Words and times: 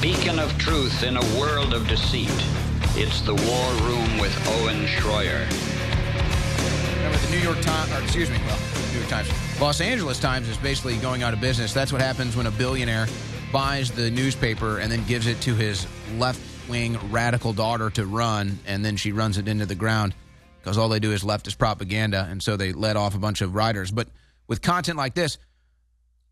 beacon 0.00 0.38
of 0.38 0.56
truth 0.58 1.02
in 1.02 1.16
a 1.16 1.38
world 1.40 1.74
of 1.74 1.88
deceit. 1.88 2.30
It's 2.94 3.20
the 3.22 3.34
War 3.34 3.88
Room 3.88 4.18
with 4.18 4.32
Owen 4.46 4.86
Schroyer. 4.86 5.44
Remember 6.96 7.18
the 7.18 7.30
New 7.30 7.38
York 7.38 7.60
Times, 7.60 7.92
or 7.92 8.02
excuse 8.02 8.30
me, 8.30 8.38
well, 8.46 8.58
New 8.92 8.98
York 8.98 9.08
Times, 9.08 9.28
Los 9.60 9.80
Angeles 9.80 10.20
Times 10.20 10.48
is 10.48 10.56
basically 10.58 10.96
going 10.98 11.24
out 11.24 11.34
of 11.34 11.40
business. 11.40 11.74
That's 11.74 11.92
what 11.92 12.00
happens 12.00 12.36
when 12.36 12.46
a 12.46 12.50
billionaire 12.52 13.08
buys 13.52 13.90
the 13.90 14.08
newspaper 14.08 14.78
and 14.78 14.90
then 14.92 15.04
gives 15.06 15.26
it 15.26 15.40
to 15.40 15.54
his 15.56 15.84
left 16.16 16.40
wing 16.68 16.96
radical 17.10 17.52
daughter 17.52 17.90
to 17.90 18.06
run, 18.06 18.56
and 18.66 18.84
then 18.84 18.96
she 18.96 19.10
runs 19.10 19.36
it 19.36 19.48
into 19.48 19.66
the 19.66 19.74
ground 19.74 20.14
because 20.60 20.78
all 20.78 20.88
they 20.88 21.00
do 21.00 21.10
is 21.10 21.24
leftist 21.24 21.58
propaganda, 21.58 22.28
and 22.30 22.40
so 22.40 22.56
they 22.56 22.72
let 22.72 22.96
off 22.96 23.16
a 23.16 23.18
bunch 23.18 23.40
of 23.40 23.56
writers. 23.56 23.90
But 23.90 24.06
with 24.46 24.62
content 24.62 24.96
like 24.96 25.14
this, 25.14 25.38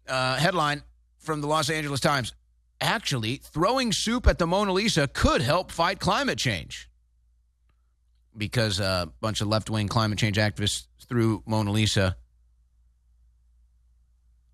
uh, 0.07 0.37
headline 0.37 0.85
from 1.19 1.41
the 1.41 1.49
Los 1.49 1.69
Angeles 1.69 1.99
Times 1.99 2.33
actually, 2.81 3.37
throwing 3.37 3.93
soup 3.93 4.27
at 4.27 4.39
the 4.39 4.47
Mona 4.47 4.73
Lisa 4.73 5.09
could 5.09 5.41
help 5.41 5.71
fight 5.71 6.01
climate 6.01 6.39
change 6.39 6.89
because 8.37 8.81
a 8.81 9.11
bunch 9.21 9.41
of 9.41 9.49
left 9.49 9.71
wing 9.71 9.89
climate 9.89 10.19
change 10.19 10.37
activists 10.37 10.87
threw 11.09 11.43
Mona 11.47 11.71
Lisa, 11.71 12.17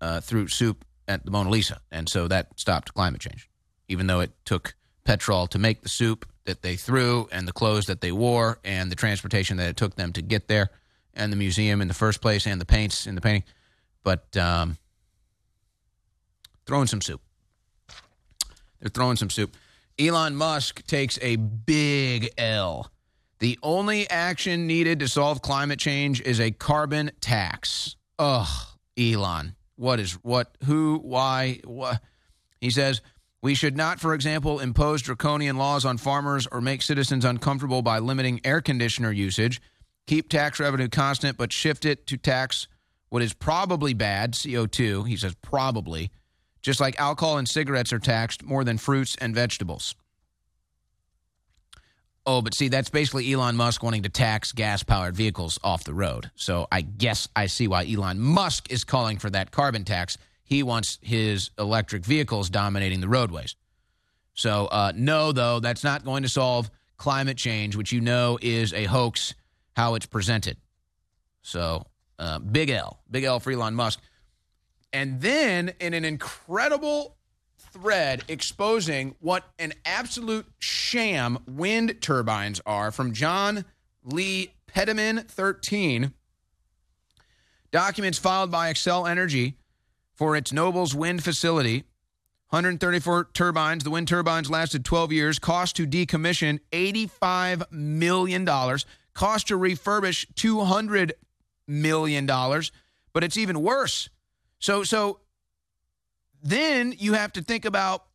uh, 0.01 0.21
threw 0.21 0.47
soup 0.47 0.85
at 1.07 1.25
the 1.25 1.31
Mona 1.31 1.49
Lisa. 1.49 1.81
And 1.91 2.07
so 2.07 2.27
that 2.27 2.59
stopped 2.59 2.93
climate 2.93 3.21
change, 3.21 3.49
even 3.87 4.07
though 4.07 4.21
it 4.21 4.31
took 4.45 4.75
petrol 5.03 5.47
to 5.47 5.59
make 5.59 5.81
the 5.81 5.89
soup 5.89 6.25
that 6.45 6.61
they 6.61 6.75
threw 6.75 7.27
and 7.31 7.47
the 7.47 7.53
clothes 7.53 7.85
that 7.87 8.01
they 8.01 8.11
wore 8.11 8.59
and 8.63 8.91
the 8.91 8.95
transportation 8.95 9.57
that 9.57 9.69
it 9.69 9.77
took 9.77 9.95
them 9.95 10.13
to 10.13 10.21
get 10.21 10.47
there 10.47 10.69
and 11.13 11.31
the 11.31 11.37
museum 11.37 11.81
in 11.81 11.87
the 11.87 11.93
first 11.93 12.21
place 12.21 12.47
and 12.47 12.59
the 12.59 12.65
paints 12.65 13.07
in 13.07 13.15
the 13.15 13.21
painting. 13.21 13.43
But 14.03 14.35
um, 14.37 14.77
throwing 16.65 16.87
some 16.87 17.01
soup. 17.01 17.21
They're 18.83 18.89
throwing 18.89 19.15
some 19.15 19.29
soup. 19.29 19.55
Elon 19.97 20.35
Musk 20.35 20.85
takes 20.85 21.17
a 21.21 21.37
big 21.37 22.31
L. 22.37 22.91
The 23.39 23.57
only 23.63 24.09
action 24.09 24.67
needed 24.67 24.99
to 24.99 25.07
solve 25.07 25.41
climate 25.41 25.79
change 25.79 26.19
is 26.21 26.41
a 26.41 26.51
carbon 26.51 27.11
tax. 27.21 27.95
Ugh, 28.19 28.67
Elon. 28.97 29.55
What 29.77 30.01
is 30.01 30.13
what? 30.21 30.57
Who? 30.65 30.99
Why? 30.99 31.61
What? 31.63 32.01
He 32.59 32.69
says 32.69 33.01
we 33.41 33.55
should 33.55 33.77
not, 33.77 34.01
for 34.01 34.13
example, 34.13 34.59
impose 34.59 35.01
draconian 35.01 35.57
laws 35.57 35.85
on 35.85 35.97
farmers 35.97 36.45
or 36.51 36.59
make 36.59 36.81
citizens 36.81 37.23
uncomfortable 37.23 37.81
by 37.81 37.99
limiting 37.99 38.41
air 38.43 38.61
conditioner 38.61 39.11
usage. 39.11 39.61
Keep 40.07 40.29
tax 40.29 40.59
revenue 40.59 40.89
constant, 40.89 41.37
but 41.37 41.53
shift 41.53 41.85
it 41.85 42.05
to 42.07 42.17
tax 42.17 42.67
what 43.09 43.21
is 43.21 43.33
probably 43.33 43.93
bad, 43.93 44.33
CO2. 44.33 45.07
He 45.07 45.15
says 45.15 45.35
probably 45.41 46.11
just 46.63 46.79
like 46.79 46.99
alcohol 46.99 47.37
and 47.37 47.47
cigarettes 47.47 47.93
are 47.93 47.99
taxed 47.99 48.43
more 48.43 48.63
than 48.63 48.79
fruits 48.79 49.15
and 49.17 49.35
vegetables. 49.35 49.93
Oh, 52.25 52.41
but 52.41 52.55
see, 52.55 52.69
that's 52.69 52.89
basically 52.89 53.31
Elon 53.31 53.57
Musk 53.57 53.83
wanting 53.83 54.03
to 54.03 54.09
tax 54.09 54.53
gas 54.53 54.81
powered 54.81 55.15
vehicles 55.15 55.59
off 55.61 55.83
the 55.83 55.93
road. 55.93 56.31
So 56.35 56.67
I 56.71 56.81
guess 56.81 57.27
I 57.35 57.47
see 57.47 57.67
why 57.67 57.85
Elon 57.85 58.17
Musk 58.19 58.71
is 58.71 58.85
calling 58.85 59.17
for 59.17 59.29
that 59.29 59.51
carbon 59.51 59.83
tax. 59.83 60.17
He 60.45 60.63
wants 60.63 60.99
his 61.01 61.51
electric 61.59 62.05
vehicles 62.05 62.49
dominating 62.49 63.01
the 63.01 63.09
roadways. 63.09 63.55
So, 64.35 64.67
uh, 64.67 64.93
no, 64.95 65.31
though, 65.31 65.59
that's 65.59 65.83
not 65.83 66.05
going 66.05 66.23
to 66.23 66.29
solve 66.29 66.71
climate 66.97 67.37
change, 67.37 67.75
which 67.75 67.91
you 67.91 68.01
know 68.01 68.39
is 68.41 68.73
a 68.73 68.85
hoax 68.85 69.35
how 69.75 69.95
it's 69.95 70.05
presented. 70.05 70.57
So, 71.41 71.85
uh, 72.19 72.39
big 72.39 72.69
L, 72.69 72.99
big 73.11 73.25
L 73.25 73.39
for 73.39 73.51
Elon 73.51 73.75
Musk. 73.75 73.99
And 74.93 75.21
then, 75.21 75.73
in 75.79 75.95
an 75.95 76.05
incredible 76.05 77.17
thread 77.57 78.23
exposing 78.27 79.15
what 79.19 79.43
an 79.57 79.73
absolute 79.85 80.45
sham 80.59 81.39
wind 81.47 81.99
turbines 81.99 82.61
are 82.67 82.91
from 82.91 83.11
John 83.11 83.65
Lee 84.03 84.53
Peterman 84.67 85.17
13, 85.27 86.13
documents 87.71 88.19
filed 88.19 88.51
by 88.51 88.71
Xcel 88.71 89.09
Energy 89.09 89.57
for 90.13 90.35
its 90.35 90.53
Nobles 90.53 90.93
wind 90.93 91.23
facility. 91.23 91.85
134 92.49 93.29
turbines. 93.33 93.83
The 93.83 93.89
wind 93.89 94.07
turbines 94.07 94.47
lasted 94.47 94.85
12 94.85 95.11
years. 95.11 95.39
Cost 95.39 95.75
to 95.77 95.87
decommission 95.87 96.59
$85 96.71 97.71
million. 97.71 98.45
Cost 98.45 99.47
to 99.47 99.57
refurbish 99.57 100.27
$200 100.35 101.13
million. 101.67 102.27
But 102.27 103.23
it's 103.23 103.37
even 103.37 103.63
worse. 103.63 104.09
So 104.63 104.85
so 104.85 105.19
then 106.41 106.95
you 106.97 107.13
have 107.13 107.33
to 107.33 107.41
think 107.41 107.65
about 107.65 108.05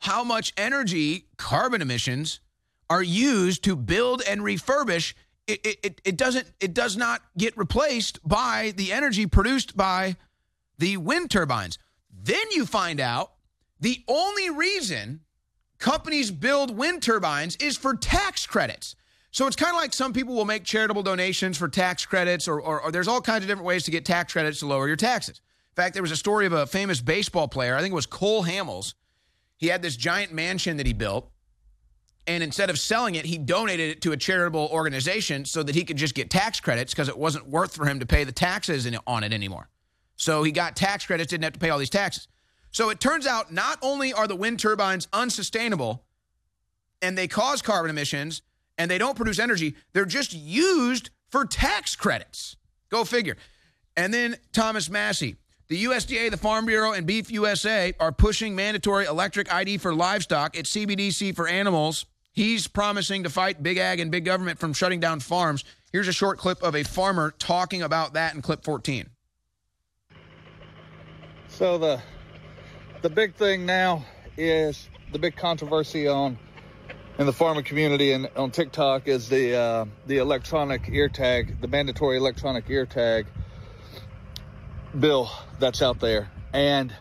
how 0.00 0.22
much 0.22 0.52
energy 0.58 1.28
carbon 1.38 1.80
emissions 1.80 2.40
are 2.90 3.02
used 3.02 3.64
to 3.64 3.74
build 3.74 4.20
and 4.28 4.42
refurbish. 4.42 5.14
It, 5.46 5.78
it, 5.82 6.00
it 6.04 6.16
doesn't 6.18 6.52
it 6.60 6.74
does 6.74 6.94
not 6.94 7.22
get 7.38 7.56
replaced 7.56 8.20
by 8.22 8.74
the 8.76 8.92
energy 8.92 9.24
produced 9.24 9.78
by 9.78 10.16
the 10.76 10.98
wind 10.98 11.30
turbines. 11.30 11.78
Then 12.12 12.50
you 12.50 12.66
find 12.66 13.00
out 13.00 13.32
the 13.80 14.04
only 14.06 14.50
reason 14.50 15.20
companies 15.78 16.30
build 16.30 16.76
wind 16.76 17.02
turbines 17.02 17.56
is 17.56 17.78
for 17.78 17.96
tax 17.96 18.46
credits 18.46 18.94
so 19.36 19.46
it's 19.46 19.54
kind 19.54 19.68
of 19.68 19.76
like 19.76 19.92
some 19.92 20.14
people 20.14 20.34
will 20.34 20.46
make 20.46 20.64
charitable 20.64 21.02
donations 21.02 21.58
for 21.58 21.68
tax 21.68 22.06
credits, 22.06 22.48
or, 22.48 22.58
or, 22.58 22.80
or, 22.80 22.90
there's 22.90 23.06
all 23.06 23.20
kinds 23.20 23.44
of 23.44 23.48
different 23.48 23.66
ways 23.66 23.82
to 23.82 23.90
get 23.90 24.06
tax 24.06 24.32
credits 24.32 24.60
to 24.60 24.66
lower 24.66 24.86
your 24.86 24.96
taxes. 24.96 25.42
In 25.72 25.74
fact, 25.74 25.92
there 25.92 26.02
was 26.02 26.10
a 26.10 26.16
story 26.16 26.46
of 26.46 26.54
a 26.54 26.66
famous 26.66 27.02
baseball 27.02 27.46
player, 27.46 27.76
I 27.76 27.82
think 27.82 27.92
it 27.92 27.94
was 27.94 28.06
Cole 28.06 28.44
Hamels. 28.44 28.94
He 29.58 29.66
had 29.66 29.82
this 29.82 29.94
giant 29.94 30.32
mansion 30.32 30.78
that 30.78 30.86
he 30.86 30.94
built, 30.94 31.30
and 32.26 32.42
instead 32.42 32.70
of 32.70 32.78
selling 32.78 33.14
it, 33.14 33.26
he 33.26 33.36
donated 33.36 33.90
it 33.90 34.00
to 34.00 34.12
a 34.12 34.16
charitable 34.16 34.70
organization 34.72 35.44
so 35.44 35.62
that 35.62 35.74
he 35.74 35.84
could 35.84 35.98
just 35.98 36.14
get 36.14 36.30
tax 36.30 36.58
credits 36.58 36.94
because 36.94 37.10
it 37.10 37.18
wasn't 37.18 37.46
worth 37.46 37.76
for 37.76 37.84
him 37.84 38.00
to 38.00 38.06
pay 38.06 38.24
the 38.24 38.32
taxes 38.32 38.88
on 39.06 39.22
it 39.22 39.34
anymore. 39.34 39.68
So 40.16 40.44
he 40.44 40.50
got 40.50 40.76
tax 40.76 41.04
credits, 41.04 41.28
didn't 41.28 41.44
have 41.44 41.52
to 41.52 41.58
pay 41.58 41.68
all 41.68 41.78
these 41.78 41.90
taxes. 41.90 42.26
So 42.70 42.88
it 42.88 43.00
turns 43.00 43.26
out 43.26 43.52
not 43.52 43.76
only 43.82 44.14
are 44.14 44.26
the 44.26 44.34
wind 44.34 44.60
turbines 44.60 45.08
unsustainable 45.12 46.06
and 47.02 47.18
they 47.18 47.28
cause 47.28 47.60
carbon 47.60 47.90
emissions, 47.90 48.40
and 48.78 48.90
they 48.90 48.98
don't 48.98 49.16
produce 49.16 49.38
energy. 49.38 49.74
They're 49.92 50.04
just 50.04 50.32
used 50.32 51.10
for 51.30 51.44
tax 51.44 51.96
credits. 51.96 52.56
Go 52.90 53.04
figure. 53.04 53.36
And 53.96 54.12
then 54.12 54.36
Thomas 54.52 54.90
Massie. 54.90 55.36
The 55.68 55.84
USDA, 55.84 56.30
the 56.30 56.36
Farm 56.36 56.66
Bureau, 56.66 56.92
and 56.92 57.06
Beef 57.06 57.30
USA 57.30 57.92
are 57.98 58.12
pushing 58.12 58.54
mandatory 58.54 59.06
electric 59.06 59.52
ID 59.52 59.78
for 59.78 59.92
livestock. 59.92 60.56
It's 60.56 60.70
CBDC 60.70 61.34
for 61.34 61.48
animals. 61.48 62.06
He's 62.32 62.68
promising 62.68 63.24
to 63.24 63.30
fight 63.30 63.62
big 63.62 63.78
ag 63.78 63.98
and 63.98 64.10
big 64.10 64.24
government 64.24 64.60
from 64.60 64.74
shutting 64.74 65.00
down 65.00 65.18
farms. 65.20 65.64
Here's 65.90 66.06
a 66.06 66.12
short 66.12 66.38
clip 66.38 66.62
of 66.62 66.76
a 66.76 66.84
farmer 66.84 67.32
talking 67.38 67.82
about 67.82 68.12
that 68.12 68.34
in 68.34 68.42
clip 68.42 68.62
14. 68.62 69.08
So 71.48 71.78
the 71.78 72.00
the 73.02 73.08
big 73.08 73.34
thing 73.34 73.64
now 73.64 74.04
is 74.36 74.88
the 75.12 75.18
big 75.18 75.36
controversy 75.36 76.06
on 76.06 76.38
in 77.18 77.24
the 77.24 77.32
farming 77.32 77.64
community 77.64 78.12
and 78.12 78.28
on 78.36 78.50
TikTok 78.50 79.08
is 79.08 79.28
the 79.28 79.54
uh, 79.54 79.84
the 80.06 80.18
electronic 80.18 80.88
ear 80.90 81.08
tag, 81.08 81.60
the 81.60 81.68
mandatory 81.68 82.18
electronic 82.18 82.68
ear 82.68 82.84
tag 82.84 83.26
bill 84.98 85.30
that's 85.58 85.82
out 85.82 86.00
there. 86.00 86.30
And 86.52 86.94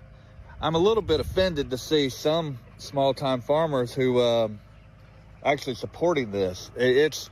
I'm 0.61 0.75
a 0.75 0.79
little 0.79 1.03
bit 1.03 1.19
offended 1.19 1.69
to 1.71 1.77
see 1.77 2.09
some 2.09 2.59
small 2.77 3.13
time 3.13 3.41
farmers 3.41 3.93
who 3.93 4.19
uh, 4.19 4.47
actually 5.43 5.75
supporting 5.75 6.31
this. 6.31 6.71
It's 6.75 7.29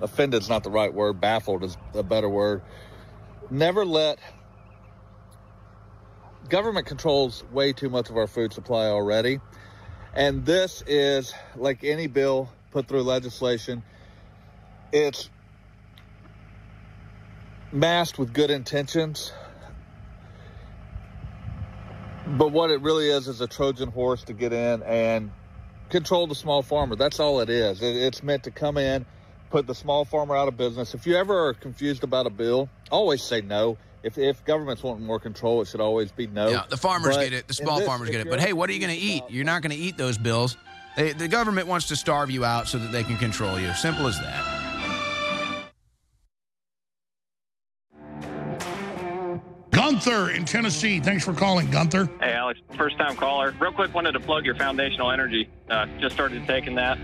offended 0.00 0.42
is 0.42 0.48
not 0.48 0.64
the 0.64 0.70
right 0.70 0.92
word. 0.92 1.20
Baffled 1.20 1.64
is 1.64 1.76
a 1.92 2.02
better 2.02 2.28
word. 2.28 2.62
Never 3.50 3.84
let 3.84 4.18
government 6.48 6.86
controls 6.86 7.44
way 7.52 7.72
too 7.74 7.90
much 7.90 8.08
of 8.08 8.16
our 8.16 8.26
food 8.26 8.52
supply 8.54 8.86
already 8.86 9.40
and 10.14 10.46
this 10.46 10.82
is 10.86 11.34
like 11.56 11.82
any 11.84 12.06
bill 12.06 12.48
put 12.70 12.86
through 12.88 13.02
legislation, 13.02 13.82
it's 14.92 15.28
masked 17.72 18.18
with 18.18 18.32
good 18.32 18.50
intentions. 18.50 19.32
But 22.26 22.52
what 22.52 22.70
it 22.70 22.80
really 22.80 23.10
is 23.10 23.28
is 23.28 23.40
a 23.40 23.46
Trojan 23.46 23.90
horse 23.90 24.24
to 24.24 24.32
get 24.32 24.52
in 24.52 24.82
and 24.84 25.30
control 25.90 26.26
the 26.26 26.34
small 26.34 26.62
farmer. 26.62 26.96
That's 26.96 27.20
all 27.20 27.40
it 27.40 27.50
is. 27.50 27.82
It's 27.82 28.22
meant 28.22 28.44
to 28.44 28.50
come 28.50 28.78
in, 28.78 29.04
put 29.50 29.66
the 29.66 29.74
small 29.74 30.04
farmer 30.04 30.34
out 30.34 30.48
of 30.48 30.56
business. 30.56 30.94
If 30.94 31.06
you 31.06 31.16
ever 31.16 31.48
are 31.48 31.54
confused 31.54 32.02
about 32.02 32.26
a 32.26 32.30
bill, 32.30 32.70
always 32.90 33.22
say 33.22 33.40
no 33.40 33.76
if, 34.04 34.18
if 34.18 34.44
governments 34.44 34.82
want 34.82 35.00
more 35.00 35.18
control, 35.18 35.62
it 35.62 35.68
should 35.68 35.80
always 35.80 36.12
be 36.12 36.26
no. 36.26 36.50
Yeah, 36.50 36.64
the 36.68 36.76
farmers 36.76 37.16
but 37.16 37.24
get 37.24 37.32
it. 37.32 37.48
The 37.48 37.54
small 37.54 37.78
this, 37.78 37.86
farmers 37.86 38.10
get 38.10 38.20
it. 38.20 38.28
But 38.28 38.38
hey, 38.38 38.52
what 38.52 38.68
are 38.68 38.74
you 38.74 38.80
going 38.80 38.94
to 38.94 39.00
eat? 39.00 39.24
You're 39.30 39.46
not 39.46 39.62
going 39.62 39.70
to 39.70 39.76
eat 39.76 39.96
those 39.96 40.18
bills. 40.18 40.58
They, 40.96 41.12
the 41.12 41.26
government 41.26 41.66
wants 41.66 41.88
to 41.88 41.96
starve 41.96 42.30
you 42.30 42.44
out 42.44 42.68
so 42.68 42.78
that 42.78 42.92
they 42.92 43.02
can 43.02 43.16
control 43.16 43.58
you. 43.58 43.72
Simple 43.72 44.06
as 44.06 44.20
that. 44.20 44.60
Gunther 49.70 50.30
in 50.30 50.44
Tennessee. 50.44 51.00
Thanks 51.00 51.24
for 51.24 51.32
calling, 51.32 51.70
Gunther. 51.70 52.08
Hey, 52.20 52.32
Alex, 52.32 52.60
first 52.76 52.98
time 52.98 53.16
caller. 53.16 53.54
Real 53.58 53.72
quick, 53.72 53.92
wanted 53.94 54.12
to 54.12 54.20
plug 54.20 54.44
your 54.44 54.54
foundational 54.54 55.10
energy. 55.10 55.48
Uh, 55.68 55.86
just 55.98 56.14
started 56.14 56.46
taking 56.46 56.74
that, 56.76 56.98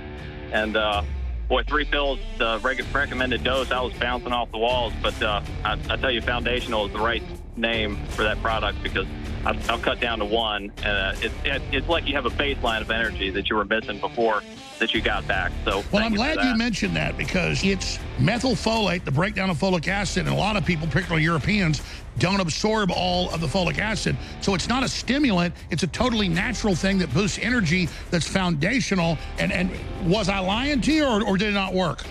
and 0.52 0.76
uh, 0.76 1.02
boy, 1.50 1.64
three 1.64 1.84
pills, 1.84 2.20
the 2.38 2.58
recommended 2.62 3.44
dose. 3.44 3.70
I 3.72 3.80
was 3.82 3.92
bouncing 3.94 4.32
off 4.32 4.50
the 4.52 4.58
walls, 4.58 4.94
but 5.02 5.20
uh, 5.20 5.42
I, 5.64 5.72
I 5.90 5.96
tell 5.96 6.10
you, 6.10 6.22
foundational 6.22 6.86
is 6.86 6.92
the 6.92 7.00
right 7.00 7.22
name 7.56 7.96
for 8.10 8.22
that 8.22 8.40
product 8.40 8.82
because 8.82 9.06
I'll, 9.44 9.56
I'll 9.68 9.78
cut 9.78 10.00
down 10.00 10.20
to 10.20 10.24
one, 10.24 10.72
and 10.84 10.86
uh, 10.86 11.20
it, 11.20 11.32
it, 11.44 11.62
it's 11.72 11.88
like 11.88 12.06
you 12.06 12.14
have 12.14 12.24
a 12.24 12.30
baseline 12.30 12.80
of 12.80 12.90
energy 12.90 13.30
that 13.30 13.50
you 13.50 13.56
were 13.56 13.64
missing 13.64 13.98
before 13.98 14.42
that 14.78 14.94
you 14.94 15.02
got 15.02 15.26
back. 15.26 15.50
So, 15.64 15.82
Well, 15.92 16.04
I'm 16.04 16.12
you 16.12 16.18
glad 16.18 16.42
you 16.42 16.56
mentioned 16.56 16.96
that 16.96 17.18
because 17.18 17.62
it's 17.64 17.98
methylfolate, 18.18 19.04
the 19.04 19.10
breakdown 19.10 19.50
of 19.50 19.58
folic 19.58 19.88
acid, 19.88 20.26
and 20.26 20.34
a 20.34 20.38
lot 20.38 20.56
of 20.56 20.64
people, 20.64 20.86
particularly 20.86 21.24
Europeans, 21.24 21.82
don't 22.20 22.40
absorb 22.40 22.92
all 22.92 23.30
of 23.30 23.40
the 23.40 23.46
folic 23.48 23.78
acid. 23.78 24.16
So 24.40 24.54
it's 24.54 24.68
not 24.68 24.84
a 24.84 24.88
stimulant, 24.88 25.54
it's 25.70 25.82
a 25.82 25.88
totally 25.88 26.28
natural 26.28 26.76
thing 26.76 26.98
that 26.98 27.12
boosts 27.12 27.38
energy 27.42 27.88
that's 28.10 28.28
foundational. 28.28 29.18
And, 29.38 29.50
and 29.52 29.70
was 30.04 30.28
I 30.28 30.38
lying 30.38 30.80
to 30.82 30.92
you 30.92 31.04
or, 31.04 31.24
or 31.24 31.36
did 31.36 31.48
it 31.48 31.54
not 31.54 31.74
work? 31.74 32.04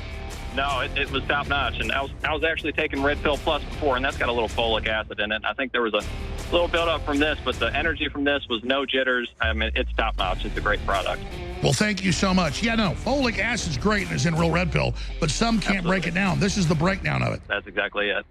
No, 0.55 0.79
it, 0.79 0.97
it 0.97 1.11
was 1.11 1.23
top 1.25 1.47
notch, 1.47 1.79
and 1.79 1.91
I 1.91 2.01
was 2.01 2.11
I 2.23 2.33
was 2.33 2.43
actually 2.43 2.73
taking 2.73 3.03
Red 3.03 3.21
Pill 3.21 3.37
Plus 3.37 3.63
before, 3.63 3.97
and 3.97 4.03
that's 4.03 4.17
got 4.17 4.29
a 4.29 4.31
little 4.31 4.49
folic 4.49 4.87
acid 4.87 5.19
in 5.19 5.31
it. 5.31 5.43
I 5.45 5.53
think 5.53 5.71
there 5.71 5.83
was 5.83 5.93
a 5.93 6.01
little 6.51 6.67
buildup 6.67 7.05
from 7.05 7.19
this, 7.19 7.37
but 7.45 7.59
the 7.59 7.73
energy 7.75 8.09
from 8.09 8.23
this 8.23 8.47
was 8.49 8.63
no 8.63 8.83
jitters. 8.83 9.31
I 9.39 9.53
mean, 9.53 9.71
it's 9.75 9.93
top 9.93 10.17
notch. 10.17 10.45
It's 10.45 10.57
a 10.57 10.61
great 10.61 10.83
product. 10.87 11.21
Well, 11.61 11.73
thank 11.73 12.03
you 12.03 12.11
so 12.11 12.33
much. 12.33 12.63
Yeah, 12.63 12.75
no, 12.75 12.91
folic 12.91 13.37
acid's 13.37 13.77
great 13.77 14.07
and 14.07 14.15
it's 14.15 14.25
in 14.25 14.33
real 14.33 14.49
red 14.49 14.71
pill, 14.71 14.95
but 15.19 15.29
some 15.29 15.59
can't 15.59 15.85
break 15.85 16.07
it 16.07 16.13
down. 16.13 16.39
This 16.39 16.57
is 16.57 16.67
the 16.67 16.75
breakdown 16.75 17.21
of 17.21 17.33
it. 17.33 17.41
That's 17.47 17.67
exactly 17.67 18.09
it. 18.09 18.25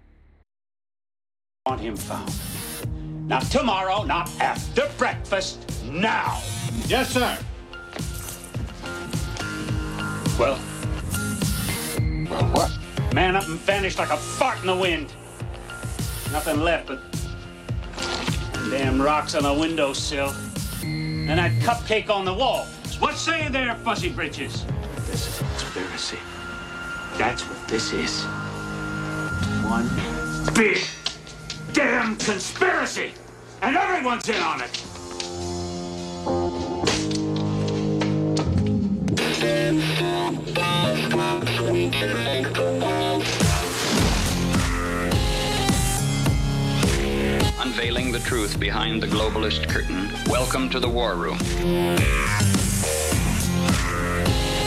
Want 1.69 1.81
him 1.81 1.95
found. 1.95 2.33
Not 3.27 3.43
tomorrow, 3.43 4.01
not 4.01 4.27
after 4.41 4.89
breakfast, 4.97 5.59
now. 5.85 6.41
Yes, 6.87 7.11
sir. 7.11 7.37
Well, 10.39 10.57
Well, 12.27 12.45
what? 12.53 12.71
man 13.13 13.35
up 13.35 13.45
and 13.47 13.59
vanished 13.59 13.99
like 13.99 14.09
a 14.09 14.17
fart 14.17 14.59
in 14.61 14.65
the 14.67 14.75
wind. 14.75 15.13
Nothing 16.31 16.61
left 16.61 16.87
but 16.87 16.99
damn 18.71 18.99
rocks 18.99 19.35
on 19.35 19.43
the 19.43 19.53
windowsill. 19.53 20.33
And 20.81 21.37
that 21.37 21.51
cupcake 21.61 22.09
on 22.09 22.25
the 22.25 22.33
wall. 22.33 22.65
What 22.97 23.15
say 23.15 23.43
you 23.43 23.49
there, 23.51 23.75
Fuzzy 23.75 24.09
Britches? 24.09 24.65
This 25.05 25.27
is 25.27 25.41
a 25.41 25.43
conspiracy. 25.43 26.17
That's 27.19 27.43
what 27.47 27.67
this 27.67 27.93
is. 27.93 28.23
One 29.63 29.87
big 30.55 30.79
damn 31.79 32.17
conspiracy! 32.17 33.13
And 33.61 33.77
everyone's 33.77 34.27
in 34.27 34.35
on 34.43 34.59
it! 34.59 34.83
Unveiling 47.61 48.11
the 48.11 48.19
truth 48.25 48.59
behind 48.59 49.01
the 49.01 49.07
globalist 49.07 49.69
curtain. 49.69 50.09
Welcome 50.27 50.69
to 50.71 50.81
the 50.81 50.89
War 50.89 51.15
Room. 51.15 51.37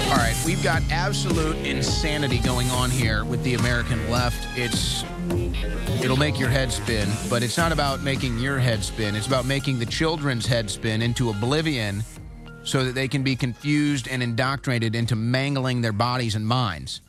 All 0.08 0.16
right, 0.16 0.42
we've 0.46 0.64
got 0.64 0.80
absolute 0.90 1.58
insanity 1.58 2.38
going 2.38 2.70
on 2.70 2.88
here 2.90 3.26
with 3.26 3.44
the 3.44 3.52
American 3.52 4.10
left. 4.10 4.46
It's 4.56 5.04
it'll 6.02 6.16
make 6.16 6.38
your 6.38 6.48
head 6.48 6.72
spin, 6.72 7.08
but 7.30 7.42
it's 7.42 7.56
not 7.56 7.72
about 7.72 8.02
making 8.02 8.38
your 8.38 8.58
head 8.58 8.82
spin. 8.82 9.14
It's 9.14 9.26
about 9.26 9.46
making 9.46 9.78
the 9.78 9.86
children's 9.86 10.46
head 10.46 10.70
spin 10.70 11.02
into 11.02 11.30
oblivion 11.30 12.02
so 12.64 12.84
that 12.84 12.94
they 12.94 13.08
can 13.08 13.22
be 13.22 13.36
confused 13.36 14.08
and 14.08 14.22
indoctrinated 14.22 14.94
into 14.94 15.16
mangling 15.16 15.80
their 15.80 15.92
bodies 15.92 16.34
and 16.34 16.46
minds. 16.46 17.00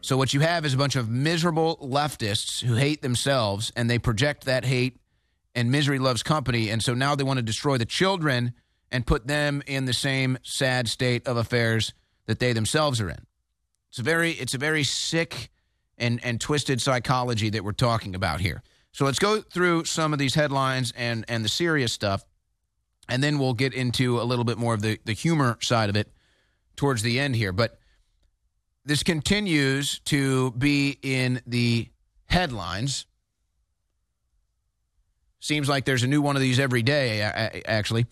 So 0.00 0.16
what 0.16 0.32
you 0.32 0.40
have 0.40 0.64
is 0.64 0.74
a 0.74 0.76
bunch 0.76 0.96
of 0.96 1.10
miserable 1.10 1.76
leftists 1.78 2.62
who 2.62 2.74
hate 2.74 3.02
themselves 3.02 3.72
and 3.76 3.90
they 3.90 3.98
project 3.98 4.44
that 4.44 4.64
hate 4.64 4.96
and 5.54 5.70
misery 5.70 5.98
loves 5.98 6.22
company 6.22 6.70
and 6.70 6.82
so 6.82 6.94
now 6.94 7.14
they 7.14 7.24
want 7.24 7.38
to 7.38 7.42
destroy 7.42 7.78
the 7.78 7.84
children 7.84 8.54
and 8.90 9.06
put 9.06 9.26
them 9.26 9.62
in 9.66 9.84
the 9.84 9.92
same 9.92 10.38
sad 10.42 10.88
state 10.88 11.26
of 11.26 11.36
affairs 11.36 11.92
that 12.26 12.38
they 12.38 12.52
themselves 12.52 13.00
are 13.00 13.10
in. 13.10 13.26
It's 13.90 13.98
a 13.98 14.02
very 14.02 14.32
it's 14.32 14.54
a 14.54 14.58
very 14.58 14.84
sick 14.84 15.50
and 15.98 16.24
and 16.24 16.40
twisted 16.40 16.80
psychology 16.80 17.50
that 17.50 17.64
we're 17.64 17.72
talking 17.72 18.14
about 18.14 18.40
here. 18.40 18.62
So 18.92 19.04
let's 19.04 19.18
go 19.18 19.40
through 19.40 19.84
some 19.84 20.12
of 20.12 20.18
these 20.18 20.34
headlines 20.34 20.92
and 20.96 21.24
and 21.28 21.44
the 21.44 21.48
serious 21.48 21.92
stuff 21.92 22.24
and 23.08 23.22
then 23.22 23.38
we'll 23.38 23.54
get 23.54 23.72
into 23.72 24.20
a 24.20 24.22
little 24.22 24.44
bit 24.44 24.58
more 24.58 24.74
of 24.74 24.82
the 24.82 24.98
the 25.04 25.14
humor 25.14 25.58
side 25.62 25.88
of 25.88 25.96
it 25.96 26.12
towards 26.76 27.02
the 27.02 27.18
end 27.18 27.34
here. 27.34 27.52
But 27.52 27.78
this 28.84 29.02
continues 29.02 29.98
to 30.06 30.52
be 30.52 30.98
in 31.02 31.40
the 31.46 31.88
headlines. 32.26 33.06
Seems 35.40 35.68
like 35.68 35.84
there's 35.84 36.02
a 36.02 36.08
new 36.08 36.20
one 36.20 36.36
of 36.36 36.42
these 36.42 36.58
every 36.58 36.82
day, 36.82 37.20
actually. 37.66 38.06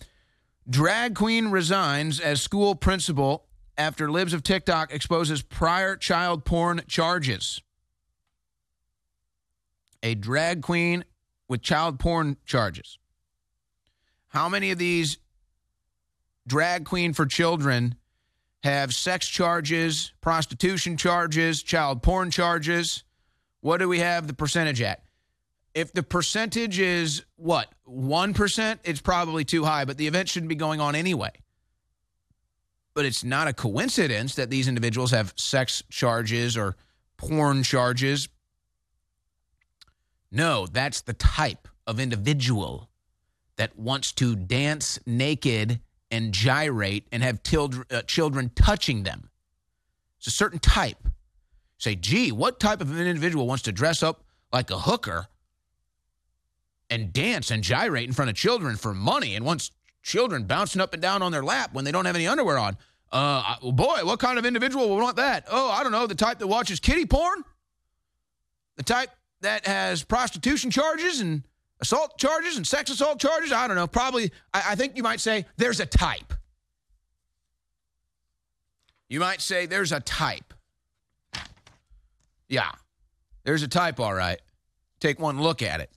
Drag 0.69 1.15
queen 1.15 1.49
resigns 1.49 2.21
as 2.21 2.41
school 2.41 2.75
principal 2.75 3.47
after 3.79 4.11
Libs 4.11 4.33
of 4.33 4.43
TikTok 4.43 4.93
exposes 4.93 5.43
prior 5.43 5.97
child 5.97 6.45
porn 6.45 6.83
charges. 6.89 7.61
A 10.07 10.15
drag 10.15 10.63
queen 10.63 11.05
with 11.49 11.63
child 11.63 11.99
porn 11.99 12.37
charges. 12.47 13.01
How 14.29 14.49
many 14.49 14.71
of 14.71 14.79
these 14.79 15.19
drag 16.47 16.85
queen 16.85 17.13
for 17.13 17.27
children 17.27 17.97
have 18.63 18.95
sex 18.95 19.27
charges, 19.27 20.13
prostitution 20.21 20.97
charges, 20.97 21.61
child 21.61 22.05
porn 22.05 22.31
charges? 22.31 23.03
What 23.63 23.79
do 23.79 23.89
we 23.89 23.99
have 23.99 24.29
the 24.29 24.33
percentage 24.33 24.81
at? 24.81 25.03
If 25.75 25.93
the 25.93 26.05
percentage 26.05 26.79
is 26.79 27.25
what, 27.35 27.75
1%, 27.89 28.79
it's 28.85 29.01
probably 29.01 29.45
too 29.45 29.65
high, 29.65 29.85
but 29.85 29.99
the 29.99 30.07
event 30.07 30.29
shouldn't 30.29 30.49
be 30.49 30.55
going 30.55 30.81
on 30.81 30.95
anyway. 30.95 31.33
But 32.95 33.07
it's 33.07 33.25
not 33.25 33.49
a 33.49 33.53
coincidence 33.53 34.37
that 34.37 34.51
these 34.51 34.69
individuals 34.69 35.11
have 35.11 35.35
sex 35.35 35.83
charges 35.91 36.57
or 36.57 36.77
porn 37.17 37.65
charges. 37.65 38.29
No, 40.37 40.67
that's 40.67 41.01
the 41.01 41.15
type 41.15 41.67
of 41.87 41.99
individual 41.99 42.91
that 43.57 43.79
wants 43.79 44.13
to 44.13 44.37
dance 44.37 44.99
naked 45.07 45.81
and 46.11 46.31
gyrate 46.31 47.07
and 47.11 47.23
have 47.23 47.41
uh, 47.91 48.03
children 48.03 48.51
touching 48.55 49.03
them. 49.03 49.31
It's 50.19 50.27
a 50.27 50.31
certain 50.31 50.59
type. 50.59 51.09
Say, 51.79 51.95
gee, 51.95 52.33
what 52.33 52.61
type 52.61 52.83
of 52.83 52.91
an 52.91 53.07
individual 53.07 53.47
wants 53.47 53.63
to 53.63 53.73
dress 53.73 54.03
up 54.03 54.25
like 54.53 54.71
a 54.71 54.79
hooker 54.79 55.27
and 56.91 57.15
dance 57.15 57.51
and 57.51 57.63
gyrate 57.63 58.07
in 58.07 58.13
front 58.13 58.29
of 58.29 58.37
children 58.37 58.77
for 58.77 58.93
money 58.93 59.37
and 59.37 59.45
wants 59.47 59.71
children 60.03 60.45
bouncing 60.45 60.83
up 60.83 60.93
and 60.93 61.01
down 61.01 61.23
on 61.23 61.33
their 61.33 61.43
lap 61.43 61.73
when 61.73 61.87
they 61.87 61.93
don't 61.93 62.05
have 62.05 62.15
any 62.15 62.27
underwear 62.27 62.59
on? 62.59 62.77
Uh, 63.11 63.57
boy, 63.63 64.01
what 64.03 64.19
kind 64.19 64.39
of 64.39 64.45
individual 64.45 64.91
would 64.91 65.03
want 65.03 65.17
that? 65.17 65.47
Oh, 65.51 65.71
I 65.71 65.83
don't 65.83 65.93
know, 65.93 66.07
the 66.07 66.15
type 66.15 66.41
that 66.41 66.47
watches 66.47 66.79
kitty 66.79 67.07
porn? 67.07 67.43
The 68.77 68.83
type 68.83 69.09
that 69.41 69.67
has 69.67 70.03
prostitution 70.03 70.71
charges 70.71 71.21
and 71.21 71.43
assault 71.81 72.19
charges 72.19 72.57
and 72.57 72.67
sex 72.67 72.91
assault 72.91 73.21
charges? 73.21 73.53
I 73.53 73.67
don't 73.67 73.77
know. 73.77 73.87
Probably, 73.87 74.33
I, 74.53 74.63
I 74.71 74.75
think 74.75 74.97
you 74.97 75.03
might 75.03 75.21
say 75.21 75.47
there's 75.57 75.81
a 75.81 75.87
type. 75.87 76.35
You 79.09 79.21
might 79.21 79.41
say 79.41 79.67
there's 79.67 79.93
a 79.93 80.01
type. 80.01 80.53
Yeah, 82.49 82.71
there's 83.45 83.63
a 83.63 83.69
type, 83.69 84.01
all 84.01 84.15
right. 84.15 84.41
Take 85.01 85.21
one 85.21 85.41
look 85.41 85.63
at 85.63 85.81
it. 85.81 85.91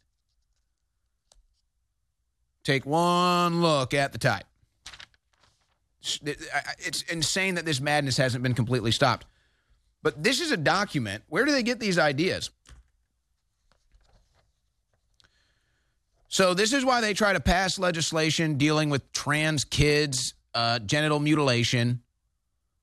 Take 2.64 2.86
one 2.86 3.62
look 3.62 3.94
at 3.94 4.12
the 4.12 4.18
type. 4.20 4.46
It's 6.02 7.02
insane 7.04 7.56
that 7.56 7.66
this 7.66 7.80
madness 7.80 8.18
hasn't 8.18 8.44
been 8.44 8.54
completely 8.54 8.92
stopped. 8.92 9.26
But 10.02 10.24
this 10.24 10.40
is 10.40 10.52
a 10.52 10.58
document. 10.58 11.24
Where 11.28 11.46
do 11.46 11.52
they 11.52 11.64
get 11.64 11.80
these 11.80 11.98
ideas? 11.98 12.52
So 16.30 16.54
this 16.54 16.74
is 16.74 16.86
why 16.86 17.02
they 17.02 17.16
try 17.16 17.34
to 17.34 17.40
pass 17.40 17.80
legislation 17.80 18.58
dealing 18.58 18.92
with 18.92 19.12
trans 19.12 19.66
kids, 19.66 20.36
uh, 20.54 20.78
genital 20.78 21.20
mutilation. 21.20 22.02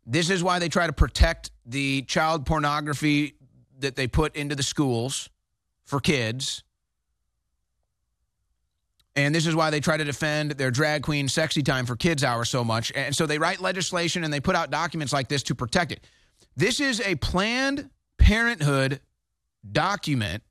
This 0.04 0.30
is 0.30 0.42
why 0.42 0.58
they 0.58 0.68
try 0.68 0.88
to 0.88 0.92
protect 0.92 1.52
the 1.64 2.02
child 2.02 2.44
pornography 2.44 3.34
that 3.78 3.94
they 3.94 4.08
put 4.08 4.34
into 4.34 4.56
the 4.56 4.64
schools 4.64 5.30
for 5.84 6.00
kids. 6.00 6.64
And 9.14 9.32
this 9.32 9.46
is 9.46 9.54
why 9.54 9.70
they 9.70 9.80
try 9.80 9.96
to 9.96 10.04
defend 10.04 10.52
their 10.52 10.72
drag 10.72 11.02
queen 11.02 11.28
sexy 11.28 11.62
time 11.62 11.86
for 11.86 11.94
kids 11.94 12.24
hour 12.24 12.44
so 12.44 12.64
much. 12.64 12.92
And 12.96 13.14
so 13.14 13.26
they 13.26 13.38
write 13.38 13.60
legislation 13.60 14.24
and 14.24 14.32
they 14.32 14.40
put 14.40 14.56
out 14.56 14.70
documents 14.70 15.12
like 15.12 15.28
this 15.28 15.44
to 15.44 15.54
protect 15.54 15.92
it. 15.92 16.00
This 16.56 16.80
is 16.80 17.00
a 17.00 17.14
Planned 17.14 17.90
Parenthood 18.18 19.00
document 19.70 20.42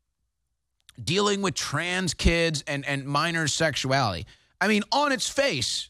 dealing 1.04 1.42
with 1.42 1.54
trans 1.54 2.14
kids 2.14 2.64
and, 2.68 2.86
and 2.86 3.06
minors' 3.06 3.54
sexuality. 3.54 4.26
I 4.62 4.68
mean, 4.68 4.84
on 4.92 5.12
its 5.12 5.30
face, 5.30 5.90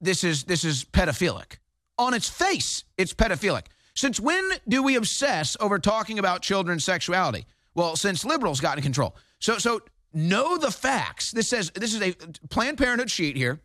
this 0.00 0.24
is 0.24 0.44
this 0.44 0.64
is 0.64 0.84
pedophilic. 0.84 1.58
On 1.98 2.14
its 2.14 2.28
face, 2.28 2.84
it's 2.96 3.12
pedophilic. 3.12 3.66
Since 3.94 4.20
when 4.20 4.48
do 4.66 4.82
we 4.82 4.96
obsess 4.96 5.56
over 5.60 5.78
talking 5.78 6.18
about 6.18 6.42
children's 6.42 6.84
sexuality? 6.84 7.46
Well, 7.74 7.96
since 7.96 8.24
liberals 8.24 8.60
got 8.60 8.78
in 8.78 8.82
control. 8.82 9.16
So 9.40 9.58
so 9.58 9.82
know 10.12 10.56
the 10.56 10.70
facts. 10.70 11.32
This 11.32 11.48
says 11.48 11.70
this 11.74 11.94
is 11.94 12.02
a 12.02 12.12
Planned 12.48 12.78
Parenthood 12.78 13.10
sheet 13.10 13.36
here. 13.36 13.60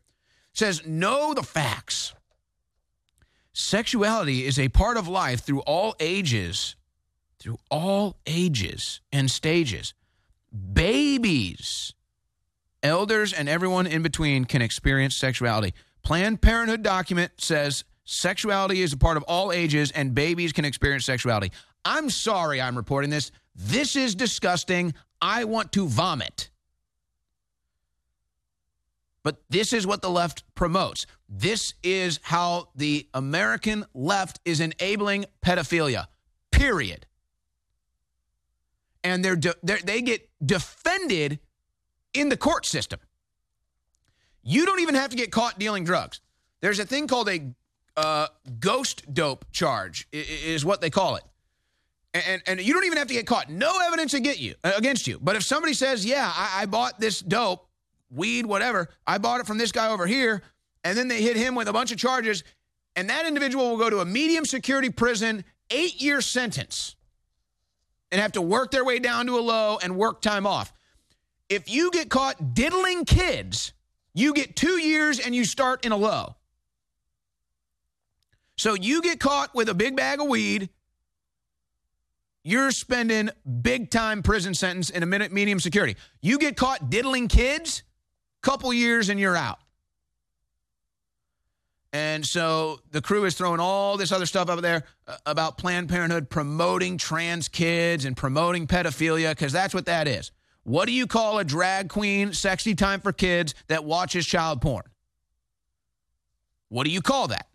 Says 0.53 0.85
know 0.85 1.33
the 1.33 1.43
facts. 1.43 2.13
Sexuality 3.53 4.45
is 4.45 4.57
a 4.57 4.69
part 4.69 4.97
of 4.97 5.07
life 5.07 5.41
through 5.41 5.61
all 5.61 5.95
ages, 5.99 6.75
through 7.39 7.57
all 7.69 8.17
ages 8.25 8.99
and 9.11 9.29
stages. 9.29 9.93
Babies, 10.73 11.93
elders, 12.83 13.33
and 13.33 13.49
everyone 13.49 13.87
in 13.87 14.03
between 14.03 14.45
can 14.45 14.61
experience 14.61 15.15
sexuality. 15.15 15.73
Planned 16.03 16.41
Parenthood 16.41 16.83
document 16.83 17.31
says 17.37 17.83
sexuality 18.05 18.81
is 18.81 18.93
a 18.93 18.97
part 18.97 19.17
of 19.17 19.23
all 19.23 19.51
ages 19.51 19.91
and 19.91 20.13
babies 20.13 20.51
can 20.53 20.65
experience 20.65 21.05
sexuality. 21.05 21.51
I'm 21.85 22.09
sorry 22.09 22.61
I'm 22.61 22.75
reporting 22.75 23.09
this. 23.09 23.31
This 23.55 23.95
is 23.95 24.15
disgusting. 24.15 24.93
I 25.21 25.45
want 25.45 25.71
to 25.73 25.87
vomit. 25.87 26.49
But 29.23 29.41
this 29.49 29.71
is 29.71 29.87
what 29.87 30.01
the 30.01 30.09
left 30.09 30.43
promotes. 30.53 31.05
This 31.29 31.73
is 31.81 32.19
how 32.23 32.69
the 32.75 33.07
American 33.13 33.85
left 33.93 34.39
is 34.43 34.59
enabling 34.59 35.25
pedophilia, 35.43 36.07
period. 36.51 37.05
And 39.03 39.23
they're, 39.23 39.35
de- 39.35 39.55
they're, 39.63 39.79
they 39.83 40.01
get 40.01 40.29
defended 40.43 41.39
in 42.13 42.29
the 42.29 42.37
court 42.37 42.65
system. 42.65 42.99
You 44.43 44.65
don't 44.65 44.79
even 44.79 44.95
have 44.95 45.09
to 45.09 45.17
get 45.17 45.31
caught 45.31 45.59
dealing 45.59 45.83
drugs. 45.83 46.21
There's 46.61 46.79
a 46.79 46.85
thing 46.85 47.07
called 47.07 47.29
a 47.29 47.53
uh, 47.97 48.27
ghost 48.59 49.13
dope 49.13 49.45
charge, 49.51 50.07
is 50.11 50.63
what 50.65 50.81
they 50.81 50.89
call 50.89 51.15
it. 51.15 51.23
And, 52.13 52.41
and 52.45 52.61
you 52.61 52.73
don't 52.73 52.85
even 52.85 52.97
have 52.97 53.07
to 53.07 53.13
get 53.13 53.25
caught. 53.25 53.49
No 53.49 53.79
evidence 53.85 54.13
get 54.13 54.39
you 54.39 54.53
against 54.63 55.07
you. 55.07 55.19
But 55.21 55.35
if 55.35 55.43
somebody 55.43 55.73
says, 55.73 56.05
"Yeah, 56.05 56.31
I, 56.33 56.61
I 56.61 56.65
bought 56.67 56.99
this 56.99 57.19
dope 57.19 57.67
weed, 58.13 58.45
whatever. 58.45 58.89
I 59.05 59.17
bought 59.17 59.39
it 59.41 59.47
from 59.47 59.57
this 59.57 59.71
guy 59.71 59.89
over 59.89 60.05
here. 60.05 60.41
And 60.83 60.97
then 60.97 61.07
they 61.07 61.21
hit 61.21 61.35
him 61.35 61.55
with 61.55 61.67
a 61.67 61.73
bunch 61.73 61.91
of 61.91 61.97
charges. 61.97 62.43
And 62.95 63.09
that 63.09 63.25
individual 63.25 63.71
will 63.71 63.77
go 63.77 63.89
to 63.89 63.99
a 63.99 64.05
medium 64.05 64.45
security 64.45 64.89
prison, 64.89 65.43
eight 65.71 66.01
year 66.01 66.21
sentence, 66.21 66.95
and 68.13 68.21
have 68.21 68.33
to 68.33 68.41
work 68.41 68.69
their 68.69 68.85
way 68.85 68.99
down 68.99 69.25
to 69.25 69.39
a 69.39 69.41
low 69.41 69.79
and 69.81 69.97
work 69.97 70.21
time 70.21 70.45
off. 70.45 70.71
If 71.49 71.67
you 71.67 71.89
get 71.89 72.09
caught 72.09 72.53
diddling 72.53 73.05
kids, 73.05 73.73
you 74.13 74.35
get 74.35 74.55
two 74.55 74.79
years 74.79 75.19
and 75.19 75.35
you 75.35 75.43
start 75.43 75.83
in 75.83 75.91
a 75.91 75.97
low. 75.97 76.35
So 78.55 78.75
you 78.75 79.01
get 79.01 79.19
caught 79.19 79.55
with 79.55 79.67
a 79.67 79.73
big 79.73 79.95
bag 79.95 80.21
of 80.21 80.27
weed, 80.27 80.69
you're 82.43 82.69
spending 82.69 83.31
big 83.63 83.89
time 83.89 84.21
prison 84.21 84.53
sentence 84.53 84.91
in 84.91 85.01
a 85.01 85.07
minute 85.07 85.31
medium 85.31 85.59
security. 85.59 85.95
You 86.21 86.37
get 86.37 86.55
caught 86.55 86.91
diddling 86.91 87.27
kids, 87.27 87.81
couple 88.43 88.71
years 88.71 89.09
and 89.09 89.19
you're 89.19 89.35
out. 89.35 89.57
And 91.93 92.25
so 92.25 92.79
the 92.91 93.01
crew 93.01 93.23
is 93.25 93.35
throwing 93.35 93.59
all 93.59 93.97
this 93.97 94.11
other 94.11 94.25
stuff 94.25 94.49
up 94.49 94.61
there 94.61 94.83
uh, 95.07 95.15
about 95.27 95.59
Planned 95.59 95.89
Parenthood 95.89 96.29
promoting 96.29 96.97
trans 96.97 97.47
kids 97.47 98.03
and 98.03 98.17
promoting 98.17 98.65
pedophilia 98.65 99.29
because 99.31 99.53
that's 99.53 99.73
what 99.73 99.85
that 99.85 100.07
is. 100.07 100.31
What 100.63 100.85
do 100.85 100.91
you 100.91 101.05
call 101.05 101.37
a 101.37 101.43
drag 101.43 101.89
queen, 101.89 102.33
sexy 102.33 102.73
time 102.73 102.99
for 102.99 103.13
kids 103.13 103.53
that 103.67 103.85
watches 103.85 104.25
child 104.25 104.61
porn? 104.61 104.85
What 106.69 106.85
do 106.85 106.91
you 106.91 107.01
call 107.01 107.27
that? 107.27 107.47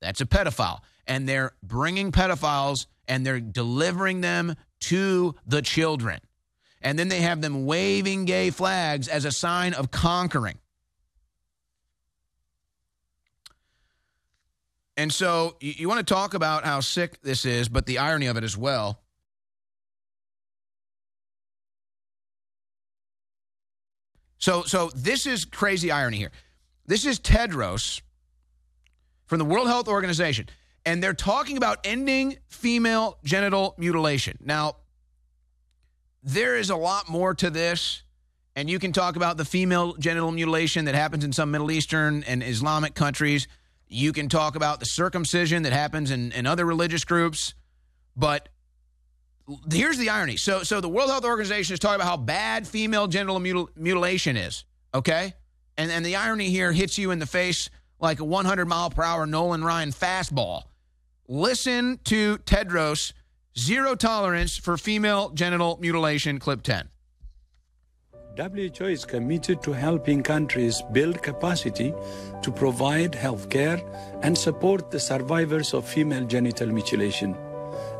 That's 0.00 0.22
a 0.22 0.26
pedophile. 0.26 0.80
And 1.06 1.28
they're 1.28 1.52
bringing 1.62 2.10
pedophiles 2.10 2.86
and 3.06 3.26
they're 3.26 3.40
delivering 3.40 4.22
them 4.22 4.56
to 4.80 5.34
the 5.46 5.60
children 5.60 6.20
and 6.84 6.98
then 6.98 7.08
they 7.08 7.22
have 7.22 7.40
them 7.40 7.64
waving 7.64 8.26
gay 8.26 8.50
flags 8.50 9.08
as 9.08 9.24
a 9.24 9.32
sign 9.32 9.72
of 9.72 9.90
conquering. 9.90 10.58
And 14.96 15.12
so 15.12 15.56
you, 15.60 15.74
you 15.76 15.88
want 15.88 16.06
to 16.06 16.14
talk 16.14 16.34
about 16.34 16.64
how 16.64 16.80
sick 16.80 17.20
this 17.22 17.44
is, 17.44 17.68
but 17.68 17.86
the 17.86 17.98
irony 17.98 18.26
of 18.26 18.36
it 18.36 18.44
as 18.44 18.56
well. 18.56 19.00
So, 24.38 24.62
so 24.62 24.90
this 24.94 25.26
is 25.26 25.44
crazy 25.44 25.90
irony 25.90 26.18
here. 26.18 26.30
This 26.86 27.06
is 27.06 27.18
Tedros 27.18 28.02
from 29.26 29.38
the 29.38 29.44
World 29.44 29.68
Health 29.68 29.88
Organization, 29.88 30.48
and 30.84 31.02
they're 31.02 31.14
talking 31.14 31.56
about 31.56 31.78
ending 31.84 32.36
female 32.48 33.18
genital 33.24 33.74
mutilation. 33.78 34.36
Now, 34.44 34.76
there 36.22 36.56
is 36.56 36.70
a 36.70 36.76
lot 36.76 37.08
more 37.08 37.34
to 37.34 37.50
this. 37.50 38.02
And 38.56 38.70
you 38.70 38.78
can 38.78 38.92
talk 38.92 39.16
about 39.16 39.36
the 39.36 39.44
female 39.44 39.94
genital 39.94 40.30
mutilation 40.30 40.84
that 40.84 40.94
happens 40.94 41.24
in 41.24 41.32
some 41.32 41.50
Middle 41.50 41.72
Eastern 41.72 42.22
and 42.22 42.42
Islamic 42.42 42.94
countries. 42.94 43.48
You 43.88 44.12
can 44.12 44.28
talk 44.28 44.56
about 44.56 44.80
the 44.80 44.86
circumcision 44.86 45.62
that 45.64 45.72
happens 45.72 46.10
in, 46.10 46.32
in 46.32 46.46
other 46.46 46.64
religious 46.64 47.04
groups. 47.04 47.54
But 48.16 48.48
here's 49.70 49.98
the 49.98 50.10
irony. 50.10 50.36
So, 50.36 50.62
so 50.62 50.80
the 50.80 50.88
World 50.88 51.10
Health 51.10 51.24
Organization 51.24 51.74
is 51.74 51.80
talking 51.80 51.96
about 51.96 52.08
how 52.08 52.16
bad 52.16 52.66
female 52.66 53.06
genital 53.06 53.38
mutil- 53.40 53.68
mutilation 53.76 54.36
is, 54.36 54.64
okay? 54.94 55.34
And, 55.76 55.90
and 55.90 56.04
the 56.04 56.16
irony 56.16 56.50
here 56.50 56.72
hits 56.72 56.98
you 56.98 57.10
in 57.10 57.18
the 57.18 57.26
face 57.26 57.70
like 58.00 58.20
a 58.20 58.24
100 58.24 58.66
mile 58.66 58.90
per 58.90 59.02
hour 59.02 59.26
Nolan 59.26 59.64
Ryan 59.64 59.90
fastball. 59.90 60.64
Listen 61.28 61.98
to 62.04 62.38
Tedros 62.38 63.12
Zero 63.56 63.94
tolerance 63.94 64.56
for 64.56 64.76
female 64.76 65.30
genital 65.30 65.78
mutilation, 65.80 66.40
clip 66.40 66.62
10. 66.62 66.88
WHO 68.36 68.86
is 68.86 69.04
committed 69.04 69.62
to 69.62 69.72
helping 69.72 70.20
countries 70.20 70.82
build 70.90 71.22
capacity 71.22 71.94
to 72.42 72.50
provide 72.50 73.14
health 73.14 73.48
care 73.48 73.80
and 74.22 74.36
support 74.36 74.90
the 74.90 74.98
survivors 74.98 75.72
of 75.72 75.86
female 75.86 76.24
genital 76.24 76.66
mutilation 76.66 77.36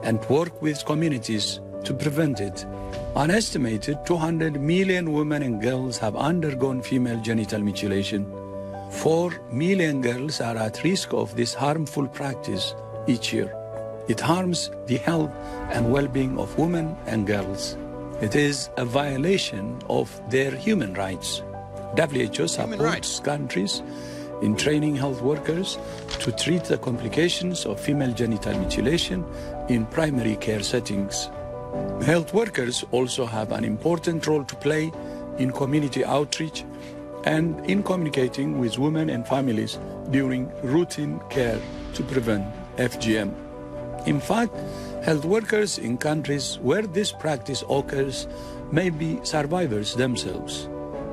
and 0.02 0.24
work 0.28 0.60
with 0.60 0.84
communities 0.86 1.60
to 1.84 1.94
prevent 1.94 2.40
it. 2.40 2.66
An 3.14 3.30
estimated 3.30 4.04
200 4.06 4.60
million 4.60 5.12
women 5.12 5.44
and 5.44 5.62
girls 5.62 5.98
have 5.98 6.16
undergone 6.16 6.82
female 6.82 7.20
genital 7.20 7.60
mutilation. 7.60 8.26
4 8.90 9.40
million 9.52 10.00
girls 10.00 10.40
are 10.40 10.56
at 10.56 10.82
risk 10.82 11.12
of 11.12 11.36
this 11.36 11.54
harmful 11.54 12.08
practice 12.08 12.74
each 13.06 13.32
year. 13.32 13.54
It 14.08 14.18
harms 14.18 14.72
the 14.86 14.96
health 14.96 15.30
and 15.70 15.92
well-being 15.92 16.38
of 16.40 16.58
women 16.58 16.96
and 17.06 17.24
girls. 17.24 17.76
It 18.20 18.36
is 18.36 18.70
a 18.76 18.84
violation 18.84 19.78
of 19.88 20.08
their 20.30 20.52
human 20.52 20.94
rights. 20.94 21.42
WHO 21.96 22.46
supports 22.46 22.80
rights. 22.80 23.20
countries 23.20 23.82
in 24.40 24.56
training 24.56 24.94
health 24.94 25.20
workers 25.20 25.78
to 26.20 26.30
treat 26.30 26.64
the 26.64 26.78
complications 26.78 27.66
of 27.66 27.80
female 27.80 28.12
genital 28.12 28.56
mutilation 28.58 29.24
in 29.68 29.86
primary 29.86 30.36
care 30.36 30.62
settings. 30.62 31.28
Health 32.02 32.32
workers 32.32 32.84
also 32.92 33.26
have 33.26 33.50
an 33.50 33.64
important 33.64 34.26
role 34.26 34.44
to 34.44 34.54
play 34.56 34.92
in 35.38 35.50
community 35.50 36.04
outreach 36.04 36.64
and 37.24 37.58
in 37.68 37.82
communicating 37.82 38.58
with 38.58 38.78
women 38.78 39.10
and 39.10 39.26
families 39.26 39.78
during 40.10 40.52
routine 40.62 41.20
care 41.30 41.60
to 41.94 42.02
prevent 42.04 42.44
FGM. 42.76 43.32
In 44.06 44.20
fact, 44.20 44.54
health 45.04 45.26
workers 45.26 45.76
in 45.76 45.98
countries 45.98 46.58
where 46.62 46.82
this 46.82 47.12
practice 47.12 47.62
occurs 47.68 48.26
may 48.72 48.88
be 48.88 49.20
survivors 49.22 49.94
themselves. 49.94 50.66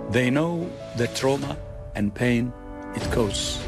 They 0.10 0.29
know 0.29 0.69
the 0.95 1.07
trauma 1.07 1.57
and 1.95 2.15
pain 2.15 2.53
it 2.95 3.03
causes. 3.12 3.60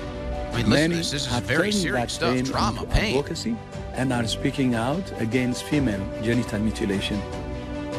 Mean, 0.55 0.69
Many 0.69 0.95
this, 0.95 1.11
this 1.11 1.25
is 1.25 1.31
have 1.31 1.43
very 1.43 1.71
serious 1.73 2.13
stuff. 2.13 2.35
Pain 2.35 2.45
trauma, 2.45 2.85
pain. 2.85 3.17
Advocacy 3.17 3.55
and 3.95 4.13
are 4.13 4.25
speaking 4.25 4.75
out 4.75 5.03
against 5.19 5.63
female 5.63 6.01
genital 6.21 6.59
mutilation. 6.59 7.21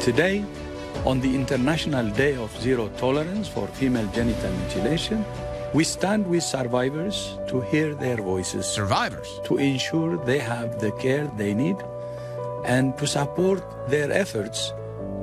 Today, 0.01 0.43
on 1.05 1.21
the 1.21 1.35
International 1.35 2.09
Day 2.09 2.35
of 2.35 2.49
Zero 2.59 2.89
Tolerance 2.97 3.47
for 3.47 3.67
Female 3.67 4.07
Genital 4.07 4.51
Mutilation, 4.51 5.23
we 5.73 5.83
stand 5.83 6.25
with 6.25 6.41
survivors 6.41 7.37
to 7.49 7.61
hear 7.61 7.93
their 7.93 8.17
voices. 8.17 8.65
Survivors? 8.65 9.39
To 9.43 9.57
ensure 9.57 10.17
they 10.25 10.39
have 10.39 10.79
the 10.79 10.91
care 10.93 11.29
they 11.37 11.53
need 11.53 11.77
and 12.65 12.97
to 12.97 13.07
support 13.07 13.63
their 13.89 14.11
efforts 14.11 14.73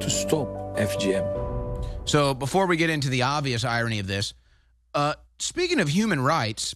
to 0.01 0.09
stop 0.09 0.49
FGM. 0.77 2.09
So, 2.09 2.35
before 2.35 2.67
we 2.67 2.77
get 2.77 2.91
into 2.91 3.09
the 3.09 3.23
obvious 3.23 3.65
irony 3.65 3.99
of 3.99 4.07
this, 4.07 4.35
uh, 4.95 5.15
speaking 5.39 5.81
of 5.81 5.89
human 5.89 6.21
rights, 6.21 6.75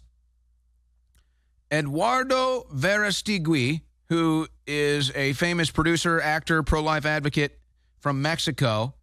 Eduardo 1.73 2.67
Verástegui, 2.73 3.81
who 4.09 4.47
is 4.67 5.11
a 5.15 5.33
famous 5.33 5.71
producer, 5.71 6.21
actor, 6.21 6.63
pro 6.63 6.81
life 6.83 7.07
advocate 7.07 7.59
from 7.99 8.23
Mexico, 8.23 8.95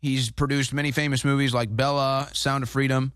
He's 0.00 0.30
produced 0.30 0.72
many 0.72 0.92
famous 0.92 1.24
movies 1.24 1.52
like 1.52 1.74
Bella, 1.74 2.28
Sound 2.32 2.62
of 2.62 2.68
Freedom. 2.68 3.12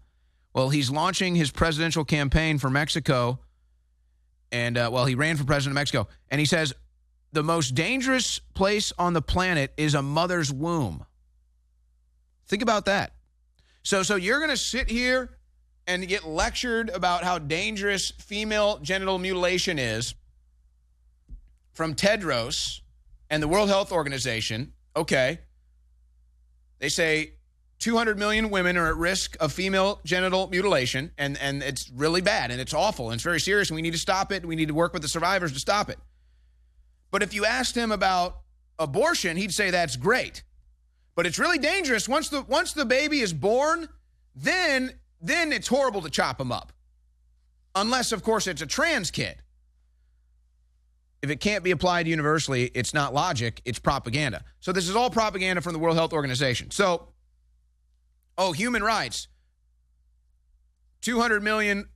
Well, 0.53 0.69
he's 0.69 0.91
launching 0.91 1.35
his 1.35 1.51
presidential 1.51 2.05
campaign 2.05 2.59
for 2.59 2.71
Mexico. 2.71 3.39
And, 4.51 4.77
uh, 4.77 4.91
well, 4.93 5.07
he 5.07 5.15
ran 5.15 5.37
for 5.37 5.45
president 5.45 5.73
of 5.73 5.75
Mexico. 5.77 6.09
And 6.31 6.41
he 6.41 6.45
says, 6.45 6.75
the 7.33 7.43
most 7.43 7.75
dangerous 7.75 8.41
place 8.55 8.93
on 8.99 9.15
the 9.15 9.23
planet 9.23 9.73
is 9.77 9.95
a 9.95 10.03
mother's 10.03 10.53
womb. 10.53 11.07
Think 12.47 12.63
about 12.63 12.85
that. 12.85 13.15
So, 13.83 14.03
so 14.03 14.17
you're 14.17 14.39
going 14.39 14.51
to 14.51 14.57
sit 14.57 14.91
here 14.91 15.39
and 15.87 16.07
get 16.07 16.25
lectured 16.25 16.91
about 16.91 17.25
how 17.25 17.39
dangerous 17.39 18.11
female 18.13 18.79
genital 18.83 19.19
mutilation 19.19 19.79
is 19.79 20.15
from 21.73 21.95
Tedros 21.95 22.81
and 23.31 23.43
the 23.43 23.49
World 23.49 23.69
Health 23.69 23.91
Organization. 23.91 24.75
Okay. 24.95 25.41
They 26.79 26.89
say 26.89 27.33
200 27.79 28.19
million 28.19 28.51
women 28.51 28.77
are 28.77 28.89
at 28.89 28.97
risk 28.97 29.37
of 29.41 29.53
female 29.53 30.01
genital 30.05 30.49
mutilation, 30.49 31.11
and, 31.19 31.39
and 31.39 31.63
it's 31.63 31.91
really 31.91 32.21
bad 32.21 32.51
and 32.51 32.61
it's 32.61 32.75
awful 32.75 33.07
and 33.07 33.15
it's 33.15 33.25
very 33.25 33.41
serious, 33.41 33.71
and 33.71 33.77
we 33.77 33.83
need 33.83 33.93
to 33.93 33.99
stop 33.99 34.31
it. 34.31 34.43
And 34.43 34.47
we 34.47 34.57
need 34.57 34.69
to 34.69 34.75
work 34.75 34.93
with 34.93 35.03
the 35.03 35.09
survivors 35.09 35.53
to 35.53 35.59
stop 35.59 35.89
it. 35.89 35.99
But 37.13 37.23
if 37.23 37.33
you 37.33 37.45
asked 37.45 37.77
him 37.77 37.93
about 37.93 38.39
abortion, 38.81 39.37
he'd 39.37 39.55
say 39.55 39.71
that's 39.71 39.95
great. 39.95 40.43
But 41.15 41.27
it's 41.27 41.39
really 41.39 41.59
dangerous 41.59 42.09
once 42.09 42.31
the 42.31 42.43
once 42.43 42.73
the 42.73 42.87
baby 42.87 43.21
is 43.21 43.33
born, 43.33 43.89
then 44.35 44.99
then 45.21 45.53
it's 45.53 45.69
horrible 45.69 46.01
to 46.03 46.11
chop 46.11 46.39
them 46.39 46.51
up. 46.51 46.73
Unless 47.77 48.11
of 48.11 48.25
course 48.25 48.49
it's 48.49 48.63
a 48.63 48.67
trans 48.67 49.11
kid. 49.11 49.37
If 51.21 51.31
it 51.31 51.39
can't 51.39 51.63
be 51.63 51.71
applied 51.71 52.09
universally, 52.09 52.65
it's 52.75 52.93
not 52.93 53.15
logic, 53.15 53.63
it's 53.65 53.79
propaganda. 53.79 54.43
So 54.59 54.73
this 54.73 54.89
is 54.89 54.97
all 54.97 55.09
propaganda 55.11 55.61
from 55.61 55.75
the 55.75 55.79
World 55.79 55.97
Health 55.97 56.13
Organization. 56.13 56.71
So 56.71 57.09
oh, 58.39 58.53
human 58.53 58.83
rights. 58.83 59.29
200 61.03 61.43
million 61.43 61.89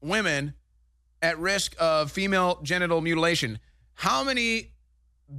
women 0.00 0.54
at 1.20 1.38
risk 1.38 1.74
of 1.78 2.10
female 2.10 2.60
genital 2.62 3.00
mutilation. 3.00 3.58
How 3.94 4.24
many 4.24 4.72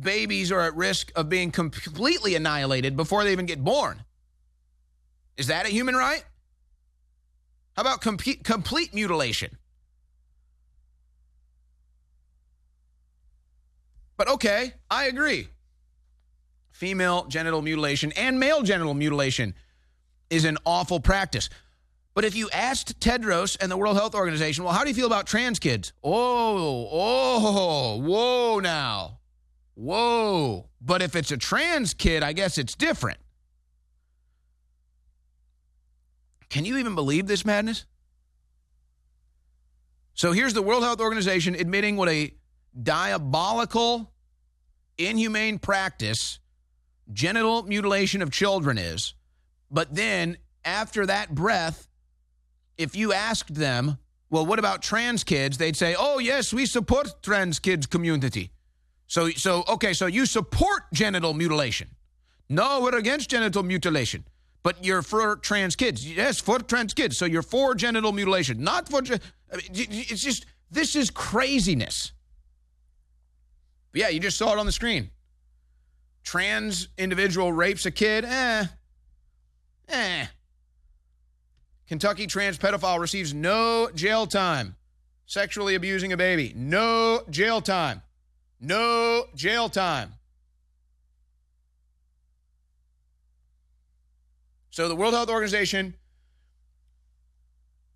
babies 0.02 0.52
are 0.52 0.62
at 0.62 0.76
risk 0.76 1.12
of 1.16 1.30
being 1.30 1.52
completely 1.52 2.36
annihilated 2.36 2.96
before 2.96 3.24
they 3.24 3.32
even 3.32 3.46
get 3.46 3.64
born? 3.64 4.04
Is 5.38 5.48
that 5.48 5.66
a 5.66 5.70
human 5.70 5.96
right? 5.96 6.24
How 7.76 7.82
about 7.82 8.02
complete, 8.02 8.44
complete 8.44 8.94
mutilation? 8.94 9.58
But 14.18 14.30
okay, 14.30 14.74
I 14.90 15.06
agree. 15.06 15.50
Female 16.72 17.26
genital 17.26 17.62
mutilation 17.62 18.14
and 18.14 18.40
male 18.40 18.62
genital 18.62 18.94
mutilation 18.94 19.56
is 20.30 20.46
an 20.46 20.58
awful 20.66 21.00
practice. 21.00 21.50
But 22.16 22.24
if 22.24 22.34
you 22.34 22.50
asked 22.52 23.00
Tedros 23.02 23.58
and 23.60 23.70
the 23.70 23.76
World 23.76 23.98
Health 23.98 24.16
Organization, 24.16 24.64
well, 24.64 24.74
how 24.74 24.84
do 24.84 24.90
you 24.90 24.96
feel 24.96 25.06
about 25.06 25.28
trans 25.28 25.60
kids? 25.60 25.92
Oh, 26.02 26.88
oh, 26.90 27.98
whoa 27.98 28.60
now. 28.62 29.20
Whoa. 29.74 30.70
But 30.80 31.02
if 31.02 31.14
it's 31.18 31.32
a 31.32 31.38
trans 31.38 31.94
kid, 31.94 32.24
I 32.24 32.32
guess 32.32 32.58
it's 32.58 32.74
different. 32.74 33.20
Can 36.48 36.64
you 36.64 36.78
even 36.78 36.96
believe 36.96 37.28
this 37.28 37.44
madness? 37.44 37.86
So 40.14 40.32
here's 40.32 40.54
the 40.54 40.62
World 40.62 40.84
Health 40.84 41.02
Organization 41.02 41.54
admitting 41.54 41.98
what 41.98 42.08
a 42.08 42.34
diabolical, 42.82 44.14
inhumane 44.98 45.60
practice 45.60 46.40
genital 47.12 47.64
mutilation 47.64 48.22
of 48.22 48.32
children 48.32 48.78
is. 48.78 49.16
But 49.70 49.94
then, 49.94 50.38
after 50.64 51.06
that 51.06 51.36
breath, 51.36 51.90
if 52.78 52.96
you 52.96 53.14
asked 53.14 53.54
them, 53.54 53.98
well, 54.30 54.46
what 54.46 54.60
about 54.60 54.82
trans 54.82 55.24
kids? 55.24 55.58
They'd 55.58 55.76
say, 55.76 55.96
oh, 55.98 56.20
yes, 56.20 56.54
we 56.54 56.66
support 56.66 57.22
trans 57.22 57.60
kids 57.60 57.86
community. 57.86 58.52
So, 59.08 59.30
so 59.30 59.64
okay, 59.70 59.94
so 59.94 60.08
you 60.08 60.26
support 60.26 60.84
genital 60.94 61.34
mutilation. 61.34 61.90
No, 62.50 62.82
we're 62.82 62.98
against 62.98 63.30
genital 63.30 63.64
mutilation. 63.64 64.26
But 64.64 64.84
you're 64.84 65.04
for 65.04 65.36
trans 65.36 65.76
kids. 65.76 66.10
Yes, 66.10 66.40
for 66.40 66.58
trans 66.60 66.94
kids. 66.94 67.18
So 67.18 67.26
you're 67.26 67.44
for 67.44 67.76
genital 67.76 68.12
mutilation, 68.12 68.64
not 68.64 68.90
for. 68.90 69.02
It's 69.52 70.24
just, 70.24 70.48
this 70.72 70.96
is 70.96 71.12
craziness. 71.12 72.14
But 73.92 74.02
yeah, 74.02 74.10
you 74.10 74.20
just 74.20 74.38
saw 74.38 74.54
it 74.54 74.60
on 74.60 74.66
the 74.66 74.72
screen. 74.72 75.12
Trans 76.24 76.88
individual 76.98 77.52
rapes 77.52 77.86
a 77.86 77.92
kid. 77.92 78.26
Eh. 78.26 78.66
Eh. 79.90 80.26
Kentucky 81.88 82.28
trans 82.28 82.58
pedophile 82.58 83.00
receives 83.00 83.34
no 83.34 83.90
jail 83.94 84.26
time. 84.26 84.76
Sexually 85.28 85.76
abusing 85.76 86.14
a 86.14 86.18
baby. 86.18 86.54
No 86.56 87.24
jail 87.30 87.62
time. 87.62 88.02
No 88.60 89.26
jail 89.36 89.70
time. 89.70 90.14
So 94.70 94.88
the 94.88 94.96
World 94.96 95.14
Health 95.14 95.30
Organization 95.30 95.96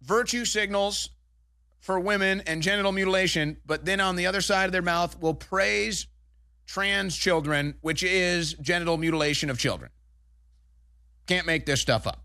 virtue 0.01 0.45
signals 0.45 1.09
for 1.79 1.99
women 1.99 2.41
and 2.47 2.61
genital 2.61 2.91
mutilation, 2.91 3.57
but 3.65 3.85
then 3.85 3.99
on 3.99 4.15
the 4.15 4.27
other 4.27 4.41
side 4.41 4.65
of 4.65 4.71
their 4.71 4.81
mouth 4.81 5.19
will 5.19 5.33
praise 5.33 6.07
trans 6.67 7.17
children, 7.17 7.75
which 7.81 8.03
is 8.03 8.53
genital 8.53 8.97
mutilation 8.97 9.49
of 9.49 9.57
children. 9.57 9.91
Can't 11.27 11.45
make 11.45 11.65
this 11.65 11.81
stuff 11.81 12.07
up. 12.07 12.23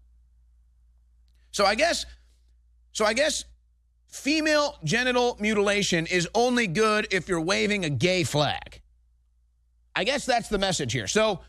So 1.54 1.64
I 1.64 1.76
guess, 1.76 2.04
so 2.90 3.04
I 3.04 3.12
guess 3.12 3.44
female 4.08 4.76
genital 4.82 5.36
mutilation 5.38 6.04
is 6.06 6.28
only 6.34 6.66
good 6.66 7.06
if 7.12 7.28
you're 7.28 7.40
waving 7.40 7.84
a 7.84 7.90
gay 7.90 8.24
flag. 8.24 8.82
I 9.94 10.02
guess 10.02 10.26
that's 10.26 10.48
the 10.48 10.58
message 10.58 10.92
here. 10.92 11.06
So 11.06 11.42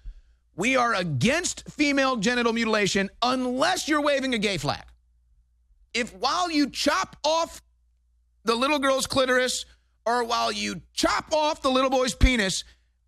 we 0.55 0.75
are 0.75 0.93
against 0.93 1.67
female 1.71 2.17
genital 2.17 2.53
mutilation 2.53 3.09
unless 3.23 3.87
you're 3.87 4.01
waving 4.01 4.35
a 4.35 4.37
gay 4.37 4.57
flag. 4.57 4.83
If 5.95 6.13
while 6.13 6.51
you 6.51 6.69
chop 6.69 7.15
off 7.23 7.63
the 8.43 8.53
little 8.53 8.77
girl's 8.77 9.07
clitoris 9.07 9.65
or 10.05 10.23
while 10.23 10.51
you 10.51 10.83
chop 10.93 11.33
off 11.33 11.63
the 11.63 11.71
little 11.71 11.89
boy's 11.89 12.13
penis 12.13 12.63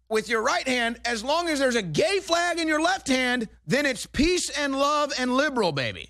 with 0.09 0.29
your 0.29 0.41
right 0.41 0.67
hand, 0.67 0.99
as 1.05 1.23
long 1.23 1.47
as 1.47 1.59
there's 1.59 1.75
a 1.75 1.83
gay 1.83 2.21
flag 2.21 2.57
in 2.57 2.67
your 2.67 2.81
left 2.81 3.07
hand, 3.07 3.49
then 3.67 3.85
it's 3.85 4.07
peace 4.07 4.49
and 4.49 4.73
love 4.73 5.13
and 5.19 5.31
liberal, 5.37 5.71
baby. 5.71 6.09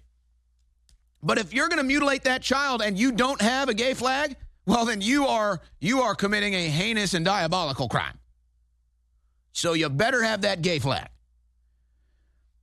But 1.23 1.37
if 1.37 1.53
you're 1.53 1.67
going 1.67 1.79
to 1.79 1.83
mutilate 1.83 2.23
that 2.23 2.41
child 2.41 2.81
and 2.81 2.97
you 2.97 3.11
don't 3.11 3.41
have 3.41 3.69
a 3.69 3.73
gay 3.73 3.93
flag, 3.93 4.35
well 4.65 4.85
then 4.85 5.01
you 5.01 5.27
are 5.27 5.61
you 5.79 6.01
are 6.01 6.15
committing 6.15 6.53
a 6.53 6.67
heinous 6.67 7.13
and 7.13 7.25
diabolical 7.25 7.87
crime. 7.87 8.19
So 9.51 9.73
you 9.73 9.89
better 9.89 10.21
have 10.21 10.41
that 10.41 10.61
gay 10.61 10.79
flag. 10.79 11.09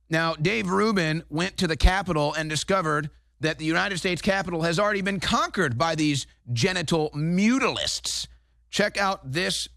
Now, 0.09 0.33
Dave 0.35 0.69
Rubin 0.69 1.23
went 1.29 1.57
to 1.57 1.67
the 1.67 1.75
Capitol 1.75 2.33
and 2.33 2.49
discovered 2.49 3.09
that 3.41 3.57
the 3.57 3.65
United 3.65 3.97
States 3.97 4.21
Capitol 4.21 4.61
has 4.61 4.79
already 4.79 5.01
been 5.01 5.19
conquered 5.19 5.77
by 5.77 5.95
these 5.95 6.25
genital 6.53 7.09
mutilists. 7.13 8.27
Check 8.69 8.97
out 8.97 9.31
this 9.31 9.67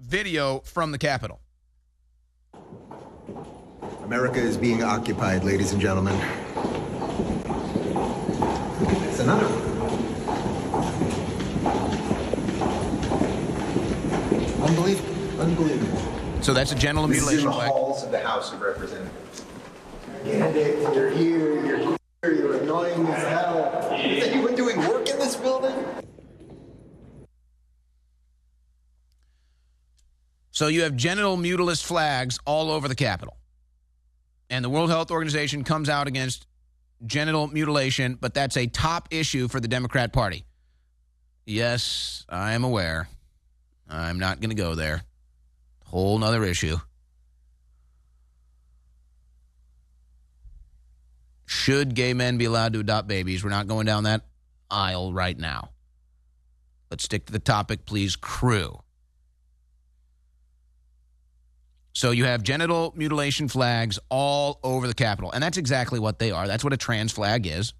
video 0.00 0.60
from 0.60 0.92
the 0.92 0.98
Capitol. 0.98 1.40
America 4.04 4.38
is 4.38 4.56
being 4.56 4.82
occupied, 4.82 5.44
ladies 5.44 5.72
and 5.72 5.80
gentlemen. 5.80 6.14
Another 9.26 9.48
one. 9.48 9.66
Unbelievable. 14.70 15.40
Unbelievable. 15.40 16.42
So 16.44 16.54
that's 16.54 16.70
a 16.70 16.76
genital 16.76 17.08
This 17.08 17.26
is 17.26 17.40
in 17.40 17.46
the 17.46 17.50
halls 17.50 18.04
of 18.04 18.12
the 18.12 18.20
House 18.20 18.52
of 18.52 18.60
Representatives. 18.60 19.44
Candidate, 20.22 20.78
you're 20.94 21.10
here, 21.10 21.66
you're 21.66 21.96
queer, 22.22 22.34
you're 22.36 22.62
annoying 22.62 23.04
as 23.08 23.22
hell. 23.24 23.92
Is 23.96 24.28
anyone 24.28 24.54
doing 24.54 24.78
work 24.78 25.08
in 25.08 25.18
this 25.18 25.34
building? 25.34 25.74
So 30.52 30.68
you 30.68 30.82
have 30.82 30.94
genital 30.94 31.36
mutilist 31.36 31.82
flags 31.82 32.38
all 32.46 32.70
over 32.70 32.86
the 32.86 32.94
Capitol. 32.94 33.36
And 34.50 34.64
the 34.64 34.70
World 34.70 34.90
Health 34.90 35.10
Organization 35.10 35.64
comes 35.64 35.88
out 35.88 36.06
against 36.06 36.46
genital 37.04 37.48
mutilation, 37.48 38.16
but 38.20 38.34
that's 38.34 38.56
a 38.56 38.66
top 38.66 39.08
issue 39.10 39.48
for 39.48 39.60
the 39.60 39.68
Democrat 39.68 40.12
Party. 40.12 40.44
Yes, 41.44 42.24
I 42.28 42.54
am 42.54 42.64
aware. 42.64 43.08
I'm 43.88 44.18
not 44.18 44.40
going 44.40 44.50
to 44.50 44.56
go 44.56 44.74
there. 44.74 45.02
Whole 45.84 46.18
nother 46.18 46.44
issue. 46.44 46.78
Should 51.46 51.94
gay 51.94 52.12
men 52.12 52.38
be 52.38 52.46
allowed 52.46 52.72
to 52.72 52.80
adopt 52.80 53.06
babies? 53.06 53.44
We're 53.44 53.50
not 53.50 53.68
going 53.68 53.86
down 53.86 54.04
that 54.04 54.22
aisle 54.70 55.12
right 55.12 55.38
now. 55.38 55.70
Let's 56.90 57.04
stick 57.04 57.26
to 57.26 57.32
the 57.32 57.38
topic, 57.38 57.86
please, 57.86 58.16
crew. 58.16 58.80
So 61.96 62.10
you 62.10 62.26
have 62.26 62.42
genital 62.42 62.92
mutilation 62.94 63.48
flags 63.48 63.98
all 64.10 64.60
over 64.62 64.86
the 64.86 64.92
Capitol. 64.92 65.32
And 65.32 65.42
that's 65.42 65.56
exactly 65.56 65.98
what 65.98 66.18
they 66.18 66.30
are. 66.30 66.46
That's 66.46 66.62
what 66.62 66.74
a 66.74 66.76
trans 66.76 67.10
flag 67.10 67.46
is. 67.46 67.72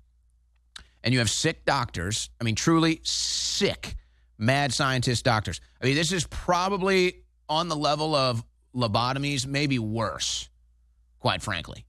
And 1.05 1.13
you 1.13 1.19
have 1.19 1.29
sick 1.29 1.67
doctors. 1.67 2.31
I 2.41 2.45
mean, 2.45 2.55
truly 2.55 3.01
sick, 3.03 3.95
mad 4.39 4.73
scientist 4.73 5.23
doctors. 5.23 5.61
I 5.83 5.85
mean, 5.85 5.97
this 5.97 6.13
is 6.13 6.27
probably 6.29 7.25
on 7.51 7.69
the 7.69 7.77
level 7.77 8.15
of 8.15 8.43
lobotomies, 8.75 9.47
maybe 9.47 9.79
worse, 9.79 10.49
quite 11.19 11.43
frankly. 11.43 11.85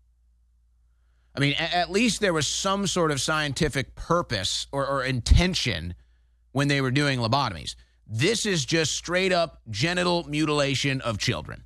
I 1.33 1.39
mean, 1.39 1.55
at 1.57 1.89
least 1.89 2.19
there 2.19 2.33
was 2.33 2.45
some 2.45 2.87
sort 2.87 3.11
of 3.11 3.21
scientific 3.21 3.95
purpose 3.95 4.67
or, 4.73 4.85
or 4.85 5.01
intention 5.01 5.95
when 6.51 6.67
they 6.67 6.81
were 6.81 6.91
doing 6.91 7.19
lobotomies. 7.19 7.75
This 8.05 8.45
is 8.45 8.65
just 8.65 8.95
straight 8.95 9.31
up 9.31 9.61
genital 9.69 10.25
mutilation 10.27 10.99
of 10.99 11.19
children. 11.19 11.63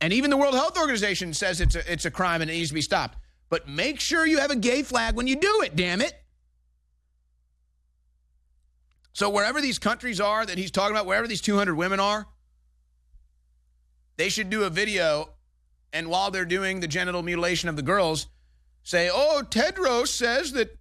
And 0.00 0.12
even 0.12 0.30
the 0.30 0.36
World 0.36 0.54
Health 0.54 0.78
Organization 0.78 1.32
says 1.32 1.60
it's 1.60 1.74
a, 1.74 1.92
it's 1.92 2.04
a 2.04 2.10
crime 2.10 2.42
and 2.42 2.50
it 2.50 2.54
needs 2.54 2.68
to 2.68 2.74
be 2.74 2.82
stopped. 2.82 3.18
But 3.48 3.68
make 3.68 4.00
sure 4.00 4.26
you 4.26 4.38
have 4.38 4.50
a 4.50 4.56
gay 4.56 4.82
flag 4.82 5.14
when 5.14 5.26
you 5.26 5.36
do 5.36 5.62
it, 5.64 5.76
damn 5.76 6.00
it. 6.00 6.12
So, 9.12 9.30
wherever 9.30 9.62
these 9.62 9.78
countries 9.78 10.20
are 10.20 10.44
that 10.44 10.58
he's 10.58 10.70
talking 10.70 10.94
about, 10.94 11.06
wherever 11.06 11.26
these 11.26 11.40
200 11.40 11.74
women 11.74 12.00
are, 12.00 12.26
they 14.18 14.28
should 14.28 14.50
do 14.50 14.64
a 14.64 14.70
video. 14.70 15.30
And 15.92 16.08
while 16.08 16.30
they're 16.30 16.44
doing 16.44 16.80
the 16.80 16.88
genital 16.88 17.22
mutilation 17.22 17.70
of 17.70 17.76
the 17.76 17.82
girls, 17.82 18.26
say, 18.82 19.08
oh, 19.10 19.42
Tedros 19.48 20.08
says 20.08 20.52
that 20.52 20.76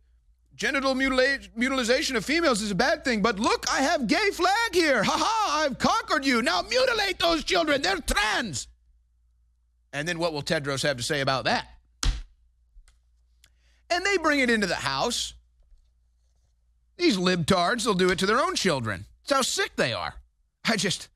genital 0.55 0.95
mutila- 0.95 1.49
mutilization 1.55 2.15
of 2.15 2.25
females 2.25 2.61
is 2.61 2.71
a 2.71 2.75
bad 2.75 3.05
thing. 3.05 3.21
But 3.21 3.39
look, 3.39 3.65
I 3.71 3.81
have 3.81 4.07
gay 4.07 4.31
flag 4.31 4.73
here. 4.73 5.03
Ha 5.03 5.17
ha, 5.17 5.63
I've 5.63 5.77
conquered 5.77 6.25
you. 6.25 6.41
Now 6.41 6.61
mutilate 6.61 7.19
those 7.19 7.43
children. 7.43 7.81
They're 7.81 8.01
trans. 8.01 8.67
And 9.95 10.05
then 10.05 10.19
what 10.19 10.33
will 10.33 10.43
Tedros 10.43 10.83
have 10.83 10.97
to 10.97 11.03
say 11.03 11.21
about 11.21 11.45
that? 11.45 11.67
And 13.89 14.05
they 14.05 14.17
bring 14.17 14.41
it 14.41 14.49
into 14.49 14.67
the 14.67 14.75
house. 14.75 15.33
These 16.97 17.15
libtards, 17.17 17.85
they'll 17.85 17.93
do 17.93 18.09
it 18.09 18.19
to 18.19 18.25
their 18.25 18.39
own 18.39 18.55
children. 18.55 19.05
It's 19.23 19.31
how 19.31 19.41
sick 19.41 19.77
they 19.77 19.93
are. 19.93 20.13
I 20.65 20.75
just, 20.75 21.07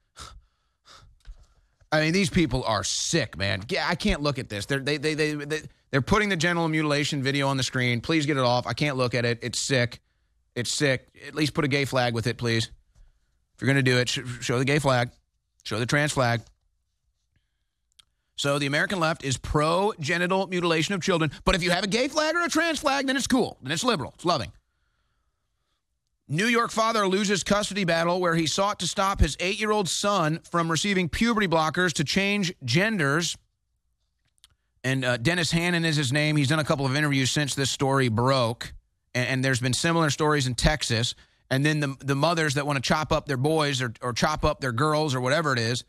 I 1.92 2.00
mean, 2.00 2.13
these 2.13 2.30
people 2.30 2.63
are 2.63 2.86
sick, 2.86 3.38
man. 3.38 3.63
I 3.82 3.96
can't 3.96 4.22
look 4.22 4.39
at 4.39 4.48
this. 4.48 4.65
They're, 4.65 4.80
they, 4.80 4.96
they, 4.96 5.13
they, 5.13 5.34
they, 5.34 5.62
they're 5.92 6.02
putting 6.02 6.30
the 6.30 6.38
genital 6.38 6.70
mutilation 6.70 7.22
video 7.22 7.50
on 7.50 7.58
the 7.58 7.63
screen. 7.63 8.00
Please 8.00 8.26
get 8.26 8.38
it 8.38 8.44
off. 8.44 8.65
I 8.65 8.74
can't 8.74 8.96
look 8.96 9.13
at 9.13 9.26
it. 9.26 9.39
It's 9.42 9.60
sick. 9.60 10.00
It's 10.56 10.72
sick. 10.72 11.10
At 11.28 11.36
least 11.36 11.54
put 11.54 11.65
a 11.65 11.70
gay 11.70 11.84
flag 11.84 12.13
with 12.13 12.28
it, 12.28 12.38
please. 12.38 12.72
If 13.56 13.62
you're 13.62 13.74
going 13.74 13.84
to 13.84 13.92
do 13.92 13.98
it, 13.98 14.08
sh- 14.08 14.20
show 14.39 14.58
the 14.58 14.63
gay 14.63 14.80
flag, 14.80 15.10
show 15.63 15.80
the 15.80 15.86
trans 15.86 16.13
flag. 16.13 16.42
So 18.39 18.58
the 18.58 18.67
American 18.67 19.02
left 19.02 19.25
is 19.25 19.36
pro 19.36 19.91
genital 19.99 20.47
mutilation 20.47 20.95
of 20.95 21.02
children. 21.02 21.30
But 21.43 21.56
if 21.56 21.62
you 21.62 21.71
have 21.71 21.84
a 21.84 21.88
gay 21.88 22.08
flag 22.08 22.36
or 22.36 22.45
a 22.45 22.47
trans 22.47 22.80
flag, 22.80 23.06
then 23.06 23.17
it's 23.17 23.28
cool. 23.28 23.58
Then 23.62 23.73
it's 23.73 23.84
liberal. 23.84 24.13
It's 24.15 24.23
loving. 24.23 24.54
New 26.30 26.45
York 26.45 26.71
father 26.71 27.06
loses 27.06 27.43
custody 27.43 27.84
battle 27.84 28.21
where 28.21 28.36
he 28.36 28.47
sought 28.47 28.80
to 28.80 28.88
stop 28.88 29.19
his 29.19 29.36
eight 29.41 29.60
year 29.60 29.71
old 29.71 29.89
son 29.89 30.39
from 30.49 30.71
receiving 30.71 31.10
puberty 31.10 31.49
blockers 31.49 31.91
to 31.95 32.06
change 32.06 32.54
genders. 32.63 33.36
And 34.86 35.04
uh, 35.04 35.17
Dennis 35.17 35.52
Hannon 35.52 35.84
is 35.84 35.97
his 35.97 36.13
name. 36.13 36.38
He's 36.38 36.47
done 36.47 36.60
a 36.60 36.63
couple 36.63 36.86
of 36.86 36.95
interviews 36.95 37.32
since 37.32 37.56
this 37.56 37.69
story 37.69 38.08
broke. 38.08 38.71
And, 39.13 39.28
and 39.28 39.43
there's 39.43 39.60
been 39.60 39.73
similar 39.73 40.10
stories 40.10 40.47
in 40.47 40.56
Texas. 40.56 41.13
And 41.52 41.65
then 41.65 41.82
the, 41.82 41.97
the 41.99 42.15
mothers 42.15 42.54
that 42.54 42.65
want 42.65 42.78
to 42.78 42.88
chop 42.88 43.12
up 43.12 43.25
their 43.25 43.36
boys 43.36 43.82
or, 43.82 43.91
or 44.02 44.13
chop 44.13 44.45
up 44.45 44.62
their 44.62 44.71
girls 44.71 45.13
or 45.13 45.19
whatever 45.19 45.52
it 45.52 45.60
is. 45.60 45.84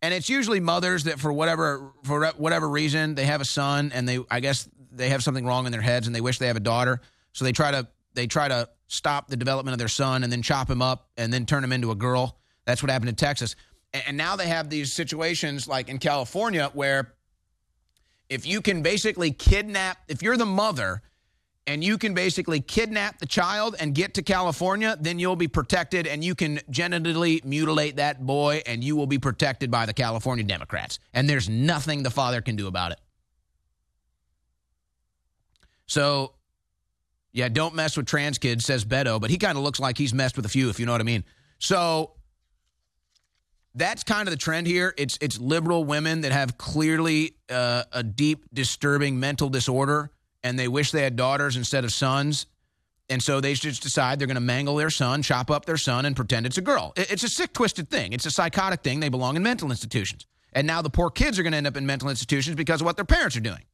And 0.00 0.14
it's 0.14 0.28
usually 0.28 0.60
mothers 0.60 1.04
that 1.04 1.18
for 1.18 1.32
whatever 1.32 1.92
for 2.04 2.26
whatever 2.36 2.68
reason 2.68 3.14
they 3.14 3.24
have 3.24 3.40
a 3.40 3.44
son 3.44 3.90
and 3.92 4.08
they 4.08 4.20
I 4.30 4.40
guess 4.40 4.68
they 4.92 5.08
have 5.10 5.22
something 5.22 5.44
wrong 5.44 5.66
in 5.66 5.72
their 5.72 5.80
heads 5.80 6.06
and 6.06 6.14
they 6.14 6.20
wish 6.20 6.38
they 6.38 6.46
have 6.46 6.56
a 6.56 6.60
daughter. 6.60 7.00
So 7.32 7.44
they 7.44 7.52
try 7.52 7.70
to 7.72 7.88
they 8.14 8.26
try 8.26 8.48
to 8.48 8.68
stop 8.86 9.28
the 9.28 9.36
development 9.36 9.72
of 9.72 9.78
their 9.78 9.88
son 9.88 10.24
and 10.24 10.32
then 10.32 10.42
chop 10.42 10.70
him 10.70 10.82
up 10.82 11.08
and 11.16 11.32
then 11.32 11.46
turn 11.46 11.62
him 11.62 11.72
into 11.72 11.90
a 11.90 11.94
girl. 11.94 12.38
That's 12.64 12.82
what 12.82 12.90
happened 12.90 13.08
in 13.10 13.14
Texas. 13.14 13.56
And 13.92 14.16
now 14.16 14.36
they 14.36 14.48
have 14.48 14.68
these 14.68 14.92
situations 14.92 15.66
like 15.66 15.88
in 15.88 15.98
California 15.98 16.70
where 16.74 17.14
if 18.28 18.46
you 18.46 18.60
can 18.60 18.82
basically 18.82 19.30
kidnap, 19.30 19.98
if 20.08 20.22
you're 20.22 20.36
the 20.36 20.46
mother 20.46 21.02
and 21.68 21.84
you 21.84 21.98
can 21.98 22.14
basically 22.14 22.60
kidnap 22.60 23.18
the 23.18 23.26
child 23.26 23.76
and 23.78 23.94
get 23.94 24.14
to 24.14 24.22
California, 24.22 24.96
then 24.98 25.18
you'll 25.18 25.36
be 25.36 25.48
protected 25.48 26.06
and 26.06 26.24
you 26.24 26.34
can 26.34 26.56
genitally 26.70 27.44
mutilate 27.44 27.96
that 27.96 28.24
boy 28.24 28.62
and 28.66 28.82
you 28.82 28.96
will 28.96 29.06
be 29.06 29.18
protected 29.18 29.70
by 29.70 29.84
the 29.84 29.92
California 29.92 30.42
Democrats. 30.42 30.98
And 31.12 31.28
there's 31.28 31.46
nothing 31.46 32.02
the 32.02 32.10
father 32.10 32.40
can 32.40 32.56
do 32.56 32.68
about 32.68 32.92
it. 32.92 33.00
So 35.86 36.32
yeah, 37.32 37.50
don't 37.50 37.74
mess 37.74 37.98
with 37.98 38.06
trans 38.06 38.38
kids, 38.38 38.64
says 38.64 38.86
Beto, 38.86 39.20
but 39.20 39.28
he 39.28 39.36
kind 39.36 39.58
of 39.58 39.62
looks 39.62 39.78
like 39.78 39.98
he's 39.98 40.14
messed 40.14 40.36
with 40.36 40.46
a 40.46 40.48
few, 40.48 40.70
if 40.70 40.80
you 40.80 40.86
know 40.86 40.92
what 40.92 41.02
I 41.02 41.04
mean. 41.04 41.22
So 41.58 42.14
that's 43.74 44.04
kind 44.04 44.26
of 44.26 44.32
the 44.32 44.38
trend 44.38 44.66
here. 44.66 44.94
It's 44.96 45.18
it's 45.20 45.38
liberal 45.38 45.84
women 45.84 46.22
that 46.22 46.32
have 46.32 46.56
clearly 46.56 47.36
uh, 47.50 47.84
a 47.92 48.02
deep, 48.02 48.46
disturbing 48.54 49.20
mental 49.20 49.50
disorder, 49.50 50.10
and 50.42 50.58
they 50.58 50.68
wish 50.68 50.90
they 50.90 51.02
had 51.02 51.16
daughters 51.16 51.56
instead 51.56 51.84
of 51.84 51.92
sons, 51.92 52.46
and 53.10 53.22
so 53.22 53.40
they 53.40 53.54
just 53.54 53.82
decide 53.82 54.18
they're 54.18 54.26
going 54.26 54.34
to 54.34 54.40
mangle 54.40 54.76
their 54.76 54.90
son, 54.90 55.22
chop 55.22 55.50
up 55.50 55.64
their 55.64 55.76
son, 55.76 56.04
and 56.04 56.14
pretend 56.14 56.46
it's 56.46 56.58
a 56.58 56.62
girl. 56.62 56.92
It's 56.96 57.24
a 57.24 57.28
sick, 57.28 57.52
twisted 57.52 57.88
thing. 57.90 58.12
It's 58.12 58.26
a 58.26 58.30
psychotic 58.30 58.82
thing. 58.82 59.00
They 59.00 59.08
belong 59.08 59.36
in 59.36 59.42
mental 59.42 59.70
institutions, 59.70 60.26
and 60.52 60.66
now 60.66 60.82
the 60.82 60.90
poor 60.90 61.10
kids 61.10 61.38
are 61.38 61.42
going 61.42 61.52
to 61.52 61.58
end 61.58 61.66
up 61.66 61.76
in 61.76 61.86
mental 61.86 62.10
institutions 62.10 62.56
because 62.56 62.80
of 62.80 62.84
what 62.84 62.96
their 62.96 63.04
parents 63.04 63.36
are 63.36 63.40
doing. 63.40 63.64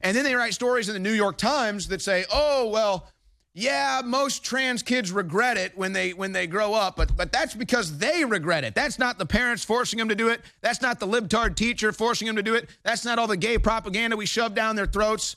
And 0.00 0.16
then 0.16 0.24
they 0.24 0.34
write 0.34 0.54
stories 0.54 0.88
in 0.88 0.94
the 0.94 1.00
New 1.00 1.12
York 1.12 1.38
Times 1.38 1.88
that 1.88 2.02
say, 2.02 2.26
"Oh, 2.32 2.68
well, 2.68 3.08
yeah, 3.56 4.02
most 4.04 4.44
trans 4.44 4.82
kids 4.82 5.12
regret 5.12 5.56
it 5.56 5.78
when 5.78 5.92
they 5.92 6.12
when 6.12 6.32
they 6.32 6.48
grow 6.48 6.74
up, 6.74 6.96
but 6.96 7.16
but 7.16 7.30
that's 7.30 7.54
because 7.54 7.98
they 7.98 8.24
regret 8.24 8.64
it. 8.64 8.74
That's 8.74 8.98
not 8.98 9.16
the 9.16 9.26
parents 9.26 9.64
forcing 9.64 9.98
them 9.98 10.08
to 10.08 10.16
do 10.16 10.28
it. 10.28 10.40
That's 10.60 10.82
not 10.82 10.98
the 10.98 11.06
libtard 11.06 11.54
teacher 11.54 11.92
forcing 11.92 12.26
them 12.26 12.34
to 12.34 12.42
do 12.42 12.56
it. 12.56 12.68
That's 12.82 13.04
not 13.04 13.20
all 13.20 13.28
the 13.28 13.36
gay 13.36 13.56
propaganda 13.58 14.16
we 14.16 14.26
shove 14.26 14.56
down 14.56 14.74
their 14.74 14.86
throats. 14.86 15.36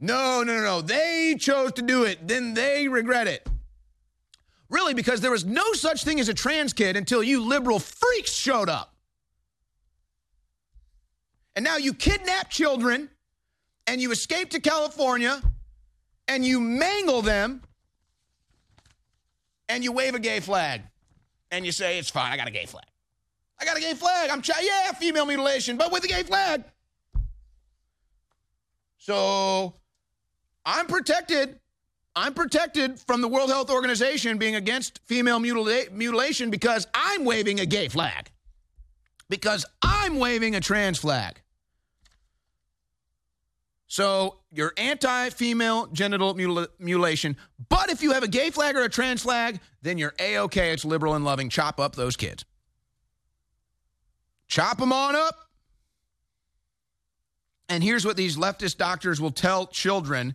No, 0.00 0.42
no, 0.42 0.56
no, 0.56 0.62
no. 0.62 0.80
They 0.80 1.36
chose 1.38 1.72
to 1.72 1.82
do 1.82 2.04
it. 2.04 2.26
Then 2.26 2.54
they 2.54 2.88
regret 2.88 3.26
it. 3.26 3.46
Really, 4.70 4.94
because 4.94 5.20
there 5.20 5.30
was 5.30 5.44
no 5.44 5.72
such 5.72 6.04
thing 6.04 6.20
as 6.20 6.28
a 6.28 6.34
trans 6.34 6.72
kid 6.72 6.96
until 6.96 7.22
you 7.22 7.42
liberal 7.42 7.78
freaks 7.78 8.32
showed 8.32 8.68
up. 8.68 8.94
And 11.56 11.64
now 11.64 11.76
you 11.78 11.94
kidnap 11.94 12.50
children 12.50 13.08
and 13.86 14.00
you 14.00 14.12
escape 14.12 14.50
to 14.50 14.60
California 14.60 15.42
and 16.28 16.44
you 16.44 16.60
mangle 16.60 17.22
them 17.22 17.62
and 19.68 19.82
you 19.82 19.90
wave 19.90 20.14
a 20.14 20.20
gay 20.20 20.40
flag 20.40 20.82
and 21.50 21.64
you 21.64 21.72
say, 21.72 21.98
it's 21.98 22.10
fine, 22.10 22.30
I 22.30 22.36
got 22.36 22.46
a 22.46 22.52
gay 22.52 22.66
flag. 22.66 22.84
I 23.60 23.64
got 23.64 23.76
a 23.76 23.80
gay 23.80 23.94
flag. 23.94 24.30
I'm, 24.30 24.40
ch- 24.42 24.50
yeah, 24.62 24.92
female 24.92 25.26
mutilation, 25.26 25.76
but 25.76 25.90
with 25.90 26.04
a 26.04 26.08
gay 26.08 26.22
flag. 26.22 26.62
So 28.98 29.74
I'm 30.68 30.86
protected. 30.86 31.58
I'm 32.14 32.34
protected 32.34 33.00
from 33.00 33.22
the 33.22 33.28
World 33.28 33.48
Health 33.48 33.70
Organization 33.70 34.36
being 34.36 34.54
against 34.54 35.00
female 35.06 35.40
mutila- 35.40 35.90
mutilation 35.90 36.50
because 36.50 36.86
I'm 36.92 37.24
waving 37.24 37.58
a 37.58 37.64
gay 37.64 37.88
flag. 37.88 38.30
Because 39.30 39.64
I'm 39.80 40.18
waving 40.18 40.54
a 40.56 40.60
trans 40.60 40.98
flag. 40.98 41.40
So 43.86 44.40
you're 44.52 44.74
anti 44.76 45.30
female 45.30 45.86
genital 45.86 46.34
mutil- 46.34 46.68
mutilation. 46.78 47.38
But 47.70 47.88
if 47.88 48.02
you 48.02 48.12
have 48.12 48.22
a 48.22 48.28
gay 48.28 48.50
flag 48.50 48.76
or 48.76 48.82
a 48.82 48.90
trans 48.90 49.22
flag, 49.22 49.60
then 49.80 49.96
you're 49.96 50.14
A 50.18 50.36
OK. 50.36 50.70
It's 50.70 50.84
liberal 50.84 51.14
and 51.14 51.24
loving. 51.24 51.48
Chop 51.48 51.80
up 51.80 51.94
those 51.94 52.14
kids. 52.14 52.44
Chop 54.48 54.76
them 54.76 54.92
on 54.92 55.16
up. 55.16 55.34
And 57.70 57.82
here's 57.82 58.04
what 58.04 58.18
these 58.18 58.36
leftist 58.36 58.76
doctors 58.76 59.18
will 59.18 59.30
tell 59.30 59.66
children. 59.66 60.34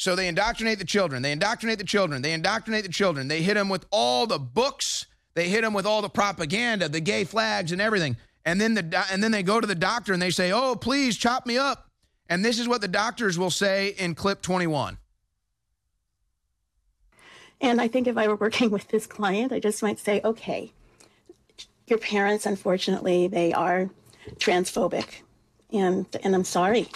So 0.00 0.16
they 0.16 0.28
indoctrinate 0.28 0.78
the 0.78 0.86
children. 0.86 1.20
They 1.20 1.30
indoctrinate 1.30 1.76
the 1.76 1.84
children. 1.84 2.22
They 2.22 2.32
indoctrinate 2.32 2.84
the 2.84 2.90
children. 2.90 3.28
They 3.28 3.42
hit 3.42 3.52
them 3.52 3.68
with 3.68 3.84
all 3.90 4.26
the 4.26 4.38
books. 4.38 5.04
They 5.34 5.50
hit 5.50 5.60
them 5.60 5.74
with 5.74 5.84
all 5.84 6.00
the 6.00 6.08
propaganda, 6.08 6.88
the 6.88 7.00
gay 7.00 7.24
flags, 7.24 7.70
and 7.70 7.82
everything. 7.82 8.16
And 8.46 8.58
then 8.58 8.72
the 8.72 9.04
and 9.12 9.22
then 9.22 9.30
they 9.30 9.42
go 9.42 9.60
to 9.60 9.66
the 9.66 9.74
doctor 9.74 10.14
and 10.14 10.22
they 10.22 10.30
say, 10.30 10.52
"Oh, 10.52 10.74
please 10.74 11.18
chop 11.18 11.44
me 11.44 11.58
up." 11.58 11.90
And 12.30 12.42
this 12.42 12.58
is 12.58 12.66
what 12.66 12.80
the 12.80 12.88
doctors 12.88 13.38
will 13.38 13.50
say 13.50 13.88
in 13.98 14.14
clip 14.14 14.40
21. 14.40 14.96
And 17.60 17.78
I 17.78 17.86
think 17.86 18.06
if 18.06 18.16
I 18.16 18.26
were 18.26 18.36
working 18.36 18.70
with 18.76 18.88
this 18.88 19.06
client, 19.06 19.52
I 19.52 19.60
just 19.60 19.82
might 19.82 19.98
say, 19.98 20.22
okay, 20.24 20.72
your 21.88 21.98
parents, 21.98 22.46
unfortunately, 22.46 23.28
they 23.28 23.52
are 23.52 23.90
transphobic, 24.36 25.20
and 25.70 26.06
and 26.22 26.34
I'm 26.34 26.44
sorry, 26.44 26.88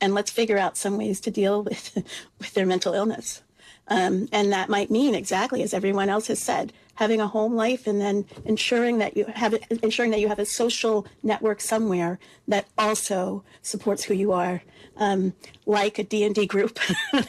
and 0.00 0.14
let's 0.14 0.30
figure 0.30 0.58
out 0.58 0.76
some 0.76 0.98
ways 0.98 1.20
to 1.20 1.30
deal 1.30 1.62
with 1.62 1.94
with 2.38 2.54
their 2.54 2.66
mental 2.66 2.94
illness, 2.94 3.42
um, 3.88 4.28
and 4.32 4.52
that 4.52 4.68
might 4.68 4.90
mean 4.90 5.14
exactly 5.14 5.62
as 5.62 5.74
everyone 5.74 6.08
else 6.08 6.28
has 6.28 6.38
said, 6.38 6.72
having 6.94 7.20
a 7.20 7.26
home 7.26 7.54
life 7.54 7.86
and 7.86 8.00
then 8.00 8.24
ensuring 8.44 8.98
that 8.98 9.16
you 9.16 9.24
have 9.26 9.54
ensuring 9.82 10.10
that 10.10 10.20
you 10.20 10.28
have 10.28 10.38
a 10.38 10.46
social 10.46 11.06
network 11.22 11.60
somewhere 11.60 12.18
that 12.48 12.66
also 12.78 13.44
supports 13.62 14.04
who 14.04 14.14
you 14.14 14.32
are. 14.32 14.62
Um, 14.98 15.32
like 15.64 15.98
a 15.98 16.04
D&D 16.04 16.44
group 16.46 16.78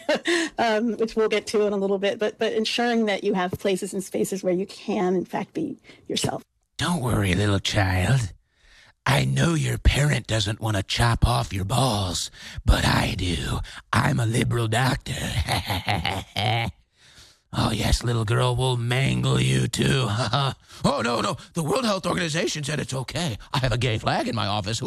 um, 0.58 0.97
which 0.97 1.15
we'll 1.15 1.29
get 1.29 1.47
to 1.47 1.62
in 1.65 1.71
a 1.71 1.77
little 1.77 1.97
bit 1.97 2.19
but 2.19 2.38
but 2.38 2.51
ensuring 2.51 3.06
that 3.06 3.23
you 3.23 3.36
have 3.36 3.51
places 3.53 3.93
and 3.93 4.03
spaces 4.03 4.43
where 4.43 4.53
you 4.53 4.65
can 4.65 5.15
in 5.15 5.23
fact 5.23 5.53
be 5.53 5.77
yourself. 6.10 6.43
Don't 6.75 7.01
worry 7.01 7.34
little 7.34 7.60
child 7.60 8.34
I 9.06 9.26
know 9.26 9.54
your 9.54 9.78
parent 9.78 10.28
doesn't 10.28 10.62
want 10.62 10.78
to 10.78 10.84
chop 10.84 11.28
off 11.28 11.52
your 11.52 11.66
balls, 11.66 12.32
but 12.66 12.86
I 12.86 13.16
do. 13.18 13.60
I'm 13.92 14.20
a 14.20 14.26
liberal 14.26 14.70
doctor. 14.70 15.13
oh, 17.54 17.72
yes, 17.72 18.04
little 18.04 18.24
girl, 18.24 18.56
we'll 18.56 18.78
mangle 18.78 19.42
you 19.42 19.68
too. 19.68 20.06
oh, 20.10 20.54
no, 21.04 21.20
no. 21.20 21.36
The 21.54 21.63
World 21.63 21.84
Health 21.84 22.06
Organization 22.06 22.63
said 22.63 22.80
it's 22.80 22.94
okay. 22.94 23.38
I 23.54 23.58
have 23.60 23.74
a 23.74 23.78
gay 23.78 23.98
flag 23.98 24.30
in 24.30 24.36
my 24.36 24.48
office. 24.48 24.82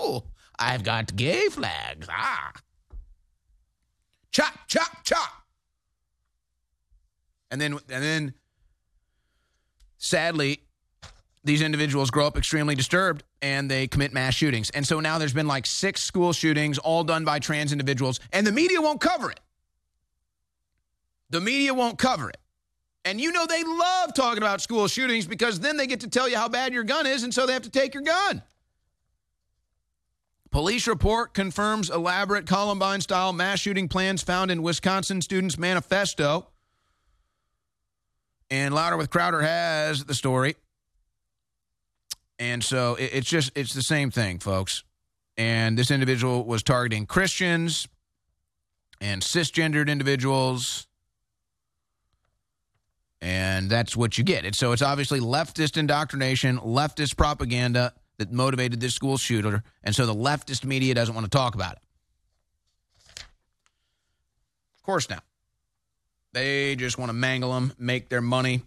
I've 0.58 0.84
got 0.84 1.16
gay 1.16 1.48
flags. 1.48 2.06
Ah. 2.08 2.52
Chop, 4.30 4.54
chop, 4.68 5.04
chop. 5.04 5.42
And 7.50 7.60
then, 7.60 7.72
and 7.72 8.02
then, 8.02 8.34
sadly, 9.98 10.60
these 11.42 11.62
individuals 11.62 12.10
grow 12.10 12.26
up 12.26 12.36
extremely 12.36 12.74
disturbed 12.74 13.24
and 13.42 13.70
they 13.70 13.86
commit 13.86 14.12
mass 14.12 14.34
shootings. 14.34 14.70
And 14.70 14.86
so 14.86 15.00
now 15.00 15.18
there's 15.18 15.32
been 15.32 15.46
like 15.46 15.66
six 15.66 16.02
school 16.02 16.32
shootings, 16.32 16.78
all 16.78 17.04
done 17.04 17.24
by 17.24 17.38
trans 17.38 17.72
individuals, 17.72 18.20
and 18.32 18.46
the 18.46 18.52
media 18.52 18.80
won't 18.80 19.00
cover 19.00 19.30
it. 19.30 19.40
The 21.30 21.40
media 21.40 21.74
won't 21.74 21.98
cover 21.98 22.30
it. 22.30 22.38
And 23.04 23.20
you 23.20 23.30
know 23.30 23.46
they 23.46 23.62
love 23.62 24.14
talking 24.14 24.42
about 24.42 24.60
school 24.60 24.88
shootings 24.88 25.26
because 25.26 25.60
then 25.60 25.76
they 25.76 25.86
get 25.86 26.00
to 26.00 26.08
tell 26.08 26.28
you 26.28 26.36
how 26.36 26.48
bad 26.48 26.72
your 26.72 26.84
gun 26.84 27.06
is, 27.06 27.22
and 27.22 27.32
so 27.32 27.46
they 27.46 27.52
have 27.52 27.62
to 27.62 27.70
take 27.70 27.94
your 27.94 28.02
gun. 28.02 28.42
Police 30.50 30.86
report 30.86 31.34
confirms 31.34 31.90
elaborate 31.90 32.46
Columbine 32.46 33.00
style 33.00 33.32
mass 33.32 33.60
shooting 33.60 33.88
plans 33.88 34.22
found 34.22 34.50
in 34.50 34.62
Wisconsin 34.62 35.20
students' 35.20 35.58
manifesto. 35.58 36.46
And 38.50 38.74
Louder 38.74 38.96
with 38.96 39.10
Crowder 39.10 39.42
has 39.42 40.04
the 40.04 40.14
story. 40.14 40.56
And 42.38 42.62
so 42.62 42.94
it, 42.96 43.10
it's 43.12 43.28
just, 43.28 43.52
it's 43.54 43.72
the 43.72 43.82
same 43.82 44.10
thing, 44.10 44.38
folks. 44.38 44.84
And 45.36 45.78
this 45.78 45.90
individual 45.90 46.44
was 46.44 46.62
targeting 46.62 47.06
Christians 47.06 47.88
and 49.00 49.22
cisgendered 49.22 49.88
individuals. 49.88 50.86
And 53.20 53.68
that's 53.70 53.96
what 53.96 54.18
you 54.18 54.24
get. 54.24 54.44
And 54.44 54.54
so 54.54 54.72
it's 54.72 54.82
obviously 54.82 55.20
leftist 55.20 55.76
indoctrination, 55.76 56.58
leftist 56.58 57.16
propaganda 57.16 57.92
that 58.18 58.32
motivated 58.32 58.80
this 58.80 58.94
school 58.94 59.18
shooter. 59.18 59.62
And 59.82 59.94
so 59.94 60.06
the 60.06 60.14
leftist 60.14 60.64
media 60.64 60.94
doesn't 60.94 61.14
want 61.14 61.24
to 61.24 61.30
talk 61.30 61.54
about 61.54 61.72
it. 61.72 61.82
Of 64.76 64.82
course, 64.82 65.10
now. 65.10 65.20
They 66.32 66.76
just 66.76 66.98
want 66.98 67.08
to 67.08 67.14
mangle 67.14 67.54
them, 67.54 67.72
make 67.78 68.10
their 68.10 68.20
money, 68.20 68.62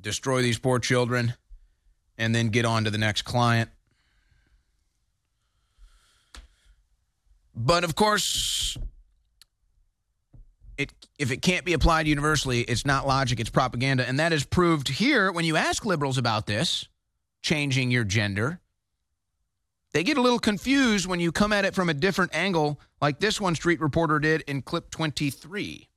destroy 0.00 0.42
these 0.42 0.58
poor 0.58 0.78
children 0.78 1.34
and 2.18 2.34
then 2.34 2.48
get 2.48 2.64
on 2.64 2.84
to 2.84 2.90
the 2.90 2.98
next 2.98 3.22
client. 3.22 3.70
But 7.56 7.84
of 7.84 7.94
course, 7.94 8.76
it, 10.76 10.92
if 11.18 11.30
it 11.30 11.42
can't 11.42 11.64
be 11.64 11.72
applied 11.72 12.06
universally, 12.06 12.62
it's 12.62 12.84
not 12.84 13.06
logic, 13.06 13.38
it's 13.40 13.50
propaganda. 13.50 14.06
And 14.06 14.18
that 14.18 14.32
is 14.32 14.44
proved 14.44 14.88
here 14.88 15.30
when 15.30 15.44
you 15.44 15.56
ask 15.56 15.84
liberals 15.84 16.18
about 16.18 16.46
this, 16.46 16.88
changing 17.42 17.90
your 17.90 18.04
gender. 18.04 18.60
They 19.92 20.02
get 20.02 20.16
a 20.16 20.20
little 20.20 20.40
confused 20.40 21.06
when 21.06 21.20
you 21.20 21.30
come 21.30 21.52
at 21.52 21.64
it 21.64 21.74
from 21.74 21.88
a 21.88 21.94
different 21.94 22.34
angle, 22.34 22.80
like 23.00 23.20
this 23.20 23.40
one 23.40 23.54
street 23.54 23.80
reporter 23.80 24.18
did 24.18 24.40
in 24.42 24.62
clip 24.62 24.90
23. 24.90 25.88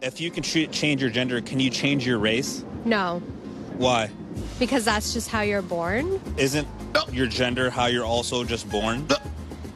If 0.00 0.20
you 0.20 0.30
can 0.30 0.42
change 0.42 1.02
your 1.02 1.10
gender, 1.10 1.40
can 1.42 1.60
you 1.60 1.68
change 1.68 2.06
your 2.06 2.18
race? 2.18 2.64
No. 2.86 3.22
Why? 3.78 4.10
Because 4.58 4.84
that's 4.84 5.12
just 5.12 5.28
how 5.28 5.42
you're 5.42 5.62
born. 5.62 6.20
Isn't 6.36 6.66
your 7.12 7.26
gender 7.26 7.70
how 7.70 7.86
you're 7.86 8.04
also 8.04 8.44
just 8.44 8.68
born? 8.70 9.06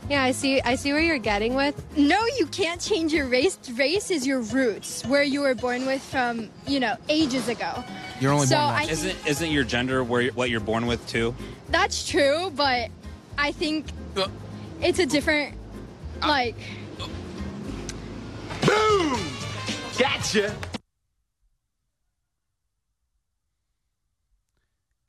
Yeah, 0.08 0.24
I 0.24 0.32
see. 0.32 0.60
I 0.62 0.74
see 0.74 0.92
where 0.92 1.02
you're 1.02 1.18
getting 1.18 1.54
with. 1.54 1.80
No, 1.96 2.20
you 2.36 2.46
can't 2.46 2.80
change 2.80 3.12
your 3.12 3.26
race. 3.26 3.58
Race 3.76 4.10
is 4.10 4.26
your 4.26 4.40
roots, 4.40 5.04
where 5.06 5.22
you 5.22 5.40
were 5.40 5.54
born 5.54 5.86
with 5.86 6.02
from 6.02 6.50
you 6.66 6.80
know 6.80 6.96
ages 7.08 7.48
ago. 7.48 7.84
You're 8.20 8.32
only 8.32 8.46
so 8.46 8.56
born 8.56 8.68
I 8.68 8.72
once. 8.80 8.90
Isn't 8.90 9.26
isn't 9.26 9.50
your 9.50 9.62
gender 9.62 10.02
where 10.02 10.28
what 10.32 10.50
you're 10.50 10.58
born 10.58 10.86
with 10.86 11.06
too? 11.06 11.32
That's 11.68 12.08
true, 12.08 12.50
but 12.56 12.88
I 13.38 13.52
think 13.52 13.86
it's 14.82 14.98
a 14.98 15.06
different 15.06 15.54
like. 16.22 16.56
Boom! 18.66 19.20
Gotcha. 19.96 20.52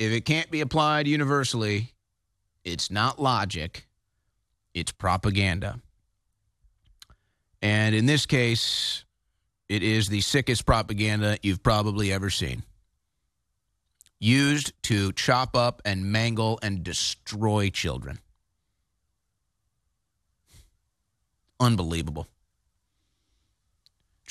If 0.01 0.11
it 0.11 0.25
can't 0.25 0.49
be 0.49 0.61
applied 0.61 1.05
universally, 1.05 1.93
it's 2.63 2.89
not 2.89 3.21
logic, 3.21 3.85
it's 4.73 4.91
propaganda. 4.91 5.79
And 7.61 7.93
in 7.93 8.07
this 8.07 8.25
case, 8.25 9.05
it 9.69 9.83
is 9.83 10.09
the 10.09 10.21
sickest 10.21 10.65
propaganda 10.65 11.37
you've 11.43 11.61
probably 11.61 12.11
ever 12.11 12.31
seen. 12.31 12.63
Used 14.19 14.73
to 14.85 15.11
chop 15.11 15.55
up 15.55 15.83
and 15.85 16.11
mangle 16.11 16.57
and 16.63 16.83
destroy 16.83 17.69
children. 17.69 18.17
Unbelievable. 21.59 22.25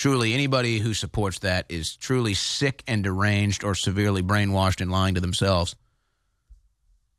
Truly, 0.00 0.32
anybody 0.32 0.78
who 0.78 0.94
supports 0.94 1.40
that 1.40 1.66
is 1.68 1.94
truly 1.94 2.32
sick 2.32 2.82
and 2.86 3.04
deranged 3.04 3.62
or 3.62 3.74
severely 3.74 4.22
brainwashed 4.22 4.80
and 4.80 4.90
lying 4.90 5.14
to 5.16 5.20
themselves. 5.20 5.76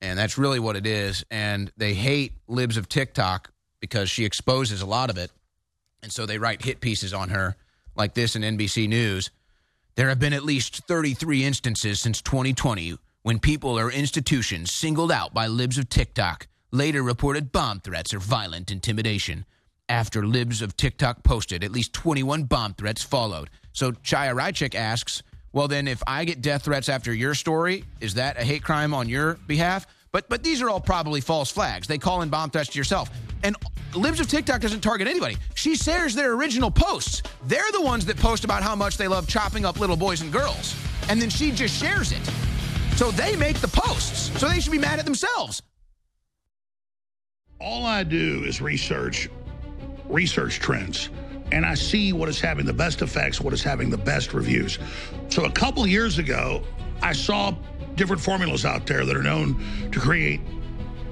And 0.02 0.17
that's 0.17 0.39
really 0.39 0.60
what 0.60 0.76
it 0.76 0.88
is. 0.88 1.24
And 1.30 1.72
they 1.78 1.94
hate 1.94 2.34
libs 2.48 2.78
of 2.78 2.89
TikTok 2.89 3.52
because 3.82 4.10
she 4.10 4.26
exposes 4.26 4.82
a 4.82 4.88
lot 4.88 5.12
of 5.12 5.20
it. 5.20 5.30
And 6.02 6.12
so 6.12 6.26
they 6.26 6.39
write 6.39 6.65
hit 6.65 6.82
pieces 6.82 7.13
on 7.13 7.30
her, 7.30 7.56
like 7.96 8.15
this 8.15 8.36
in 8.36 8.41
NBC 8.41 8.89
News. 8.89 9.30
There 9.94 10.10
have 10.10 10.17
been 10.17 10.34
at 10.34 10.41
least 10.41 10.88
33 10.88 11.46
instances 11.46 12.02
since 12.02 12.20
2020 12.20 12.98
when 13.22 13.38
people 13.38 13.78
or 13.78 13.91
institutions 13.91 14.72
singled 14.72 15.12
out 15.12 15.36
by 15.36 15.46
libs 15.46 15.78
of 15.78 15.88
TikTok 15.88 16.48
later 16.72 17.04
reported 17.04 17.52
bomb 17.52 17.80
threats 17.80 18.12
or 18.12 18.17
violent 18.17 18.72
intimidation. 18.72 19.46
After 19.91 20.25
libs 20.25 20.62
of 20.62 20.77
TikTok 20.77 21.21
posted, 21.21 21.65
at 21.65 21.71
least 21.73 21.91
21 21.91 22.45
bomb 22.45 22.75
threats 22.75 23.04
followed. 23.04 23.49
So 23.73 23.91
Chaya 23.91 24.34
Raichik 24.34 24.73
asks, 24.73 25.21
well, 25.51 25.67
then 25.67 25.86
if 25.86 26.01
I 26.08 26.23
get 26.23 26.39
death 26.39 26.63
threats 26.63 26.88
after 26.88 27.13
your 27.13 27.36
story, 27.36 27.84
is 27.99 28.13
that 28.13 28.39
a 28.39 28.45
hate 28.45 28.63
crime 28.63 28.93
on 28.93 29.10
your 29.10 29.34
behalf? 29.47 29.86
But 30.13 30.30
but 30.30 30.43
these 30.43 30.62
are 30.62 30.69
all 30.69 30.80
probably 30.80 31.19
false 31.19 31.51
flags. 31.51 31.89
They 31.89 31.97
call 31.97 32.21
in 32.21 32.30
bomb 32.30 32.51
threats 32.51 32.69
to 32.69 32.77
yourself. 32.77 33.10
And 33.43 33.58
Libs 33.93 34.21
of 34.21 34.30
TikTok 34.30 34.62
doesn't 34.62 34.80
target 34.80 35.10
anybody. 35.10 35.36
She 35.56 35.75
shares 35.75 36.15
their 36.15 36.32
original 36.36 36.71
posts. 36.71 37.21
They're 37.47 37.73
the 37.73 37.82
ones 37.82 38.06
that 38.06 38.15
post 38.15 38.45
about 38.45 38.63
how 38.63 38.77
much 38.77 38.95
they 38.95 39.10
love 39.10 39.27
chopping 39.27 39.65
up 39.65 39.77
little 39.77 39.97
boys 39.97 40.21
and 40.21 40.32
girls. 40.32 40.73
And 41.10 41.21
then 41.21 41.30
she 41.30 41.51
just 41.51 41.77
shares 41.77 42.13
it. 42.13 42.25
So 42.95 43.12
they 43.12 43.36
make 43.36 43.60
the 43.60 43.67
posts. 43.67 44.39
So 44.39 44.47
they 44.47 44.62
should 44.62 44.71
be 44.71 44.80
mad 44.80 44.99
at 44.99 45.06
themselves. 45.06 45.62
All 47.60 47.86
I 47.86 48.04
do 48.04 48.45
is 48.45 48.62
research 48.62 49.30
research 50.12 50.60
trends 50.60 51.10
and 51.52 51.65
I 51.65 51.74
see 51.74 52.13
what 52.13 52.30
is 52.30 52.39
having 52.39 52.65
the 52.65 52.74
best 52.74 53.02
effects, 53.02 53.41
what 53.41 53.54
is 53.54 53.62
having 53.62 53.89
the 53.89 53.97
best 53.97 54.34
reviews. 54.34 54.80
So 55.30 55.45
a 55.45 55.52
couple 55.52 55.86
years 55.86 56.17
ago, 56.17 56.63
I 57.02 57.13
saw 57.13 57.54
different 57.95 58.21
formulas 58.21 58.65
out 58.65 58.88
there 58.88 59.06
that 59.06 59.15
are 59.15 59.24
known 59.24 59.62
to 59.91 60.00
create 60.00 60.39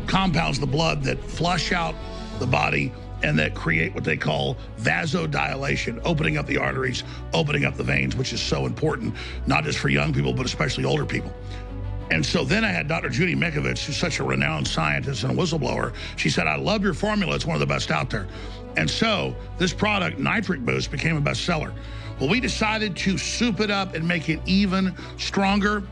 compounds 0.08 0.58
in 0.58 0.62
the 0.62 0.72
blood 0.72 1.04
that 1.04 1.22
flush 1.24 1.72
out 1.72 1.94
the 2.40 2.48
body 2.48 2.92
and 3.22 3.38
that 3.38 3.54
create 3.54 3.94
what 3.94 4.06
they 4.06 4.16
call 4.16 4.56
vasodilation, 4.80 6.00
opening 6.06 6.38
up 6.38 6.48
the 6.48 6.58
arteries, 6.58 7.04
opening 7.34 7.66
up 7.66 7.76
the 7.76 7.84
veins, 7.84 8.16
which 8.16 8.32
is 8.32 8.42
so 8.42 8.66
important, 8.66 9.14
not 9.46 9.66
just 9.66 9.78
for 9.78 9.90
young 9.90 10.14
people, 10.14 10.34
but 10.34 10.46
especially 10.46 10.86
older 10.86 11.06
people. 11.06 11.34
And 12.12 12.26
so 12.26 12.44
then 12.44 12.64
I 12.64 12.72
had 12.72 12.88
Dr. 12.88 13.10
Judy 13.10 13.36
Mikovits, 13.36 13.86
who's 13.86 13.98
such 13.98 14.20
a 14.20 14.24
renowned 14.24 14.68
scientist 14.68 15.24
and 15.24 15.38
a 15.38 15.42
whistleblower. 15.42 15.94
She 16.16 16.30
said, 16.30 16.48
I 16.48 16.56
love 16.56 16.82
your 16.82 16.94
formula. 16.94 17.36
It's 17.36 17.46
one 17.46 17.56
of 17.56 17.60
the 17.60 17.68
best 17.68 17.92
out 17.92 18.10
there. 18.10 18.28
And 18.78 18.90
so 18.90 19.36
this 19.58 19.74
product, 19.74 20.20
Nitric 20.20 20.62
Boost, 20.62 20.92
became 20.92 21.18
a 21.18 21.22
bestseller. 21.22 21.74
Well, 22.20 22.30
we 22.30 22.40
decided 22.40 22.96
to 22.98 23.18
soup 23.18 23.60
it 23.60 23.72
up 23.72 23.96
and 23.96 24.08
make 24.08 24.30
it 24.30 24.40
even 24.46 24.96
stronger. 25.18 25.84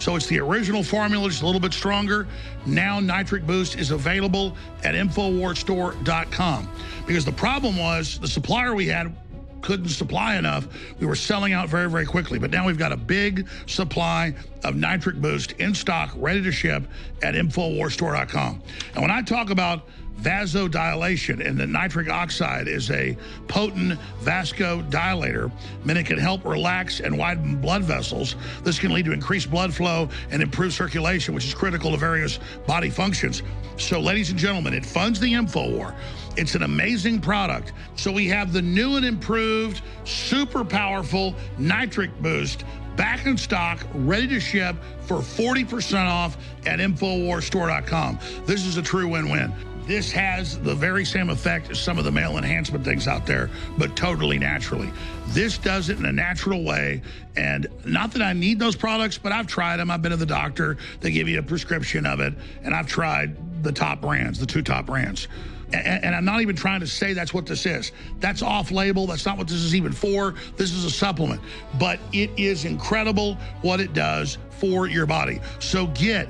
So 0.00 0.14
it's 0.16 0.26
the 0.26 0.38
original 0.40 0.82
formula, 0.82 1.28
just 1.28 1.42
a 1.42 1.46
little 1.46 1.60
bit 1.60 1.72
stronger. 1.72 2.26
Now 2.66 3.00
Nitric 3.00 3.46
Boost 3.46 3.76
is 3.76 3.90
available 3.90 4.56
at 4.84 4.94
InfoWarsStore.com 4.94 6.70
because 7.06 7.24
the 7.24 7.32
problem 7.32 7.76
was 7.76 8.18
the 8.18 8.28
supplier 8.28 8.74
we 8.74 8.86
had 8.86 9.14
couldn't 9.62 9.88
supply 9.88 10.36
enough. 10.36 10.68
We 11.00 11.06
were 11.06 11.16
selling 11.16 11.52
out 11.52 11.68
very, 11.68 11.88
very 11.90 12.06
quickly. 12.06 12.38
But 12.38 12.50
now 12.50 12.66
we've 12.66 12.78
got 12.78 12.92
a 12.92 12.96
big 12.96 13.48
supply 13.66 14.34
of 14.64 14.76
Nitric 14.76 15.20
Boost 15.20 15.52
in 15.52 15.74
stock, 15.74 16.12
ready 16.16 16.42
to 16.42 16.52
ship 16.52 16.84
at 17.22 17.34
InfoWarsStore.com. 17.34 18.62
And 18.94 19.02
when 19.02 19.10
I 19.10 19.22
talk 19.22 19.50
about 19.50 19.88
vasodilation, 20.20 21.46
and 21.46 21.56
the 21.56 21.66
nitric 21.66 22.08
oxide 22.08 22.66
is 22.68 22.90
a 22.90 23.16
potent 23.46 23.98
vasodilator, 24.22 25.50
meaning 25.84 26.04
it 26.04 26.06
can 26.06 26.18
help 26.18 26.44
relax 26.44 27.00
and 27.00 27.16
widen 27.16 27.60
blood 27.60 27.84
vessels. 27.84 28.36
This 28.64 28.78
can 28.78 28.92
lead 28.92 29.04
to 29.04 29.12
increased 29.12 29.50
blood 29.50 29.72
flow 29.72 30.08
and 30.30 30.42
improved 30.42 30.74
circulation, 30.74 31.34
which 31.34 31.44
is 31.44 31.54
critical 31.54 31.92
to 31.92 31.96
various 31.96 32.38
body 32.66 32.90
functions. 32.90 33.42
So, 33.76 34.00
ladies 34.00 34.30
and 34.30 34.38
gentlemen, 34.38 34.74
it 34.74 34.84
funds 34.84 35.20
the 35.20 35.32
InfoWar. 35.32 35.94
It's 36.38 36.54
an 36.54 36.62
amazing 36.62 37.20
product. 37.20 37.72
So, 37.96 38.12
we 38.12 38.28
have 38.28 38.52
the 38.52 38.62
new 38.62 38.94
and 38.94 39.04
improved, 39.04 39.82
super 40.04 40.64
powerful 40.64 41.34
nitric 41.58 42.16
boost 42.20 42.64
back 42.94 43.26
in 43.26 43.36
stock, 43.36 43.84
ready 43.92 44.28
to 44.28 44.38
ship 44.38 44.76
for 45.00 45.16
40% 45.16 46.06
off 46.06 46.36
at 46.64 46.78
InfoWarsStore.com. 46.78 48.20
This 48.46 48.64
is 48.64 48.76
a 48.76 48.82
true 48.82 49.08
win 49.08 49.30
win. 49.30 49.52
This 49.84 50.12
has 50.12 50.60
the 50.60 50.76
very 50.76 51.04
same 51.04 51.28
effect 51.28 51.70
as 51.70 51.80
some 51.80 51.98
of 51.98 52.04
the 52.04 52.12
male 52.12 52.38
enhancement 52.38 52.84
things 52.84 53.08
out 53.08 53.26
there, 53.26 53.50
but 53.76 53.96
totally 53.96 54.38
naturally. 54.38 54.92
This 55.28 55.58
does 55.58 55.88
it 55.88 55.98
in 55.98 56.04
a 56.04 56.12
natural 56.12 56.62
way. 56.62 57.02
And 57.36 57.66
not 57.84 58.12
that 58.12 58.22
I 58.22 58.32
need 58.32 58.60
those 58.60 58.76
products, 58.76 59.18
but 59.18 59.32
I've 59.32 59.46
tried 59.48 59.78
them. 59.78 59.90
I've 59.90 60.02
been 60.02 60.10
to 60.12 60.16
the 60.16 60.26
doctor. 60.26 60.76
They 61.00 61.10
give 61.10 61.26
you 61.26 61.40
a 61.40 61.42
prescription 61.42 62.06
of 62.06 62.20
it. 62.20 62.34
And 62.62 62.74
I've 62.74 62.86
tried 62.86 63.64
the 63.64 63.72
top 63.72 64.00
brands, 64.00 64.38
the 64.38 64.46
two 64.46 64.62
top 64.62 64.86
brands. 64.86 65.26
And, 65.72 66.04
and, 66.04 66.14
I'm 66.14 66.24
not 66.24 66.40
even 66.40 66.56
trying 66.56 66.80
to 66.80 66.86
say 66.86 67.12
that's 67.12 67.34
what 67.34 67.46
this 67.46 67.66
is. 67.66 67.92
That's 68.20 68.42
off 68.42 68.70
label. 68.70 69.06
That's 69.06 69.26
not 69.26 69.36
what 69.36 69.48
this 69.48 69.58
is 69.58 69.74
even 69.74 69.92
for. 69.92 70.34
This 70.56 70.72
is 70.72 70.84
a 70.84 70.90
supplement. 70.90 71.40
But 71.78 72.00
it 72.12 72.30
is 72.38 72.64
incredible 72.64 73.36
what 73.60 73.80
it 73.80 73.92
does 73.92 74.38
for 74.50 74.86
your 74.88 75.04
body. 75.06 75.40
So 75.58 75.88
get 75.88 76.28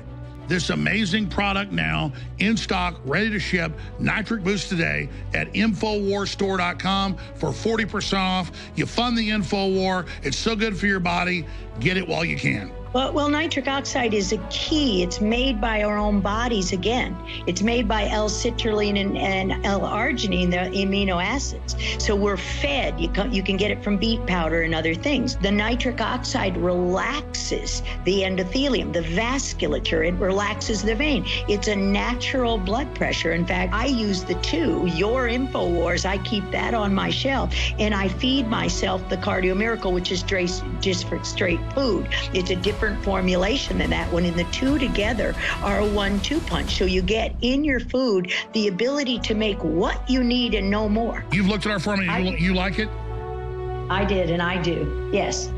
this 0.49 0.71
amazing 0.71 1.29
product 1.29 1.71
now 1.71 2.11
in 2.39 2.57
stock, 2.57 2.99
ready 3.05 3.29
to 3.29 3.39
ship. 3.39 3.71
Nitric 3.99 4.43
Boost 4.43 4.67
today 4.67 5.07
at 5.33 5.53
InfoWarsStore.com 5.53 7.17
for 7.35 7.49
40% 7.49 8.17
off. 8.17 8.51
You 8.75 8.85
fund 8.87 9.17
the 9.17 9.29
InfoWar. 9.29 10.07
It's 10.23 10.37
so 10.37 10.55
good 10.55 10.75
for 10.75 10.87
your 10.87 10.99
body. 10.99 11.45
Get 11.79 11.97
it 11.97 12.07
while 12.07 12.25
you 12.25 12.35
can. 12.35 12.71
Well, 12.91 13.13
well, 13.13 13.29
nitric 13.29 13.67
oxide 13.67 14.15
is 14.15 14.33
a 14.33 14.37
key. 14.49 15.03
It's 15.03 15.21
made 15.21 15.61
by 15.61 15.83
our 15.83 15.95
own 15.95 16.21
bodies 16.21 16.73
again. 16.73 17.15
It's 17.45 17.61
made 17.61 17.87
by 17.87 18.09
L-citrulline 18.09 18.99
and, 18.99 19.15
and 19.15 19.63
L-arginine, 19.63 20.49
the 20.49 20.75
amino 20.75 21.23
acids. 21.23 21.75
So 22.03 22.15
we're 22.15 22.35
fed. 22.35 22.99
You 22.99 23.09
can, 23.09 23.31
you 23.31 23.43
can 23.43 23.57
get 23.57 23.69
it 23.69 23.83
from 23.83 23.97
beet 23.97 24.25
powder 24.25 24.63
and 24.63 24.73
other 24.73 24.95
things. 24.95 25.35
The 25.35 25.51
nitric 25.51 26.01
oxide 26.01 26.57
relaxes 26.57 27.83
the 28.05 28.21
endothelium, 28.21 28.91
the 28.91 29.01
vasculature. 29.01 30.07
It 30.07 30.15
relaxes 30.15 30.81
the 30.81 30.95
vein. 30.95 31.25
It's 31.47 31.67
a 31.67 31.75
natural 31.75 32.57
blood 32.57 32.95
pressure. 32.95 33.33
In 33.33 33.45
fact, 33.45 33.71
I 33.71 33.85
use 33.85 34.23
the 34.23 34.35
two, 34.35 34.87
your 34.87 35.27
InfoWars. 35.27 36.05
I 36.07 36.17
keep 36.19 36.49
that 36.49 36.73
on 36.73 36.95
my 36.95 37.11
shelf, 37.11 37.53
and 37.77 37.93
I 37.93 38.07
feed 38.07 38.47
myself 38.47 39.07
the 39.09 39.17
Cardio 39.17 39.55
Miracle, 39.55 39.91
which 39.91 40.11
is 40.11 40.23
just 40.23 41.07
for 41.07 41.23
straight 41.23 41.59
food. 41.73 42.07
It's 42.33 42.49
a 42.49 42.55
different 42.79 43.03
formulation 43.03 43.77
than 43.77 43.89
that 43.89 44.09
one. 44.13 44.23
And 44.23 44.39
the 44.39 44.45
two 44.45 44.79
together 44.79 45.35
are 45.61 45.79
a 45.79 45.85
one 45.85 46.17
two 46.21 46.39
punch. 46.41 46.77
So 46.77 46.85
you 46.85 47.01
get 47.01 47.35
in 47.41 47.65
your 47.65 47.81
food 47.81 48.31
the 48.53 48.69
ability 48.69 49.19
to 49.19 49.35
make 49.35 49.61
what 49.61 50.09
you 50.09 50.23
need 50.23 50.53
and 50.53 50.69
no 50.69 50.87
more. 50.87 51.25
You've 51.33 51.47
looked 51.47 51.65
at 51.65 51.73
our 51.73 51.79
formula. 51.79 52.19
You, 52.19 52.37
you 52.37 52.53
like 52.53 52.79
it? 52.79 52.87
I 53.89 54.05
did, 54.05 54.29
and 54.29 54.41
I 54.41 54.61
do. 54.61 55.09
Yes. 55.11 55.51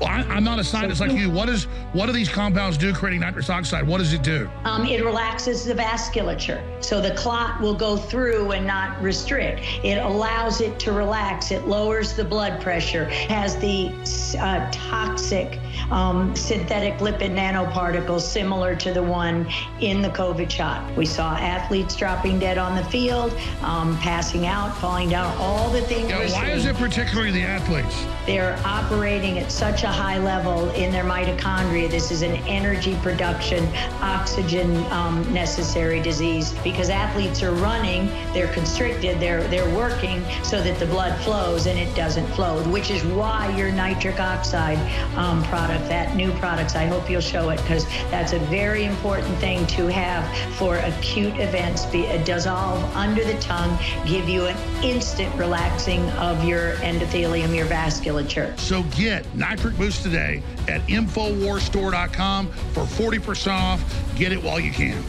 Well, 0.00 0.08
I, 0.08 0.36
am 0.36 0.44
not 0.44 0.58
a 0.58 0.64
scientist 0.64 1.00
like 1.00 1.12
you. 1.12 1.30
What 1.30 1.50
is 1.50 1.64
what 1.92 2.06
do 2.06 2.12
these 2.12 2.28
compounds 2.28 2.78
do 2.78 2.94
creating 2.94 3.20
nitrous 3.20 3.50
oxide? 3.50 3.86
What 3.86 3.98
does 3.98 4.14
it 4.14 4.22
do? 4.22 4.48
Um, 4.64 4.86
it 4.86 5.04
relaxes 5.04 5.66
the 5.66 5.74
vasculature, 5.74 6.62
so 6.82 7.02
the 7.02 7.10
clot 7.10 7.60
will 7.60 7.74
go 7.74 7.98
through 7.98 8.52
and 8.52 8.66
not 8.66 9.00
restrict. 9.02 9.60
It 9.84 9.98
allows 9.98 10.62
it 10.62 10.78
to 10.80 10.92
relax. 10.92 11.50
It 11.50 11.68
lowers 11.68 12.14
the 12.14 12.24
blood 12.24 12.62
pressure. 12.62 13.04
Has 13.04 13.58
the 13.58 13.92
uh, 14.40 14.70
toxic 14.72 15.58
um, 15.90 16.34
synthetic 16.34 16.94
lipid 16.98 17.34
nanoparticles 17.34 18.22
similar 18.22 18.74
to 18.76 18.92
the 18.92 19.02
one 19.02 19.46
in 19.80 20.00
the 20.00 20.10
COVID 20.10 20.50
shot. 20.50 20.96
We 20.96 21.04
saw 21.04 21.36
athletes 21.36 21.94
dropping 21.94 22.38
dead 22.38 22.56
on 22.56 22.74
the 22.74 22.84
field, 22.84 23.36
um, 23.62 23.98
passing 23.98 24.46
out, 24.46 24.74
falling 24.78 25.10
down. 25.10 25.36
All 25.36 25.68
the 25.70 25.82
things. 25.82 26.08
Yeah, 26.08 26.20
why 26.20 26.46
seeing. 26.46 26.58
is 26.58 26.66
it 26.66 26.76
particularly 26.76 27.32
the 27.32 27.42
athletes? 27.42 28.04
They're 28.24 28.58
operating 28.64 29.38
at 29.38 29.52
such 29.52 29.82
a 29.82 29.89
high 29.90 30.18
level 30.18 30.70
in 30.70 30.92
their 30.92 31.04
mitochondria. 31.04 31.90
This 31.90 32.10
is 32.10 32.22
an 32.22 32.34
energy 32.46 32.96
production, 33.02 33.68
oxygen 34.00 34.76
um, 34.92 35.30
necessary 35.32 36.00
disease 36.00 36.52
because 36.64 36.90
athletes 36.90 37.42
are 37.42 37.52
running, 37.52 38.06
they're 38.32 38.52
constricted, 38.52 39.18
they're 39.20 39.42
they're 39.48 39.74
working 39.74 40.24
so 40.42 40.62
that 40.62 40.78
the 40.78 40.86
blood 40.86 41.18
flows 41.22 41.66
and 41.66 41.78
it 41.78 41.94
doesn't 41.94 42.26
flow, 42.28 42.62
which 42.70 42.90
is 42.90 43.02
why 43.04 43.54
your 43.56 43.70
nitric 43.72 44.20
oxide 44.20 44.78
um, 45.16 45.42
product, 45.44 45.88
that 45.88 46.16
new 46.16 46.32
products, 46.32 46.74
I 46.74 46.86
hope 46.86 47.10
you'll 47.10 47.20
show 47.20 47.50
it 47.50 47.56
because 47.58 47.84
that's 48.10 48.32
a 48.32 48.38
very 48.38 48.84
important 48.84 49.36
thing 49.38 49.66
to 49.68 49.86
have 49.86 50.24
for 50.54 50.76
acute 50.76 51.38
events. 51.38 51.86
Be, 51.86 52.06
uh, 52.06 52.22
dissolve 52.24 52.82
under 52.96 53.24
the 53.24 53.38
tongue, 53.40 53.78
give 54.06 54.28
you 54.28 54.46
an 54.46 54.56
instant 54.84 55.34
relaxing 55.36 56.08
of 56.10 56.44
your 56.44 56.74
endothelium, 56.76 57.54
your 57.54 57.66
vasculature. 57.66 58.58
So 58.58 58.82
get 58.96 59.32
nitric 59.34 59.78
boost 59.80 60.02
today 60.02 60.42
at 60.68 60.82
InfoWarsStore.com 60.88 62.48
for 62.48 62.82
40% 62.82 63.52
off. 63.52 64.14
Get 64.14 64.30
it 64.30 64.42
while 64.42 64.60
you 64.60 64.70
can. 64.70 65.02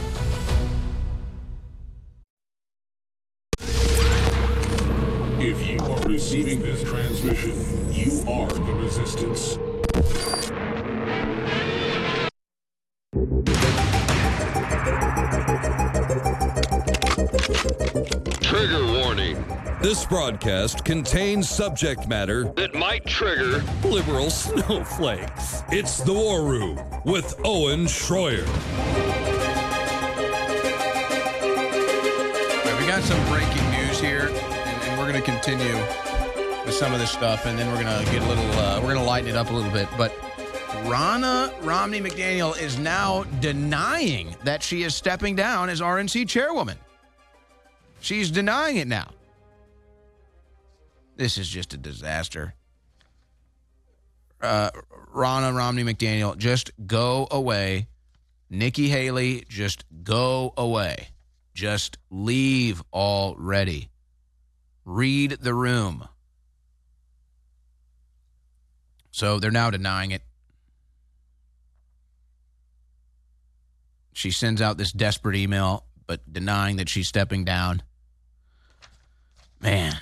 If 5.43 5.67
you 5.67 5.77
are 5.79 6.01
receiving 6.03 6.61
this 6.61 6.83
transmission, 6.83 7.51
you 7.91 8.23
are 8.31 8.47
the 8.47 8.73
resistance. 8.75 9.57
This 19.81 20.05
broadcast 20.05 20.85
contains 20.85 21.49
subject 21.49 22.07
matter 22.07 22.43
that 22.55 22.75
might 22.75 23.03
trigger 23.07 23.63
liberal 23.83 24.29
snowflakes. 24.29 25.63
It's 25.71 25.97
The 25.97 26.13
War 26.13 26.43
Room 26.43 26.79
with 27.03 27.33
Owen 27.43 27.85
Shroyer. 27.85 28.45
Right, 32.63 32.79
we 32.79 32.85
got 32.85 33.01
some 33.01 33.19
breaking 33.27 33.71
news 33.71 33.99
here, 33.99 34.27
and, 34.27 34.37
and 34.37 34.99
we're 34.99 35.11
going 35.11 35.19
to 35.19 35.27
continue 35.27 35.73
with 36.63 36.75
some 36.75 36.93
of 36.93 36.99
this 36.99 37.09
stuff, 37.09 37.47
and 37.47 37.57
then 37.57 37.67
we're 37.71 37.83
going 37.83 38.05
to 38.05 38.11
get 38.11 38.21
a 38.21 38.27
little, 38.27 38.51
uh, 38.59 38.79
we're 38.81 38.93
going 38.93 38.97
to 38.97 39.03
lighten 39.03 39.31
it 39.31 39.35
up 39.35 39.49
a 39.49 39.53
little 39.53 39.71
bit. 39.71 39.89
But 39.97 40.15
Ronna 40.85 41.51
Romney 41.65 42.01
McDaniel 42.01 42.55
is 42.55 42.77
now 42.77 43.23
denying 43.39 44.35
that 44.43 44.61
she 44.61 44.83
is 44.83 44.93
stepping 44.93 45.35
down 45.35 45.71
as 45.71 45.81
RNC 45.81 46.29
chairwoman. 46.29 46.77
She's 47.99 48.29
denying 48.29 48.77
it 48.77 48.87
now. 48.87 49.09
This 51.21 51.37
is 51.37 51.47
just 51.47 51.71
a 51.75 51.77
disaster. 51.77 52.55
Uh, 54.41 54.71
Ronna 55.13 55.55
Romney 55.55 55.83
McDaniel, 55.83 56.35
just 56.35 56.71
go 56.87 57.27
away. 57.29 57.85
Nikki 58.49 58.89
Haley, 58.89 59.45
just 59.47 59.85
go 60.03 60.51
away. 60.57 61.09
Just 61.53 61.99
leave 62.09 62.81
already. 62.91 63.91
Read 64.83 65.37
the 65.39 65.53
room. 65.53 66.07
So 69.11 69.37
they're 69.37 69.51
now 69.51 69.69
denying 69.69 70.09
it. 70.09 70.23
She 74.13 74.31
sends 74.31 74.59
out 74.59 74.79
this 74.79 74.91
desperate 74.91 75.35
email, 75.35 75.85
but 76.07 76.21
denying 76.33 76.77
that 76.77 76.89
she's 76.89 77.07
stepping 77.07 77.45
down. 77.45 77.83
Man. 79.61 79.99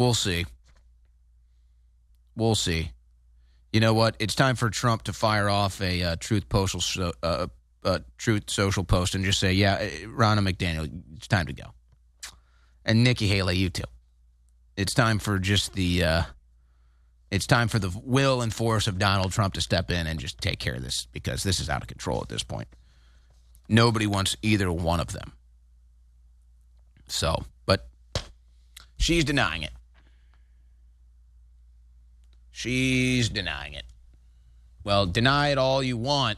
We'll 0.00 0.14
see. 0.14 0.46
We'll 2.34 2.54
see. 2.54 2.92
You 3.70 3.80
know 3.80 3.92
what? 3.92 4.16
It's 4.18 4.34
time 4.34 4.56
for 4.56 4.70
Trump 4.70 5.02
to 5.02 5.12
fire 5.12 5.50
off 5.50 5.82
a 5.82 6.02
uh, 6.02 6.16
truth 6.18 6.44
social 6.50 7.12
uh, 7.22 7.48
uh, 7.84 7.98
truth 8.16 8.44
social 8.48 8.82
post 8.82 9.14
and 9.14 9.26
just 9.26 9.38
say, 9.38 9.52
"Yeah, 9.52 9.74
uh, 9.74 10.06
Ronna 10.06 10.40
McDaniel, 10.40 10.90
it's 11.16 11.28
time 11.28 11.44
to 11.48 11.52
go." 11.52 11.64
And 12.82 13.04
Nikki 13.04 13.28
Haley, 13.28 13.58
you 13.58 13.68
too. 13.68 13.84
It's 14.74 14.94
time 14.94 15.18
for 15.18 15.38
just 15.38 15.74
the. 15.74 16.02
Uh, 16.02 16.22
it's 17.30 17.46
time 17.46 17.68
for 17.68 17.78
the 17.78 17.90
will 18.02 18.40
and 18.40 18.54
force 18.54 18.86
of 18.86 18.98
Donald 18.98 19.32
Trump 19.32 19.52
to 19.52 19.60
step 19.60 19.90
in 19.90 20.06
and 20.06 20.18
just 20.18 20.38
take 20.38 20.60
care 20.60 20.76
of 20.76 20.82
this 20.82 21.08
because 21.12 21.42
this 21.42 21.60
is 21.60 21.68
out 21.68 21.82
of 21.82 21.88
control 21.88 22.22
at 22.22 22.30
this 22.30 22.42
point. 22.42 22.68
Nobody 23.68 24.06
wants 24.06 24.34
either 24.40 24.72
one 24.72 24.98
of 24.98 25.12
them. 25.12 25.34
So 27.06 27.44
but 27.66 27.86
She's 28.96 29.24
denying 29.24 29.62
it. 29.62 29.72
She's 32.60 33.30
denying 33.30 33.72
it. 33.72 33.86
Well, 34.84 35.06
deny 35.06 35.48
it 35.48 35.56
all 35.56 35.82
you 35.82 35.96
want, 35.96 36.36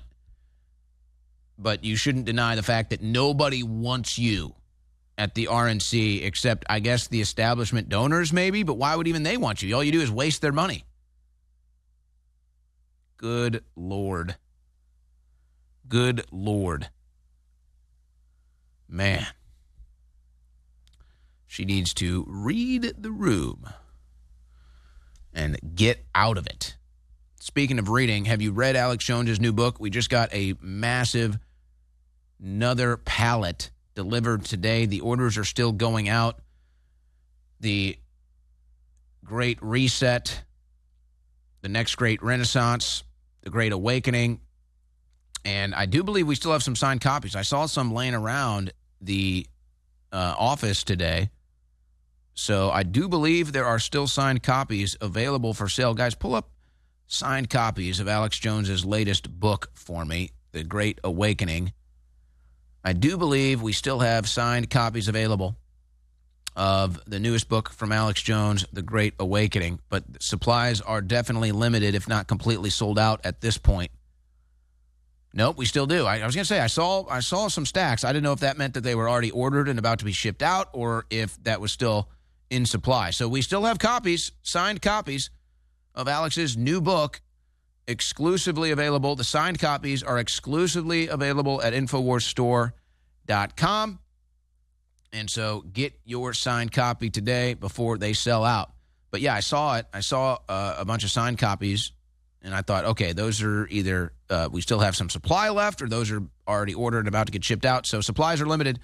but 1.58 1.82
you 1.82 1.96
shouldn't 1.96 2.26
deny 2.26 2.54
the 2.54 2.62
fact 2.62 2.90
that 2.90 3.02
nobody 3.02 3.64
wants 3.64 4.20
you 4.20 4.54
at 5.18 5.34
the 5.34 5.46
RNC 5.46 6.22
except, 6.22 6.64
I 6.70 6.78
guess, 6.78 7.08
the 7.08 7.20
establishment 7.20 7.88
donors, 7.88 8.32
maybe. 8.32 8.62
But 8.62 8.74
why 8.74 8.94
would 8.94 9.08
even 9.08 9.24
they 9.24 9.36
want 9.36 9.64
you? 9.64 9.74
All 9.74 9.82
you 9.82 9.90
do 9.90 10.00
is 10.00 10.12
waste 10.12 10.42
their 10.42 10.52
money. 10.52 10.84
Good 13.16 13.64
Lord. 13.74 14.36
Good 15.88 16.24
Lord. 16.30 16.88
Man. 18.88 19.26
She 21.48 21.64
needs 21.64 21.92
to 21.94 22.24
read 22.28 22.92
the 22.96 23.10
room 23.10 23.66
and 25.34 25.58
get 25.74 26.04
out 26.14 26.38
of 26.38 26.46
it. 26.46 26.76
Speaking 27.40 27.78
of 27.78 27.88
reading, 27.88 28.26
have 28.26 28.40
you 28.40 28.52
read 28.52 28.76
Alex 28.76 29.04
Jones's 29.04 29.40
new 29.40 29.52
book? 29.52 29.80
We 29.80 29.90
just 29.90 30.10
got 30.10 30.32
a 30.32 30.54
massive 30.60 31.38
another 32.42 32.96
pallet 32.96 33.70
delivered 33.94 34.44
today. 34.44 34.86
The 34.86 35.00
orders 35.00 35.38
are 35.38 35.44
still 35.44 35.72
going 35.72 36.08
out. 36.08 36.40
The 37.60 37.96
Great 39.24 39.58
Reset, 39.62 40.42
the 41.60 41.68
next 41.68 41.94
Great 41.94 42.22
Renaissance, 42.22 43.04
the 43.42 43.50
Great 43.50 43.72
Awakening. 43.72 44.40
And 45.44 45.74
I 45.74 45.86
do 45.86 46.02
believe 46.02 46.26
we 46.26 46.34
still 46.34 46.52
have 46.52 46.62
some 46.62 46.76
signed 46.76 47.00
copies. 47.00 47.36
I 47.36 47.42
saw 47.42 47.66
some 47.66 47.92
laying 47.92 48.14
around 48.14 48.72
the 49.00 49.46
uh, 50.12 50.34
office 50.36 50.84
today. 50.84 51.30
So 52.34 52.70
I 52.70 52.82
do 52.82 53.08
believe 53.08 53.52
there 53.52 53.66
are 53.66 53.78
still 53.78 54.06
signed 54.06 54.42
copies 54.42 54.96
available 55.00 55.54
for 55.54 55.68
sale. 55.68 55.94
Guys, 55.94 56.14
pull 56.14 56.34
up 56.34 56.50
signed 57.06 57.50
copies 57.50 58.00
of 58.00 58.08
Alex 58.08 58.38
Jones's 58.38 58.84
latest 58.84 59.30
book 59.38 59.70
for 59.74 60.04
me, 60.04 60.32
The 60.52 60.64
Great 60.64 60.98
Awakening. 61.04 61.72
I 62.84 62.94
do 62.94 63.16
believe 63.16 63.62
we 63.62 63.72
still 63.72 64.00
have 64.00 64.28
signed 64.28 64.70
copies 64.70 65.08
available 65.08 65.56
of 66.56 67.00
the 67.06 67.20
newest 67.20 67.48
book 67.48 67.70
from 67.70 67.92
Alex 67.92 68.22
Jones, 68.22 68.66
The 68.72 68.82
Great 68.82 69.14
Awakening, 69.18 69.80
but 69.88 70.04
supplies 70.20 70.80
are 70.80 71.00
definitely 71.00 71.52
limited, 71.52 71.94
if 71.94 72.08
not 72.08 72.28
completely 72.28 72.70
sold 72.70 72.98
out 72.98 73.20
at 73.24 73.40
this 73.40 73.58
point. 73.58 73.90
Nope, 75.34 75.56
we 75.56 75.64
still 75.64 75.86
do. 75.86 76.04
I, 76.04 76.18
I 76.18 76.26
was 76.26 76.34
going 76.34 76.44
to 76.44 76.48
say 76.48 76.60
I 76.60 76.66
saw 76.66 77.06
I 77.08 77.20
saw 77.20 77.48
some 77.48 77.64
stacks. 77.64 78.04
I 78.04 78.12
didn't 78.12 78.24
know 78.24 78.32
if 78.32 78.40
that 78.40 78.58
meant 78.58 78.74
that 78.74 78.82
they 78.82 78.94
were 78.94 79.08
already 79.08 79.30
ordered 79.30 79.66
and 79.68 79.78
about 79.78 80.00
to 80.00 80.04
be 80.04 80.12
shipped 80.12 80.42
out, 80.42 80.68
or 80.72 81.06
if 81.08 81.42
that 81.44 81.58
was 81.60 81.72
still 81.72 82.10
in 82.52 82.66
supply. 82.66 83.10
So 83.10 83.28
we 83.28 83.40
still 83.40 83.64
have 83.64 83.78
copies, 83.78 84.32
signed 84.42 84.82
copies 84.82 85.30
of 85.94 86.06
Alex's 86.06 86.54
new 86.56 86.82
book, 86.82 87.20
exclusively 87.88 88.70
available. 88.70 89.16
The 89.16 89.24
signed 89.24 89.58
copies 89.58 90.02
are 90.02 90.18
exclusively 90.18 91.08
available 91.08 91.62
at 91.62 91.72
InfoWarsStore.com. 91.72 93.98
And 95.14 95.30
so 95.30 95.64
get 95.72 95.94
your 96.04 96.34
signed 96.34 96.72
copy 96.72 97.08
today 97.08 97.54
before 97.54 97.96
they 97.96 98.12
sell 98.12 98.44
out. 98.44 98.70
But 99.10 99.22
yeah, 99.22 99.34
I 99.34 99.40
saw 99.40 99.76
it. 99.76 99.86
I 99.92 100.00
saw 100.00 100.38
uh, 100.48 100.76
a 100.78 100.84
bunch 100.84 101.04
of 101.04 101.10
signed 101.10 101.38
copies, 101.38 101.92
and 102.42 102.54
I 102.54 102.60
thought, 102.60 102.84
okay, 102.84 103.12
those 103.12 103.42
are 103.42 103.66
either 103.68 104.12
uh, 104.28 104.50
we 104.52 104.60
still 104.60 104.80
have 104.80 104.96
some 104.96 105.08
supply 105.10 105.50
left, 105.50 105.82
or 105.82 105.88
those 105.88 106.10
are 106.10 106.22
already 106.46 106.74
ordered 106.74 107.00
and 107.00 107.08
about 107.08 107.26
to 107.26 107.32
get 107.32 107.44
shipped 107.44 107.64
out. 107.64 107.86
So 107.86 108.02
supplies 108.02 108.42
are 108.42 108.46
limited. 108.46 108.78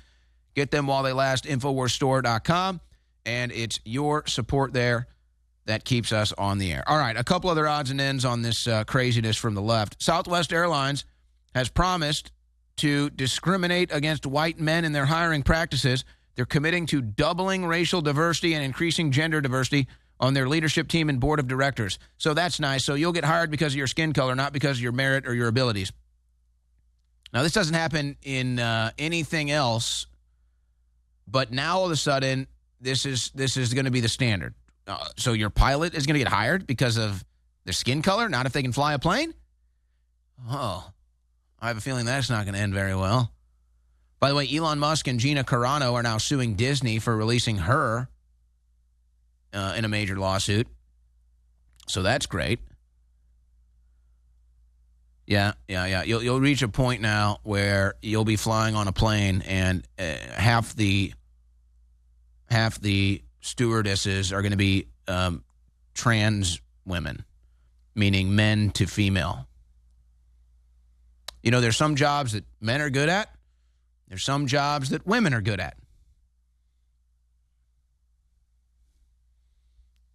Get 0.55 0.71
them 0.71 0.87
while 0.87 1.03
they 1.03 1.13
last. 1.13 1.45
InfoWarsStore.com. 1.45 2.81
And 3.25 3.53
it's 3.53 3.81
your 3.85 4.27
support 4.27 4.73
there 4.73 5.09
that 5.67 5.85
keeps 5.85 6.13
us 6.13 6.33
on 6.39 6.59
the 6.59 6.73
air. 6.73 6.83
All 6.87 6.97
right, 6.97 7.17
a 7.17 7.25
couple 7.25 7.51
other 7.51 7.69
odds 7.69 7.91
and 7.91 8.01
ends 8.01 8.25
on 8.25 8.43
this 8.43 8.67
uh, 8.67 8.85
craziness 8.85 9.37
from 9.37 9.55
the 9.55 9.63
left. 9.63 10.03
Southwest 10.03 10.53
Airlines 10.53 11.05
has 11.55 11.69
promised 11.69 12.33
to 12.79 13.11
discriminate 13.11 13.93
against 13.93 14.25
white 14.25 14.59
men 14.59 14.85
in 14.85 14.93
their 14.93 15.05
hiring 15.05 15.43
practices. 15.43 16.05
They're 16.37 16.47
committing 16.47 16.87
to 16.87 17.03
doubling 17.03 17.67
racial 17.67 18.01
diversity 18.01 18.55
and 18.55 18.65
increasing 18.65 19.11
gender 19.11 19.41
diversity 19.41 19.89
on 20.21 20.35
their 20.35 20.49
leadership 20.49 20.89
team 20.89 21.09
and 21.09 21.21
board 21.21 21.39
of 21.39 21.49
directors. 21.49 21.99
So 22.17 22.35
that's 22.35 22.59
nice. 22.61 22.85
So 22.85 22.95
you'll 22.95 23.13
get 23.13 23.25
hired 23.25 23.51
because 23.51 23.73
of 23.73 23.77
your 23.77 23.87
skin 23.87 24.13
color, 24.13 24.35
not 24.35 24.53
because 24.53 24.79
of 24.79 24.83
your 24.83 24.93
merit 24.93 25.27
or 25.27 25.35
your 25.35 25.49
abilities. 25.49 25.93
Now, 27.33 27.43
this 27.43 27.53
doesn't 27.53 27.75
happen 27.75 28.17
in 28.23 28.59
uh, 28.59 28.93
anything 28.99 29.51
else, 29.51 30.07
but 31.27 31.53
now 31.53 31.79
all 31.79 31.87
of 31.87 31.93
a 31.93 31.97
sudden, 31.97 32.47
this 32.81 33.07
is 33.07 33.31
this 33.35 33.57
is 33.57 33.75
going 33.75 33.85
to 33.85 33.91
be 33.91 34.01
the 34.01 34.09
standard. 34.09 34.55
Uh, 34.87 35.05
so 35.17 35.33
your 35.33 35.51
pilot 35.51 35.95
is 35.95 36.07
going 36.07 36.15
to 36.15 36.19
get 36.19 36.29
hired 36.29 36.67
because 36.67 36.97
of 36.97 37.25
their 37.65 37.73
skin 37.75 38.03
color, 38.03 38.29
not 38.29 38.47
if 38.47 38.53
they 38.53 38.63
can 38.63 38.73
fly 38.73 38.95
a 38.95 38.99
plane. 38.99 39.35
Oh, 40.49 40.91
I 41.61 41.69
have 41.69 41.77
a 41.77 41.81
feeling 41.81 42.07
that's 42.07 42.31
not 42.31 42.45
going 42.45 42.55
to 42.55 42.61
end 42.61 42.73
very 42.73 42.95
well. 42.95 43.33
By 44.21 44.31
the 44.31 44.35
way, 44.35 44.49
Elon 44.53 44.79
Musk 44.79 45.07
and 45.07 45.21
Gina 45.21 45.45
Carano 45.45 45.93
are 45.95 46.03
now 46.03 46.19
suing 46.19 46.55
Disney 46.55 46.99
for 46.99 47.17
releasing 47.17 47.59
her 47.59 48.09
uh, 49.53 49.75
in 49.77 49.85
a 49.85 49.89
major 49.89 50.19
lawsuit. 50.19 50.67
So 51.87 52.03
that's 52.03 52.27
great. 52.27 52.61
Yeah, 55.27 55.53
yeah, 55.69 55.85
yeah. 55.85 56.03
You'll 56.05 56.23
you'll 56.23 56.41
reach 56.41 56.63
a 56.63 56.69
point 56.69 57.03
now 57.03 57.41
where 57.43 57.95
you'll 58.01 58.25
be 58.25 58.37
flying 58.37 58.75
on 58.75 58.89
a 58.89 58.93
plane 58.93 59.43
and 59.47 59.87
uh, 59.99 60.15
half 60.33 60.75
the 60.75 61.13
half 62.49 62.81
the 62.81 63.23
stewardesses 63.41 64.33
are 64.33 64.43
going 64.43 64.53
to 64.53 64.59
be 64.59 64.87
um, 65.07 65.45
trans 65.95 66.61
women, 66.85 67.25
meaning 67.95 68.35
men 68.35 68.71
to 68.71 68.87
female. 68.87 69.47
You 71.43 71.51
know, 71.51 71.61
there's 71.61 71.77
some 71.77 71.95
jobs 71.95 72.33
that 72.33 72.45
men 72.61 72.81
are 72.81 72.91
good 72.91 73.09
at. 73.09 73.31
There's 74.09 74.25
some 74.25 74.47
jobs 74.47 74.91
that 74.91 75.07
women 75.07 75.35
are 75.35 75.41
good 75.41 75.61
at. 75.61 75.77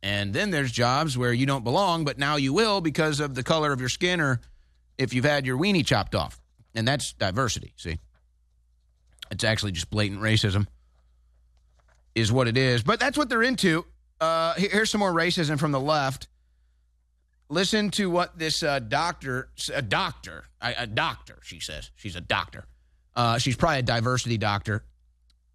And 0.01 0.33
then 0.33 0.51
there's 0.51 0.71
jobs 0.71 1.17
where 1.17 1.31
you 1.31 1.45
don't 1.45 1.63
belong, 1.63 2.03
but 2.03 2.17
now 2.17 2.35
you 2.35 2.51
will 2.51 2.81
because 2.81 3.21
of 3.21 3.35
the 3.35 3.43
color 3.43 3.71
of 3.71 3.79
your 3.79 3.87
skin 3.87 4.19
or 4.19 4.41
if 4.97 5.13
you've 5.13 5.23
had 5.23 5.45
your 5.45 5.57
weenie 5.57 5.85
chopped 5.85 6.13
off. 6.13 6.41
And 6.75 6.85
that's 6.85 7.13
diversity, 7.13 7.73
see? 7.77 7.99
It's 9.31 9.45
actually 9.45 9.71
just 9.71 9.89
blatant 9.89 10.21
racism, 10.21 10.67
is 12.15 12.31
what 12.31 12.47
it 12.47 12.57
is. 12.57 12.83
But 12.83 12.99
that's 12.99 13.17
what 13.17 13.29
they're 13.29 13.43
into. 13.43 13.85
Uh, 14.19 14.53
here's 14.55 14.89
some 14.89 14.99
more 14.99 15.13
racism 15.13 15.59
from 15.59 15.71
the 15.71 15.79
left. 15.79 16.27
Listen 17.49 17.89
to 17.91 18.09
what 18.09 18.37
this 18.37 18.63
uh, 18.63 18.79
doctor, 18.79 19.49
a 19.73 19.81
doctor, 19.81 20.45
a, 20.61 20.87
doctor, 20.87 21.39
she 21.43 21.59
says. 21.59 21.91
She's 21.95 22.15
a 22.15 22.21
doctor. 22.21 22.65
Uh, 23.15 23.37
she's 23.37 23.55
probably 23.55 23.79
a 23.79 23.83
diversity 23.83 24.37
doctor. 24.37 24.85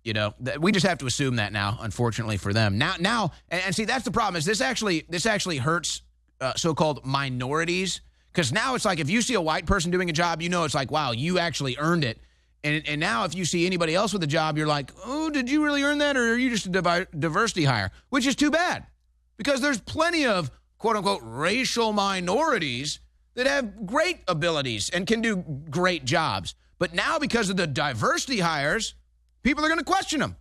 You 0.05 0.13
know, 0.13 0.35
we 0.61 0.71
just 0.71 0.87
have 0.87 0.99
to 0.99 1.07
assume 1.07 1.37
that 1.37 1.53
now. 1.53 1.79
Unfortunately 1.81 2.37
for 2.37 2.53
them, 2.53 2.79
now, 2.79 2.95
now, 3.01 3.33
and, 3.49 3.63
and 3.67 3.75
see, 3.75 3.85
that's 3.85 4.05
the 4.05 4.11
problem. 4.11 4.37
Is 4.37 4.45
this 4.45 4.61
actually 4.61 5.05
this 5.09 5.27
actually 5.27 5.59
hurts 5.59 6.03
uh, 6.41 6.53
so-called 6.57 7.05
minorities? 7.05 8.01
Because 8.33 8.53
now 8.53 8.75
it's 8.75 8.85
like 8.85 9.01
if 9.01 9.11
you 9.11 9.21
see 9.21 9.35
a 9.35 9.41
white 9.41 9.67
person 9.67 9.91
doing 9.91 10.09
a 10.09 10.13
job, 10.13 10.41
you 10.41 10.49
know 10.49 10.65
it's 10.65 10.75
like, 10.75 10.91
wow, 10.91 11.11
you 11.11 11.39
actually 11.39 11.77
earned 11.79 12.05
it. 12.05 12.21
And 12.65 12.83
and 12.87 13.01
now 13.01 13.25
if 13.25 13.35
you 13.35 13.45
see 13.45 13.67
anybody 13.67 13.95
else 13.95 14.13
with 14.13 14.23
a 14.23 14.27
job, 14.27 14.59
you're 14.59 14.67
like, 14.67 14.93
oh, 15.05 15.31
did 15.31 15.49
you 15.51 15.65
really 15.65 15.83
earn 15.83 15.99
that, 15.99 16.17
or 16.17 16.33
are 16.33 16.37
you 16.37 16.51
just 16.51 16.67
a 16.67 17.07
diversity 17.19 17.65
hire? 17.65 17.91
Which 18.11 18.27
is 18.27 18.35
too 18.35 18.51
bad, 18.51 18.87
because 19.37 19.61
there's 19.61 19.81
plenty 19.81 20.27
of 20.27 20.51
quote 20.79 20.97
unquote 20.97 21.21
racial 21.23 21.93
minorities 21.93 23.01
that 23.35 23.47
have 23.47 23.87
great 23.87 24.21
abilities 24.27 24.91
and 24.91 25.07
can 25.07 25.21
do 25.21 25.37
great 25.71 26.05
jobs. 26.05 26.55
But 26.79 26.95
now, 26.95 27.19
because 27.19 27.51
of 27.51 27.57
the 27.57 27.67
diversity 27.67 28.41
hires, 28.41 28.95
people 29.43 29.65
are 29.65 29.69
going 29.69 29.79
to 29.79 29.85
question 29.85 30.21
them. 30.21 30.37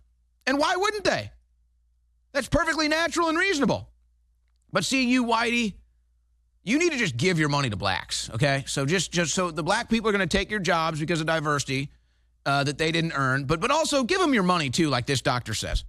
And 0.46 0.58
why 0.58 0.76
wouldn't 0.76 1.04
they? 1.04 1.30
That's 2.32 2.48
perfectly 2.48 2.88
natural 2.88 3.28
and 3.28 3.38
reasonable. 3.38 3.88
But 4.72 4.84
see, 4.84 5.08
you, 5.08 5.24
Whitey, 5.24 5.74
you 6.62 6.78
need 6.78 6.92
to 6.92 6.98
just 6.98 7.16
give 7.16 7.38
your 7.38 7.48
money 7.48 7.70
to 7.70 7.76
blacks, 7.76 8.30
okay? 8.30 8.64
So 8.66 8.84
just, 8.84 9.12
just 9.12 9.34
so 9.34 9.50
the 9.50 9.62
black 9.62 9.88
people 9.88 10.08
are 10.08 10.12
going 10.12 10.28
to 10.28 10.36
take 10.36 10.50
your 10.50 10.60
jobs 10.60 11.00
because 11.00 11.20
of 11.20 11.26
diversity 11.26 11.90
uh, 12.48 12.64
that 12.64 12.78
they 12.78 12.90
didn't 12.90 13.12
earn, 13.12 13.44
but 13.44 13.60
but 13.60 13.70
also 13.70 14.02
give 14.02 14.20
them 14.20 14.32
your 14.32 14.42
money 14.42 14.70
too, 14.70 14.88
like 14.88 15.04
this 15.04 15.20
doctor 15.20 15.52
says. 15.52 15.84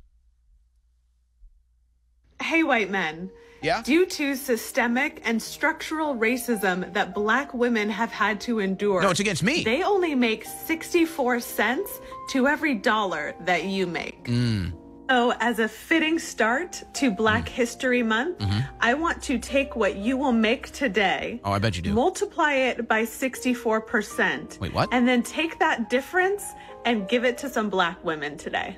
Hey, 2.41 2.63
white 2.63 2.89
men. 2.89 3.31
Yeah? 3.61 3.81
Due 3.81 4.05
to 4.05 4.35
systemic 4.35 5.21
and 5.25 5.41
structural 5.41 6.15
racism 6.15 6.93
that 6.93 7.13
black 7.13 7.53
women 7.53 7.89
have 7.89 8.09
had 8.09 8.39
to 8.41 8.59
endure. 8.59 9.01
No, 9.01 9.09
it's 9.09 9.19
against 9.19 9.43
me. 9.43 9.63
They 9.63 9.83
only 9.83 10.15
make 10.15 10.45
64 10.45 11.41
cents 11.41 11.99
to 12.31 12.47
every 12.47 12.75
dollar 12.75 13.35
that 13.41 13.65
you 13.65 13.85
make. 13.85 14.25
Mm. 14.25 14.73
So, 15.09 15.33
as 15.39 15.57
a 15.57 15.67
fitting 15.67 16.19
start 16.19 16.83
to 16.93 17.09
Black 17.09 17.49
History 17.49 18.03
Month, 18.03 18.37
Mhm. 18.39 18.67
I 18.79 18.93
want 18.93 19.23
to 19.23 19.39
take 19.39 19.75
what 19.75 19.95
you 19.95 20.17
will 20.17 20.31
make 20.31 20.71
today, 20.71 21.41
Oh, 21.43 21.51
I 21.51 21.57
bet 21.57 21.75
you 21.75 21.81
do. 21.81 21.93
multiply 21.93 22.53
it 22.53 22.87
by 22.87 23.05
64%. 23.05 24.59
Wait, 24.61 24.71
what? 24.71 24.87
And 24.91 25.07
then 25.07 25.23
take 25.23 25.57
that 25.59 25.89
difference 25.89 26.43
and 26.85 27.07
give 27.07 27.25
it 27.25 27.39
to 27.39 27.49
some 27.49 27.69
black 27.71 27.97
women 28.05 28.37
today. 28.37 28.77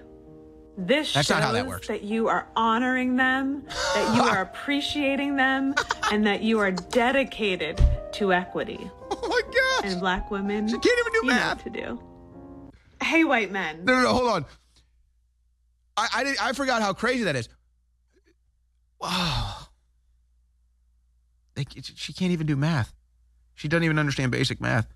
This 0.78 1.12
That's 1.14 1.28
shows 1.28 1.36
not 1.36 1.44
how 1.44 1.52
that 1.52 1.68
works. 1.68 1.88
that 1.90 2.04
you 2.04 2.30
are 2.30 2.48
honoring 2.56 3.18
them, 3.18 3.64
that 3.94 4.16
you 4.16 4.22
are 4.22 4.42
appreciating 4.50 5.36
them, 5.36 5.76
and 6.14 6.26
that 6.26 6.42
you 6.42 6.60
are 6.60 6.72
dedicated 6.72 7.82
to 8.14 8.32
equity. 8.34 8.90
Oh 9.24 9.28
my 9.28 9.42
gosh! 9.82 9.92
And 9.92 10.00
black 10.00 10.32
women, 10.32 10.68
She 10.70 10.78
can't 10.80 11.00
even 11.00 11.14
do 11.22 11.28
math. 11.28 11.64
to 11.66 11.70
do. 11.70 12.02
Hey, 13.04 13.24
white 13.26 13.52
men. 13.52 13.84
No, 13.84 13.94
no, 13.98 14.02
no. 14.04 14.14
Hold 14.14 14.30
on. 14.30 14.46
I 15.98 16.08
I, 16.14 16.24
did, 16.24 16.38
I 16.40 16.54
forgot 16.54 16.82
how 16.82 16.94
crazy 16.94 17.24
that 17.26 17.36
is. 17.36 17.50
Wow. 19.00 19.56
She 21.96 22.14
can't 22.14 22.32
even 22.32 22.48
do 22.48 22.56
math. 22.56 22.94
She 23.56 23.68
doesn't 23.68 23.84
even 23.84 24.00
understand 24.00 24.32
basic 24.32 24.60
math. 24.60 24.88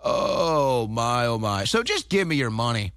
Oh 0.00 0.86
my, 0.88 1.26
oh 1.26 1.38
my. 1.38 1.64
So 1.64 1.82
just 1.82 2.08
give 2.08 2.26
me 2.26 2.36
your 2.36 2.50
money. 2.50 2.92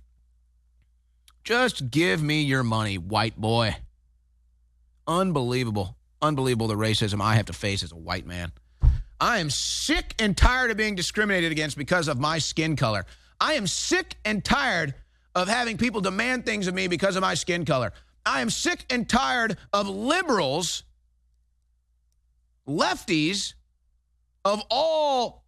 Just 1.44 1.92
give 1.92 2.24
me 2.24 2.42
your 2.42 2.64
money, 2.64 2.98
white 2.98 3.36
boy. 3.36 3.76
Unbelievable. 5.08 5.96
Unbelievable 6.22 6.68
the 6.68 6.76
racism 6.76 7.22
I 7.22 7.36
have 7.36 7.46
to 7.48 7.54
face 7.54 7.84
as 7.84 7.92
a 7.92 7.98
white 7.98 8.26
man. 8.26 8.52
I 9.20 9.40
am 9.40 9.50
sick 9.50 10.16
and 10.20 10.36
tired 10.36 10.72
of 10.72 10.78
being 10.78 10.96
discriminated 10.96 11.52
against 11.52 11.78
because 11.78 12.08
of 12.08 12.20
my 12.20 12.40
skin 12.40 12.76
color. 12.76 13.06
I 13.40 13.54
am 13.54 13.68
sick 13.68 14.16
and 14.26 14.44
tired 14.44 14.96
of 15.36 15.48
having 15.48 15.78
people 15.78 16.02
demand 16.02 16.46
things 16.46 16.68
of 16.68 16.74
me 16.74 16.88
because 16.88 17.16
of 17.16 17.22
my 17.22 17.34
skin 17.34 17.66
color. 17.66 17.92
I 18.26 18.42
am 18.42 18.50
sick 18.50 18.86
and 18.90 19.08
tired 19.08 19.58
of 19.72 19.88
liberals, 19.88 20.84
lefties 22.68 23.54
of 24.44 24.64
all 24.72 25.44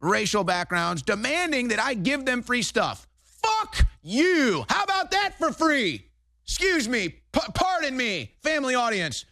racial 0.00 0.44
backgrounds 0.44 1.02
demanding 1.02 1.68
that 1.68 1.80
I 1.80 1.94
give 1.94 2.24
them 2.24 2.42
free 2.42 2.62
stuff. 2.62 3.08
Fuck 3.22 3.86
you. 4.02 4.64
How 4.68 4.84
about 4.84 5.10
that 5.12 5.38
for 5.38 5.52
free? 5.52 6.06
Excuse 6.44 6.88
me. 6.88 7.08
P- 7.32 7.40
pardon 7.54 7.96
me, 7.96 8.34
family 8.42 8.74
audience. 8.74 9.24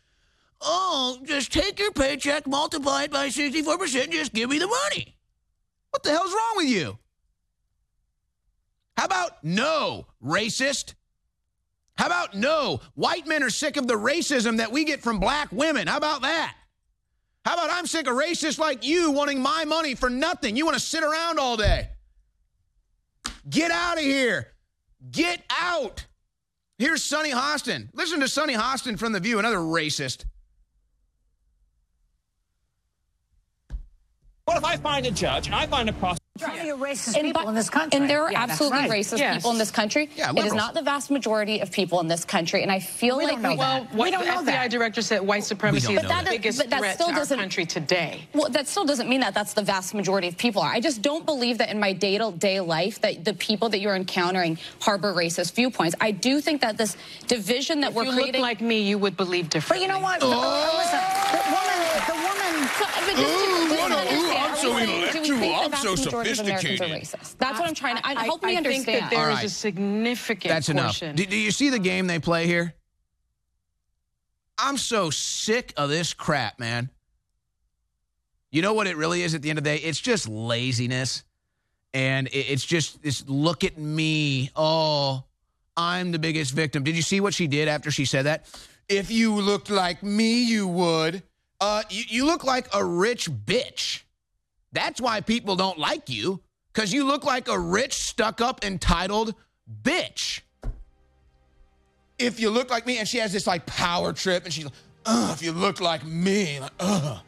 Oh, 0.61 1.19
just 1.25 1.53
take 1.53 1.79
your 1.79 1.93
paycheck, 1.93 2.47
multiply 2.47 3.05
it 3.05 3.13
by 3.13 3.29
64%, 3.29 4.05
and 4.05 4.13
just 4.13 4.33
give 4.33 4.51
me 4.51 4.59
the 4.59 4.67
money. 4.67 5.17
What 5.91 6.03
the 6.03 6.11
hell's 6.11 6.33
wrong 6.33 6.53
with 6.57 6.69
you? 6.69 6.99
How 8.99 9.05
about 9.05 9.45
no, 9.45 10.07
racist? 10.21 10.95
How 11.97 12.07
about 12.07 12.35
no, 12.35 12.81
white 12.97 13.29
men 13.29 13.45
are 13.45 13.51
sick 13.51 13.77
of 13.77 13.87
the 13.87 13.95
racism 13.95 14.57
that 14.57 14.73
we 14.73 14.85
get 14.85 15.03
from 15.03 15.21
black 15.21 15.53
women? 15.53 15.87
How 15.87 15.99
about 15.99 16.23
that? 16.23 16.57
How 17.45 17.55
about 17.55 17.71
I'm 17.71 17.87
sick 17.87 18.09
of 18.09 18.17
racists 18.17 18.59
like 18.59 18.85
you 18.85 19.13
wanting 19.13 19.41
my 19.41 19.65
money 19.65 19.95
for 19.95 20.11
nothing? 20.11 20.57
You 20.57 20.65
want 20.65 20.77
to 20.77 20.83
sit 20.83 21.05
around 21.05 21.39
all 21.39 21.57
day. 21.57 21.91
Get 23.49 23.71
out 23.71 23.99
of 23.99 24.03
here. 24.03 24.49
Get 25.13 25.43
out. 25.49 26.05
Here's 26.77 27.05
Sunny 27.05 27.31
Hostin. 27.31 27.91
Listen 27.95 28.19
to 28.19 28.27
Sunny 28.27 28.55
Hostin 28.55 28.99
from 28.99 29.13
The 29.13 29.21
View, 29.21 29.39
another 29.39 29.59
racist. 29.59 30.25
What 34.45 34.57
if 34.57 34.65
I 34.65 34.77
find 34.77 35.07
a 35.07 35.13
judge 35.13 35.47
and 35.47 35.55
I 35.55 35.69
find 35.69 35.89
a 35.89 35.93
prosecutor? 35.93 36.28
Plenty 36.39 36.71
of 36.71 36.79
racist 36.79 37.21
people 37.21 37.49
in 37.49 37.55
this 37.55 37.69
country. 37.71 37.99
And 38.01 38.09
there 38.09 38.23
are 38.25 38.33
Yeah, 38.33 38.43
absolutely 38.43 38.79
right. 38.81 38.91
racist 38.91 39.19
Yes. 39.19 39.37
people 39.37 39.51
in 39.51 39.59
this 39.59 39.71
country. 39.71 40.09
Yeah, 40.17 40.33
it 40.35 40.45
is 40.45 40.53
not 40.55 40.75
the 40.75 40.83
vast 40.83 41.11
majority 41.11 41.61
of 41.61 41.71
people 41.73 42.01
in 42.01 42.09
this 42.09 42.25
country. 42.25 42.63
And 42.63 42.71
I 42.71 42.79
feel 42.81 43.19
We 43.19 43.25
like 43.25 43.35
don't 43.35 43.43
know 43.43 43.51
we, 43.51 43.57
that. 43.57 43.93
Well, 43.95 44.05
We 44.05 44.11
don't 44.11 44.21
the 44.25 44.31
know 44.31 44.41
FBI 44.43 44.45
that. 44.47 44.71
director 44.71 45.03
said 45.03 45.21
white 45.23 45.45
supremacy 45.45 45.95
is 45.95 46.01
But 46.01 46.03
the 46.03 46.09
that, 46.09 46.25
biggest 46.27 46.59
but 46.59 46.71
that 46.71 46.79
threat 46.81 46.95
still 46.95 47.09
to 47.09 47.15
our 47.15 47.27
country 47.27 47.67
today. 47.67 48.23
Well, 48.35 48.49
that 48.51 48.69
still 48.69 48.85
doesn't 48.85 49.09
mean 49.09 49.21
that 49.21 49.35
that's 49.35 49.53
the 49.55 49.63
vast 49.63 49.95
majority 49.95 50.29
of 50.29 50.37
people 50.37 50.63
are. 50.63 50.71
I 50.71 50.81
just 50.81 51.03
don't 51.03 51.27
believe 51.27 51.59
that 51.59 51.71
in 51.71 51.81
my 51.81 51.93
day-to-day 51.93 52.61
life 52.61 53.01
that 53.01 53.25
the 53.25 53.35
people 53.35 53.69
that 53.71 53.81
you're 53.81 53.97
encountering 53.97 54.59
harbor 54.81 55.13
racist 55.15 55.55
viewpoints. 55.55 55.95
I 56.01 56.11
do 56.13 56.41
think 56.41 56.61
that 56.61 56.77
this 56.77 56.97
division 57.27 57.81
that 57.81 57.91
If 57.91 57.95
we're 57.97 58.05
you 58.05 58.13
creating. 58.13 58.35
look 58.41 58.43
like 58.43 58.61
me, 58.61 58.81
you 58.83 58.99
would 58.99 59.17
believe 59.17 59.51
differently. 59.51 59.87
But 59.87 59.95
you 59.95 60.01
know 60.01 60.03
what? 60.05 60.21
The- 60.21 60.27
listen, 60.27 61.01
the 61.33 61.43
woman, 61.51 61.79
the 62.07 62.15
woman. 62.15 62.69
But 62.79 63.17
just 63.17 63.21
Ooh, 63.21 63.69
just 63.69 63.81
what 63.81 63.91
a- 63.93 64.15
ooh, 64.15 64.31
I'm 64.31 64.57
so 64.57 64.73
saying- 64.77 64.87
do 64.87 64.93
intellectual, 64.93 65.09
think 65.09 65.13
the 65.13 65.18
I'm 65.69 65.83
vast 65.85 65.99
so 65.99 66.05
majority 66.05 66.31
of 66.33 66.39
Americans 66.41 66.81
are 66.81 66.85
sophisticated. 66.85 67.21
racist? 67.21 67.39
That's 67.39 67.59
what 67.59 67.69
I'm 67.69 67.75
trying 67.75 67.97
to. 67.97 68.07
I, 68.07 68.13
I, 68.15 68.25
help 68.25 68.43
me 68.43 68.55
I 68.55 68.57
understand. 68.57 68.85
think 68.87 69.01
that 69.01 69.11
there 69.11 69.31
All 69.31 69.37
is 69.39 69.45
a 69.45 69.49
significant 69.51 70.53
That's 70.53 70.69
enough. 70.69 70.87
portion. 70.87 71.17
Do, 71.17 71.25
do 71.27 71.37
you 71.37 71.51
see 71.51 71.71
the 71.71 71.79
game 71.79 72.07
they 72.07 72.19
play 72.19 72.47
here? 72.47 72.75
I'm 74.59 74.77
so 74.77 75.11
sick 75.11 75.73
of 75.77 75.89
this 75.89 76.13
crap, 76.15 76.59
man. 76.59 76.91
You 78.51 78.63
know 78.63 78.73
what 78.73 78.87
it 78.87 78.97
really 78.97 79.23
is 79.23 79.35
at 79.35 79.43
the 79.43 79.51
end 79.51 79.59
of 79.59 79.65
the 79.65 79.71
day? 79.71 79.83
It's 79.83 80.01
just 80.01 80.29
laziness. 80.29 81.23
And 81.95 82.27
it- 82.29 82.31
it's 82.51 82.65
just 82.65 83.03
this 83.03 83.25
look 83.29 83.63
at 83.65 83.79
me. 83.79 84.51
Oh, 84.57 85.25
I'm 85.77 86.11
the 86.13 86.19
biggest 86.19 86.53
victim. 86.55 86.83
Did 86.83 86.97
you 86.97 87.03
see 87.03 87.21
what 87.21 87.35
she 87.35 87.47
did 87.47 87.69
after 87.69 87.91
she 87.91 88.05
said 88.05 88.23
that? 88.27 88.47
If 88.89 89.11
you 89.11 89.35
looked 89.35 89.71
like 89.71 90.03
me, 90.03 90.43
you 90.45 90.67
would. 90.67 91.23
Uh, 91.61 91.83
you, 91.91 92.05
you 92.09 92.25
look 92.27 92.43
like 92.45 92.69
a 92.75 92.85
rich 92.85 93.31
bitch. 93.31 94.03
That's 94.73 95.01
why 95.01 95.21
people 95.21 95.57
don't 95.57 95.79
like 95.79 96.09
you, 96.09 96.41
because 96.73 96.93
you 96.93 97.05
look 97.05 97.25
like 97.25 97.49
a 97.49 97.59
rich, 97.59 97.95
stuck 97.95 98.41
up, 98.41 98.65
entitled 98.65 99.35
bitch. 99.83 100.41
If 102.19 102.41
you 102.41 102.51
look 102.51 102.71
like 102.71 102.87
me, 102.87 102.99
and 102.99 103.07
she 103.07 103.19
has 103.19 103.33
this 103.33 103.47
like 103.47 103.65
power 103.67 104.13
trip, 104.13 104.45
and 104.45 104.53
she's 104.53 104.65
like, 104.65 104.75
Ugh, 105.07 105.31
if 105.33 105.43
you 105.43 105.53
look 105.53 105.81
like 105.81 106.05
me, 106.05 106.61
like, 106.61 106.73
ugh, 106.81 107.19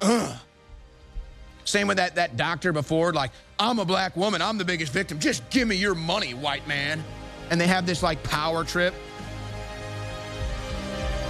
ugh. 0.00 0.36
Same 1.64 1.86
with 1.86 1.98
that, 1.98 2.16
that 2.16 2.36
doctor 2.36 2.72
before, 2.72 3.12
like, 3.12 3.30
I'm 3.60 3.78
a 3.78 3.84
black 3.84 4.16
woman, 4.16 4.42
I'm 4.42 4.58
the 4.58 4.64
biggest 4.64 4.92
victim. 4.92 5.20
Just 5.20 5.48
give 5.50 5.68
me 5.68 5.76
your 5.76 5.94
money, 5.94 6.34
white 6.34 6.66
man. 6.66 7.04
And 7.50 7.60
they 7.60 7.68
have 7.68 7.86
this 7.86 8.02
like 8.02 8.22
power 8.24 8.64
trip. 8.64 8.94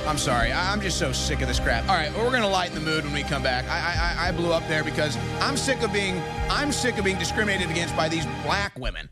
I'm 0.07 0.19
sorry. 0.19 0.51
I- 0.53 0.73
I'm 0.73 0.81
just 0.81 0.99
so 0.99 1.13
sick 1.13 1.41
of 1.41 1.49
this 1.49 1.61
crap. 1.61 1.89
All 1.89 1.95
right, 1.95 2.13
we're 2.17 2.31
gonna 2.31 2.49
lighten 2.49 2.75
the 2.75 2.81
mood 2.81 3.05
when 3.05 3.13
we 3.13 3.23
come 3.23 3.43
back. 3.43 3.65
I, 3.69 4.17
I 4.25 4.29
I 4.29 4.33
blew 4.33 4.53
up 4.53 4.67
there 4.69 4.83
because 4.83 5.17
I'm 5.41 5.57
sick 5.57 5.83
of 5.83 5.93
being 5.93 6.21
I'm 6.49 6.73
sick 6.73 6.99
of 6.99 7.05
being 7.05 7.19
discriminated 7.19 7.71
against 7.71 7.97
by 7.97 8.09
these 8.09 8.27
black 8.45 8.77
women. 8.79 9.09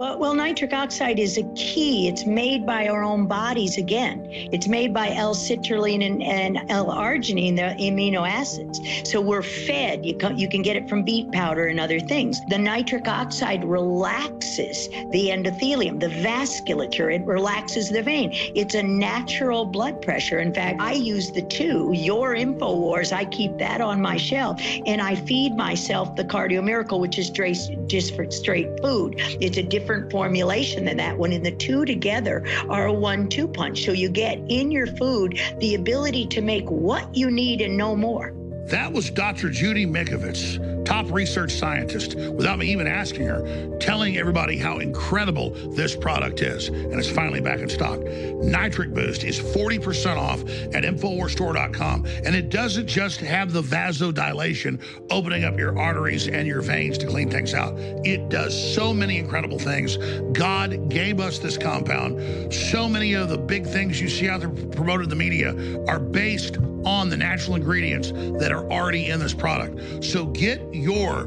Well, 0.00 0.32
nitric 0.32 0.72
oxide 0.72 1.18
is 1.18 1.38
a 1.38 1.42
key. 1.56 2.06
It's 2.06 2.24
made 2.24 2.64
by 2.64 2.86
our 2.86 3.02
own 3.02 3.26
bodies 3.26 3.78
again. 3.78 4.28
It's 4.30 4.68
made 4.68 4.94
by 4.94 5.10
L-citrulline 5.10 6.06
and, 6.06 6.22
and 6.22 6.70
L-arginine, 6.70 7.56
the 7.56 7.74
amino 7.82 8.28
acids. 8.28 8.80
So 9.02 9.20
we're 9.20 9.42
fed. 9.42 10.06
You 10.06 10.16
can, 10.16 10.38
you 10.38 10.48
can 10.48 10.62
get 10.62 10.76
it 10.76 10.88
from 10.88 11.02
beet 11.02 11.32
powder 11.32 11.66
and 11.66 11.80
other 11.80 11.98
things. 11.98 12.38
The 12.48 12.58
nitric 12.58 13.08
oxide 13.08 13.64
relaxes 13.64 14.88
the 15.10 15.30
endothelium, 15.30 15.98
the 15.98 16.06
vasculature. 16.06 17.12
It 17.12 17.26
relaxes 17.26 17.90
the 17.90 18.00
vein. 18.00 18.30
It's 18.54 18.76
a 18.76 18.82
natural 18.84 19.64
blood 19.64 20.00
pressure. 20.00 20.38
In 20.38 20.54
fact, 20.54 20.80
I 20.80 20.92
use 20.92 21.32
the 21.32 21.42
two, 21.42 21.90
your 21.92 22.36
InfoWars, 22.36 23.12
I 23.12 23.24
keep 23.24 23.58
that 23.58 23.80
on 23.80 24.00
my 24.00 24.16
shelf, 24.16 24.62
and 24.86 25.00
I 25.00 25.16
feed 25.16 25.56
myself 25.56 26.14
the 26.14 26.24
Cardio 26.24 26.62
Miracle, 26.62 27.00
which 27.00 27.18
is 27.18 27.30
just 27.30 28.14
for 28.14 28.30
straight 28.30 28.80
food. 28.80 29.16
It's 29.18 29.56
a 29.56 29.62
different 29.64 29.87
formulation 30.10 30.84
than 30.84 30.96
that 30.98 31.16
one, 31.16 31.32
and 31.32 31.44
the 31.44 31.52
two 31.52 31.84
together 31.84 32.44
are 32.68 32.86
a 32.86 32.92
one-two 32.92 33.48
punch. 33.48 33.84
So 33.84 33.92
you 33.92 34.08
get 34.08 34.38
in 34.48 34.70
your 34.70 34.86
food 34.86 35.40
the 35.58 35.74
ability 35.74 36.26
to 36.28 36.40
make 36.40 36.68
what 36.68 37.14
you 37.14 37.30
need 37.30 37.60
and 37.60 37.76
no 37.76 37.96
more. 37.96 38.34
That 38.68 38.92
was 38.92 39.08
Dr. 39.08 39.48
Judy 39.48 39.86
Mikovits, 39.86 40.84
top 40.84 41.10
research 41.10 41.52
scientist, 41.52 42.16
without 42.16 42.58
me 42.58 42.70
even 42.70 42.86
asking 42.86 43.26
her, 43.26 43.78
telling 43.78 44.18
everybody 44.18 44.58
how 44.58 44.78
incredible 44.78 45.50
this 45.70 45.96
product 45.96 46.42
is. 46.42 46.68
And 46.68 46.92
it's 46.92 47.08
finally 47.08 47.40
back 47.40 47.60
in 47.60 47.70
stock. 47.70 47.98
Nitric 47.98 48.92
Boost 48.92 49.24
is 49.24 49.40
40% 49.40 50.18
off 50.18 50.42
at 50.74 50.84
InfoWarsStore.com. 50.84 52.04
And 52.26 52.34
it 52.34 52.50
doesn't 52.50 52.86
just 52.86 53.20
have 53.20 53.54
the 53.54 53.62
vasodilation, 53.62 54.82
opening 55.10 55.44
up 55.44 55.58
your 55.58 55.78
arteries 55.78 56.28
and 56.28 56.46
your 56.46 56.60
veins 56.60 56.98
to 56.98 57.06
clean 57.06 57.30
things 57.30 57.54
out. 57.54 57.72
It 57.78 58.28
does 58.28 58.74
so 58.74 58.92
many 58.92 59.16
incredible 59.16 59.58
things. 59.58 59.96
God 60.32 60.90
gave 60.90 61.20
us 61.20 61.38
this 61.38 61.56
compound. 61.56 62.52
So 62.52 62.86
many 62.86 63.14
of 63.14 63.30
the 63.30 63.38
big 63.38 63.66
things 63.66 63.98
you 63.98 64.10
see 64.10 64.28
out 64.28 64.40
there 64.40 64.50
promoted 64.50 65.04
in 65.04 65.10
the 65.10 65.16
media 65.16 65.54
are 65.86 65.98
based 65.98 66.58
on 66.84 67.08
the 67.08 67.16
natural 67.16 67.56
ingredients 67.56 68.12
that 68.40 68.52
are 68.52 68.70
already 68.70 69.10
in 69.10 69.20
this 69.20 69.34
product. 69.34 70.04
So 70.04 70.26
get 70.26 70.62
your 70.72 71.22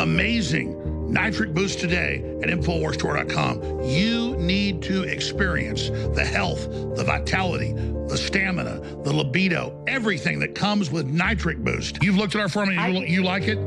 amazing 0.00 0.80
nitric 1.12 1.54
boost 1.54 1.78
today 1.78 2.16
at 2.42 2.48
InfoWarsStore.com. 2.48 3.82
You 3.82 4.36
need 4.36 4.82
to 4.82 5.04
experience 5.04 5.90
the 6.14 6.24
health, 6.24 6.68
the 6.96 7.04
vitality, 7.04 7.72
the 7.72 8.16
stamina, 8.16 8.80
the 9.04 9.12
libido, 9.12 9.82
everything 9.86 10.40
that 10.40 10.54
comes 10.54 10.90
with 10.90 11.06
nitric 11.06 11.58
boost. 11.58 12.02
You've 12.02 12.16
looked 12.16 12.34
at 12.34 12.40
our 12.40 12.48
formula, 12.48 12.88
you, 12.88 13.02
you 13.06 13.22
like 13.22 13.44
it? 13.44 13.58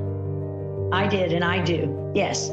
I 0.92 1.08
did, 1.08 1.34
and 1.34 1.44
I 1.44 1.64
do. 1.64 2.12
Yes. 2.16 2.50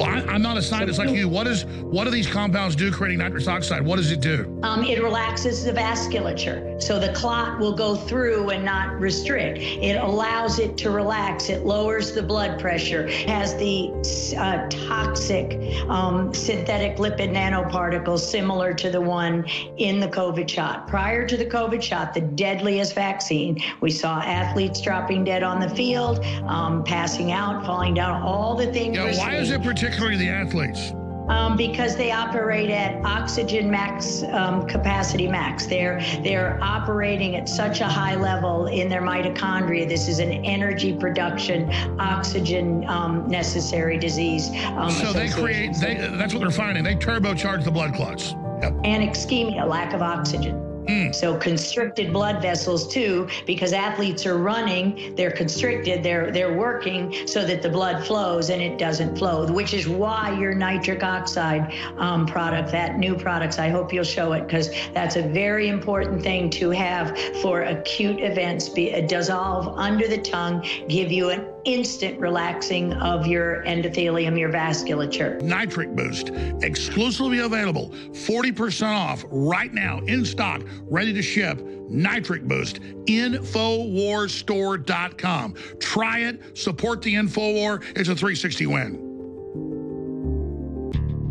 I'm 0.00 0.42
not 0.42 0.56
a 0.56 0.62
scientist 0.62 0.98
like 0.98 1.10
you. 1.10 1.28
What 1.28 1.46
is 1.46 1.64
what 1.64 2.04
do 2.04 2.10
these 2.10 2.26
compounds 2.26 2.74
do 2.74 2.90
creating 2.90 3.18
nitrous 3.18 3.46
oxide? 3.46 3.84
What 3.84 3.96
does 3.96 4.10
it 4.10 4.20
do? 4.20 4.58
Um, 4.62 4.82
it 4.84 5.02
relaxes 5.02 5.64
the 5.64 5.72
vasculature, 5.72 6.82
so 6.82 6.98
the 6.98 7.12
clot 7.12 7.60
will 7.60 7.74
go 7.74 7.94
through 7.94 8.50
and 8.50 8.64
not 8.64 8.98
restrict. 8.98 9.58
It 9.58 9.96
allows 9.96 10.58
it 10.58 10.76
to 10.78 10.90
relax. 10.90 11.48
It 11.48 11.64
lowers 11.64 12.12
the 12.12 12.22
blood 12.22 12.58
pressure. 12.58 13.08
Has 13.26 13.54
the 13.56 13.90
uh, 14.36 14.68
toxic 14.68 15.60
um, 15.88 16.34
synthetic 16.34 16.96
lipid 16.96 17.30
nanoparticles 17.32 18.20
similar 18.20 18.74
to 18.74 18.90
the 18.90 19.00
one 19.00 19.44
in 19.78 20.00
the 20.00 20.08
COVID 20.08 20.48
shot. 20.48 20.88
Prior 20.88 21.26
to 21.26 21.36
the 21.36 21.46
COVID 21.46 21.82
shot, 21.82 22.14
the 22.14 22.20
deadliest 22.20 22.94
vaccine, 22.94 23.62
we 23.80 23.90
saw 23.90 24.20
athletes 24.20 24.80
dropping 24.80 25.24
dead 25.24 25.42
on 25.42 25.60
the 25.60 25.68
field, 25.70 26.24
um, 26.46 26.82
passing 26.82 27.30
out, 27.30 27.64
falling 27.64 27.94
down, 27.94 28.22
all 28.22 28.56
the 28.56 28.72
things. 28.72 28.96
Yeah, 28.96 29.16
why 29.16 29.36
is 29.36 29.48
seeing. 29.48 29.60
it 29.60 29.64
particularly 29.84 30.16
the 30.16 30.30
athletes? 30.30 30.94
Um, 31.28 31.56
because 31.56 31.96
they 31.96 32.10
operate 32.10 32.68
at 32.68 33.02
oxygen 33.04 33.70
max 33.70 34.22
um, 34.24 34.66
capacity 34.66 35.26
max. 35.26 35.64
They're 35.64 36.02
they're 36.22 36.58
operating 36.62 37.36
at 37.36 37.48
such 37.48 37.80
a 37.80 37.88
high 37.88 38.14
level 38.14 38.66
in 38.66 38.90
their 38.90 39.00
mitochondria. 39.00 39.88
This 39.88 40.06
is 40.06 40.18
an 40.18 40.32
energy 40.44 40.92
production, 40.94 41.70
oxygen 41.98 42.86
um, 42.88 43.26
necessary 43.26 43.96
disease. 43.96 44.50
Um, 44.76 44.90
So 44.90 45.14
they 45.14 45.28
create. 45.28 45.74
They, 45.74 45.94
that's 45.94 46.34
what 46.34 46.40
they're 46.40 46.50
finding. 46.50 46.84
They 46.84 46.94
turbocharge 46.94 47.64
the 47.64 47.70
blood 47.70 47.94
clots. 47.94 48.34
Yep. 48.62 48.72
and 48.84 49.02
ischemia, 49.10 49.68
lack 49.68 49.92
of 49.92 50.00
oxygen. 50.00 50.73
So 51.12 51.36
constricted 51.38 52.12
blood 52.12 52.42
vessels 52.42 52.86
too, 52.86 53.28
because 53.46 53.72
athletes 53.72 54.26
are 54.26 54.38
running, 54.38 55.14
they're 55.14 55.30
constricted, 55.30 56.02
they're 56.02 56.30
they're 56.30 56.56
working 56.56 57.26
so 57.26 57.44
that 57.46 57.62
the 57.62 57.68
blood 57.70 58.04
flows 58.06 58.50
and 58.50 58.60
it 58.60 58.78
doesn't 58.78 59.16
flow, 59.16 59.50
which 59.50 59.72
is 59.72 59.88
why 59.88 60.38
your 60.38 60.54
nitric 60.54 61.02
oxide 61.02 61.72
um, 61.96 62.26
product, 62.26 62.70
that 62.72 62.98
new 62.98 63.14
products, 63.14 63.58
I 63.58 63.68
hope 63.68 63.92
you'll 63.92 64.04
show 64.04 64.32
it 64.32 64.42
because 64.42 64.70
that's 64.92 65.16
a 65.16 65.22
very 65.22 65.68
important 65.68 66.22
thing 66.22 66.50
to 66.50 66.70
have 66.70 67.16
for 67.40 67.62
acute 67.62 68.20
events. 68.20 68.68
Be 68.68 68.94
uh, 68.94 69.06
dissolve 69.06 69.68
under 69.78 70.06
the 70.08 70.18
tongue, 70.18 70.66
give 70.88 71.10
you 71.10 71.30
an 71.30 71.53
instant 71.64 72.20
relaxing 72.20 72.92
of 72.94 73.26
your 73.26 73.64
endothelium, 73.64 74.38
your 74.38 74.50
vasculature. 74.50 75.42
Nitric 75.42 75.96
Boost, 75.96 76.30
exclusively 76.62 77.40
available, 77.40 77.88
40% 78.10 78.86
off 78.86 79.24
right 79.30 79.72
now 79.72 79.98
in 80.00 80.24
stock, 80.24 80.62
ready 80.82 81.12
to 81.12 81.22
ship. 81.22 81.60
Nitric 81.88 82.44
Boost, 82.44 82.80
InfoWarsStore.com. 83.06 85.54
Try 85.80 86.18
it, 86.20 86.56
support 86.56 87.02
the 87.02 87.14
Infowar. 87.14 87.82
It's 87.90 88.08
a 88.08 88.16
360 88.16 88.66
win. 88.66 89.04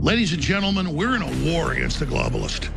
Ladies 0.03 0.33
and 0.33 0.41
gentlemen, 0.41 0.93
we're 0.93 1.15
in 1.15 1.21
a 1.21 1.31
war 1.49 1.71
against 1.71 1.99
the 1.99 2.05
globalist, 2.05 2.69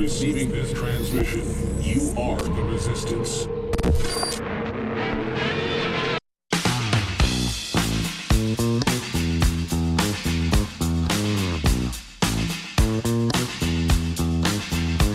Receiving 0.00 0.50
this 0.50 0.72
transmission, 0.72 1.42
you 1.82 2.00
are 2.18 2.38
the 2.38 2.62
resistance. 2.62 3.44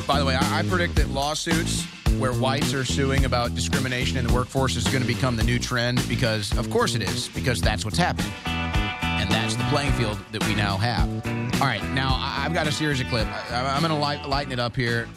By 0.06 0.20
the 0.20 0.26
way, 0.26 0.36
I, 0.36 0.60
I 0.60 0.64
predict 0.70 0.98
that 0.98 1.10
lawsuits 1.10 1.84
where 2.20 2.32
whites 2.32 2.76
are 2.76 2.86
suing 2.86 3.26
about 3.26 3.56
discrimination 3.56 4.18
in 4.18 4.28
the 4.28 4.34
workforce 4.34 4.76
is 4.76 4.84
going 4.84 5.02
to 5.02 5.08
become 5.08 5.36
the 5.36 5.44
new 5.44 5.58
trend 5.58 6.08
because, 6.08 6.56
of 6.60 6.70
course, 6.70 6.94
it 6.94 7.02
is, 7.02 7.28
because 7.30 7.60
that's 7.60 7.86
what's 7.86 7.98
happening. 7.98 8.32
And 8.46 9.32
that's 9.32 9.56
the 9.56 9.64
playing 9.64 9.94
field 9.94 10.20
that 10.32 10.46
we 10.46 10.54
now 10.54 10.78
have. 10.78 11.45
All 11.56 11.62
right, 11.62 11.82
now 11.92 12.18
I've 12.20 12.54
got 12.54 12.68
a 12.68 12.72
series 12.72 13.00
of 13.00 13.08
clip. 13.08 13.26
I- 13.28 13.74
I'm 13.76 13.82
going 13.82 13.92
to 13.94 13.98
light, 13.98 14.28
lighten 14.28 14.52
it 14.52 14.60
up 14.60 14.76
here. 14.76 15.08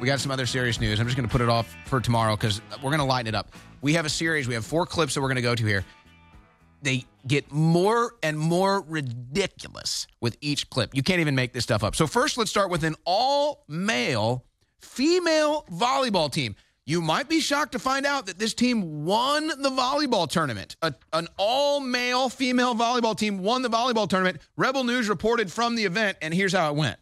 We 0.00 0.06
got 0.06 0.20
some 0.20 0.30
other 0.30 0.46
serious 0.46 0.80
news. 0.80 0.98
I'm 0.98 1.06
just 1.06 1.18
going 1.18 1.28
to 1.28 1.30
put 1.32 1.42
it 1.42 1.50
off 1.50 1.76
for 1.84 2.00
tomorrow 2.00 2.34
because 2.34 2.62
we're 2.82 2.90
going 2.90 2.98
to 2.98 3.04
lighten 3.04 3.26
it 3.26 3.34
up. 3.34 3.52
We 3.82 3.92
have 3.92 4.06
a 4.06 4.08
series. 4.08 4.48
We 4.48 4.54
have 4.54 4.64
four 4.64 4.86
clips 4.86 5.14
that 5.14 5.20
we're 5.20 5.28
going 5.28 5.36
to 5.36 5.42
go 5.42 5.54
to 5.54 5.66
here. 5.66 5.84
They 6.80 7.04
get 7.26 7.52
more 7.52 8.14
and 8.22 8.38
more 8.38 8.80
ridiculous 8.88 10.06
with 10.20 10.38
each 10.40 10.70
clip. 10.70 10.94
You 10.94 11.02
can't 11.02 11.20
even 11.20 11.34
make 11.34 11.52
this 11.52 11.64
stuff 11.64 11.84
up. 11.84 11.94
So 11.94 12.06
first, 12.06 12.38
let's 12.38 12.50
start 12.50 12.70
with 12.70 12.82
an 12.82 12.94
all-male 13.04 14.44
female 14.80 15.66
volleyball 15.70 16.32
team. 16.32 16.56
You 16.88 17.00
might 17.00 17.28
be 17.28 17.40
shocked 17.40 17.72
to 17.72 17.80
find 17.80 18.06
out 18.06 18.26
that 18.26 18.38
this 18.38 18.54
team 18.54 19.04
won 19.04 19.48
the 19.48 19.70
volleyball 19.70 20.28
tournament. 20.30 20.76
A- 20.82 20.94
an 21.12 21.26
all 21.36 21.80
male 21.80 22.28
female 22.28 22.76
volleyball 22.76 23.18
team 23.18 23.38
won 23.40 23.62
the 23.62 23.68
volleyball 23.68 24.08
tournament. 24.08 24.40
Rebel 24.56 24.84
News 24.84 25.08
reported 25.08 25.50
from 25.52 25.74
the 25.74 25.84
event, 25.84 26.16
and 26.22 26.32
here's 26.32 26.52
how 26.52 26.70
it 26.70 26.76
went. 26.76 26.96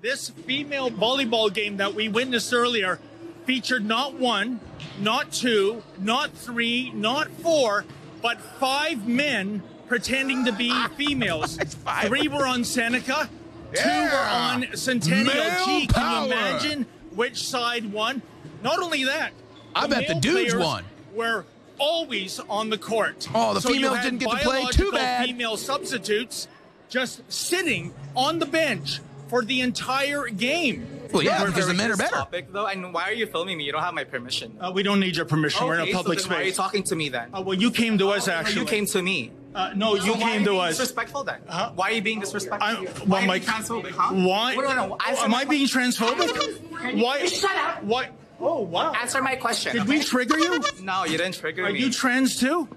This 0.00 0.30
female 0.30 0.90
volleyball 0.90 1.52
game 1.52 1.76
that 1.76 1.94
we 1.94 2.08
witnessed 2.08 2.54
earlier 2.54 2.98
featured 3.44 3.84
not 3.84 4.14
one, 4.14 4.60
not 4.98 5.30
two, 5.30 5.82
not 6.00 6.32
three, 6.32 6.90
not 6.92 7.30
four, 7.30 7.84
but 8.22 8.40
five 8.40 9.06
men 9.06 9.62
pretending 9.88 10.46
to 10.46 10.52
be 10.52 10.72
females. 10.96 11.58
Three 12.06 12.28
were 12.28 12.46
on 12.46 12.64
Seneca, 12.64 13.28
two 13.74 13.88
were 13.88 14.26
on 14.30 14.74
Centennial 14.74 15.26
Male. 15.34 15.86
Can 15.88 16.22
you 16.22 16.26
imagine 16.32 16.86
which 17.14 17.46
side 17.46 17.92
won? 17.92 18.22
Not 18.66 18.82
only 18.82 19.04
that, 19.04 19.32
I 19.76 19.86
bet 19.86 20.08
the 20.08 20.14
dudes 20.14 20.52
players 20.52 20.56
won. 20.56 20.84
Were 21.14 21.44
always 21.78 22.40
on 22.40 22.68
the 22.68 22.78
court. 22.78 23.28
Oh, 23.32 23.54
the 23.54 23.60
So 23.60 23.68
females 23.68 24.00
didn't 24.00 24.18
get 24.18 24.28
to 24.28 24.36
play. 24.38 24.64
Too 24.72 24.90
bad. 24.90 25.26
Female 25.26 25.56
substitutes 25.56 26.48
just 26.88 27.22
sitting 27.32 27.94
on 28.16 28.40
the 28.40 28.46
bench 28.46 29.00
for 29.28 29.44
the 29.44 29.60
entire 29.60 30.26
game. 30.26 30.86
Well, 31.12 31.22
yeah, 31.22 31.44
because 31.44 31.68
the 31.68 31.74
men 31.74 31.92
are 31.92 31.96
better. 31.96 32.16
Topic, 32.16 32.52
though, 32.52 32.66
and 32.66 32.92
why 32.92 33.04
are 33.04 33.12
you 33.12 33.26
filming 33.26 33.56
me? 33.56 33.64
You 33.64 33.70
don't 33.72 33.82
have 33.82 33.94
my 33.94 34.02
permission. 34.02 34.56
Uh, 34.60 34.72
we 34.74 34.82
don't 34.82 34.98
need 34.98 35.16
your 35.16 35.26
permission. 35.26 35.64
We're 35.64 35.74
in 35.74 35.80
Okay, 35.82 35.90
a 35.90 35.94
so 35.94 35.98
public 35.98 36.18
then 36.18 36.30
Why 36.30 36.42
are 36.42 36.44
you 36.44 36.52
talking 36.52 36.82
to 36.82 36.96
me 36.96 37.08
then? 37.08 37.30
Uh, 37.32 37.42
well, 37.42 37.56
you 37.56 37.70
came 37.70 37.98
to 37.98 38.08
us 38.10 38.26
Oh, 38.26 38.32
no, 38.32 38.38
actually. 38.38 38.62
You 38.62 38.66
came 38.66 38.86
to 38.86 39.00
me. 39.00 39.30
Uh, 39.54 39.72
no, 39.76 39.94
you 39.94 40.02
So 40.02 40.12
why 40.14 40.18
came 40.18 40.42
are 40.42 40.44
to 40.46 40.52
you 40.52 40.58
us. 40.58 40.70
Disrespectful 40.76 41.22
then? 41.22 41.40
Why 41.76 41.90
are 41.90 41.92
you 41.92 42.02
being 42.02 42.18
disrespectful? 42.20 42.68
I, 42.68 42.74
why 42.74 43.06
well, 43.06 43.22
are 43.22 43.26
my, 43.26 43.34
you 43.36 43.40
transphobic? 43.42 43.90
Huh? 43.92 44.12
why? 44.14 44.56
Wait, 44.56 44.68
no, 44.68 44.74
no, 44.74 44.96
answer 45.06 45.24
am 45.24 45.34
I 45.34 45.44
being 45.44 45.66
transphobic? 45.66 47.00
why? 47.00 47.24
Shut 47.26 47.56
up. 47.56 47.84
Why? 47.84 48.10
Oh 48.40 48.62
wow! 48.62 48.92
Answer 48.92 49.22
my 49.22 49.36
question. 49.36 49.74
Did 49.74 49.88
we 49.88 50.00
trigger 50.00 50.38
you? 50.38 50.60
No, 50.82 51.04
you 51.04 51.18
didn't 51.18 51.34
trigger 51.34 51.64
Are 51.64 51.72
me. 51.72 51.78
Are 51.78 51.82
you 51.82 51.90
trans 51.90 52.38
too? 52.38 52.68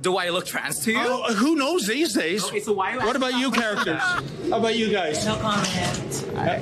Do 0.00 0.16
I 0.16 0.30
look 0.30 0.46
trans 0.46 0.80
to 0.80 0.92
you? 0.92 0.98
Oh, 1.00 1.32
who 1.34 1.54
knows 1.54 1.86
these 1.86 2.12
days? 2.12 2.44
Okay, 2.44 2.58
so 2.60 2.72
why? 2.72 2.96
What 2.96 3.14
about 3.14 3.38
you 3.38 3.52
characters? 3.52 4.02
How 4.02 4.58
about 4.58 4.74
you 4.74 4.90
guys? 4.90 5.24
No 5.24 5.36
comment. 5.36 6.28
I 6.36 6.58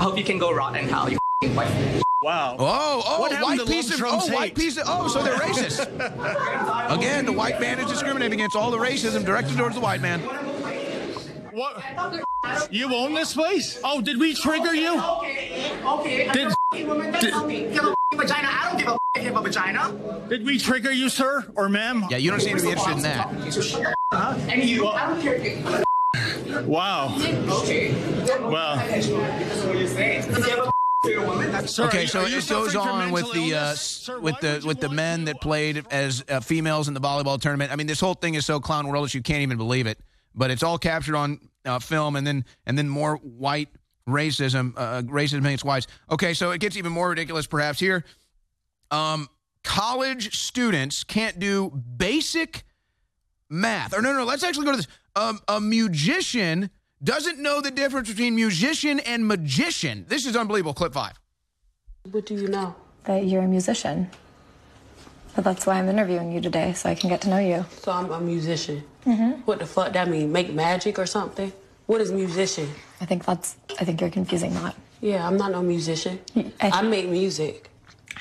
hope 0.00 0.18
you 0.18 0.24
can 0.24 0.38
go 0.38 0.52
rot 0.52 0.76
in 0.76 0.88
hell. 0.88 1.08
You 1.08 1.18
f***ing 1.42 1.54
white. 1.54 2.02
Wow. 2.22 2.56
Oh, 2.58 3.02
oh, 3.06 3.20
What 3.20 3.32
happened 3.32 3.60
white 3.60 3.66
piece 3.68 3.90
of 3.90 3.96
Trump's 3.96 4.28
oh, 4.28 4.34
white 4.34 4.54
piece 4.54 4.76
of 4.76 4.84
oh, 4.86 5.08
so 5.08 5.22
they're 5.22 5.36
racist. 5.36 5.80
Again, 6.94 7.24
the 7.24 7.32
white 7.32 7.60
man 7.60 7.78
is 7.78 7.86
discriminating 7.86 8.40
against 8.40 8.56
all 8.56 8.70
the 8.70 8.76
racism 8.76 9.24
directed 9.24 9.56
towards 9.56 9.74
the 9.74 9.80
white 9.80 10.02
man. 10.02 10.20
What? 11.52 11.82
You 12.70 12.94
own 12.94 13.14
this 13.14 13.32
place? 13.32 13.80
Oh, 13.82 14.02
did 14.02 14.18
we 14.18 14.34
trigger 14.34 14.74
you? 14.74 15.00
Okay, 15.00 15.80
okay. 15.82 16.32
Did- 16.32 16.54
Did, 16.72 16.86
woman 16.86 17.12
did- 17.12 17.32
tell 17.32 17.46
give 17.48 17.84
a 17.84 18.16
vagina. 18.16 18.48
I 18.50 18.68
don't 18.70 18.78
give 18.78 18.88
a 18.88 18.98
if 19.16 19.22
you 19.24 19.28
have 19.32 19.36
a 19.36 19.42
vagina. 19.42 20.26
Did 20.28 20.44
we 20.44 20.58
trigger 20.58 20.92
you, 20.92 21.08
sir 21.08 21.44
or 21.56 21.68
ma'am? 21.68 22.04
Yeah, 22.10 22.18
you 22.18 22.30
don't 22.30 22.40
seem 22.40 22.56
to 22.56 22.62
be 22.62 22.68
interested 22.70 22.96
in 22.96 23.02
that. 23.02 23.52
So 23.52 23.60
shut 23.60 23.80
your 23.82 23.94
And 24.12 24.62
you, 24.64 24.86
I 24.86 25.08
don't 25.08 25.20
care. 25.20 26.62
Wow. 26.62 27.16
Okay. 27.62 27.92
Well. 28.40 28.76
Because 28.86 29.08
what 29.10 29.78
you're 29.78 29.86
saying. 29.88 30.20
If 30.30 30.38
you 30.38 30.42
have 30.44 30.68
a 30.68 30.70
to 31.02 31.14
a 31.14 31.26
woman, 31.26 31.50
that's 31.50 31.78
okay, 31.78 32.04
so 32.06 32.26
it 32.26 32.46
goes 32.48 32.76
on 32.76 33.10
with 33.10 33.32
the 33.32 33.54
uh, 33.54 33.70
s- 33.72 34.10
with 34.20 34.38
the 34.40 34.62
with 34.66 34.80
the 34.80 34.90
men 34.90 35.24
that 35.24 35.40
played 35.40 35.86
as 35.90 36.22
uh, 36.28 36.40
females 36.40 36.88
in 36.88 36.94
the 36.94 37.00
volleyball 37.00 37.40
tournament. 37.40 37.72
I 37.72 37.76
mean, 37.76 37.86
this 37.86 38.00
whole 38.00 38.12
thing 38.12 38.34
is 38.34 38.44
so 38.44 38.60
clown 38.60 38.86
world 38.86 39.06
that 39.06 39.14
you 39.14 39.22
can't 39.22 39.40
even 39.40 39.56
believe 39.56 39.86
it. 39.86 39.98
But 40.34 40.50
it's 40.50 40.62
all 40.62 40.76
captured 40.78 41.16
on 41.16 41.40
uh, 41.64 41.78
film, 41.78 42.16
and 42.16 42.26
then 42.26 42.44
and 42.66 42.76
then 42.76 42.88
more 42.90 43.16
white 43.16 43.70
racism, 44.10 44.72
uh, 44.76 45.02
racism 45.02 45.38
against 45.38 45.64
whites. 45.64 45.86
Okay, 46.10 46.34
so 46.34 46.50
it 46.50 46.60
gets 46.60 46.76
even 46.76 46.92
more 46.92 47.08
ridiculous, 47.08 47.46
perhaps 47.46 47.78
here. 47.80 48.04
Um, 48.90 49.28
college 49.62 50.36
students 50.36 51.04
can't 51.04 51.38
do 51.38 51.70
basic 51.70 52.64
math. 53.48 53.96
Or 53.96 54.02
no, 54.02 54.12
no, 54.12 54.24
let's 54.24 54.42
actually 54.42 54.66
go 54.66 54.72
to 54.72 54.78
this. 54.78 54.88
Um, 55.16 55.40
a 55.48 55.60
musician 55.60 56.70
doesn't 57.02 57.38
know 57.38 57.60
the 57.60 57.70
difference 57.70 58.08
between 58.08 58.34
musician 58.34 59.00
and 59.00 59.26
magician. 59.26 60.04
This 60.08 60.26
is 60.26 60.36
unbelievable. 60.36 60.74
Clip 60.74 60.92
five. 60.92 61.18
What 62.10 62.26
do 62.26 62.34
you 62.34 62.48
know? 62.48 62.74
that 63.04 63.24
you're 63.24 63.42
a 63.42 63.48
musician. 63.48 64.10
But 65.34 65.44
that's 65.44 65.66
why 65.66 65.78
I'm 65.78 65.88
interviewing 65.88 66.32
you 66.32 66.40
today, 66.40 66.72
so 66.72 66.88
I 66.90 66.94
can 66.94 67.08
get 67.08 67.20
to 67.22 67.28
know 67.28 67.38
you. 67.38 67.64
So 67.82 67.92
I'm 67.92 68.10
a 68.10 68.20
musician. 68.20 68.82
Mm-hmm. 69.06 69.42
What 69.42 69.60
the 69.60 69.66
fuck 69.66 69.92
that 69.92 70.08
mean? 70.08 70.32
Make 70.32 70.52
magic 70.52 70.98
or 70.98 71.06
something? 71.06 71.52
What 71.90 72.00
is 72.00 72.12
musician? 72.12 72.68
I 73.00 73.04
think 73.04 73.24
that's. 73.24 73.56
I 73.80 73.84
think 73.84 74.00
you're 74.00 74.10
confusing 74.20 74.54
that. 74.54 74.76
Yeah, 75.00 75.26
I'm 75.26 75.36
not 75.36 75.50
no 75.50 75.60
musician. 75.60 76.20
I, 76.60 76.82
make 76.82 77.08
music. 77.08 77.68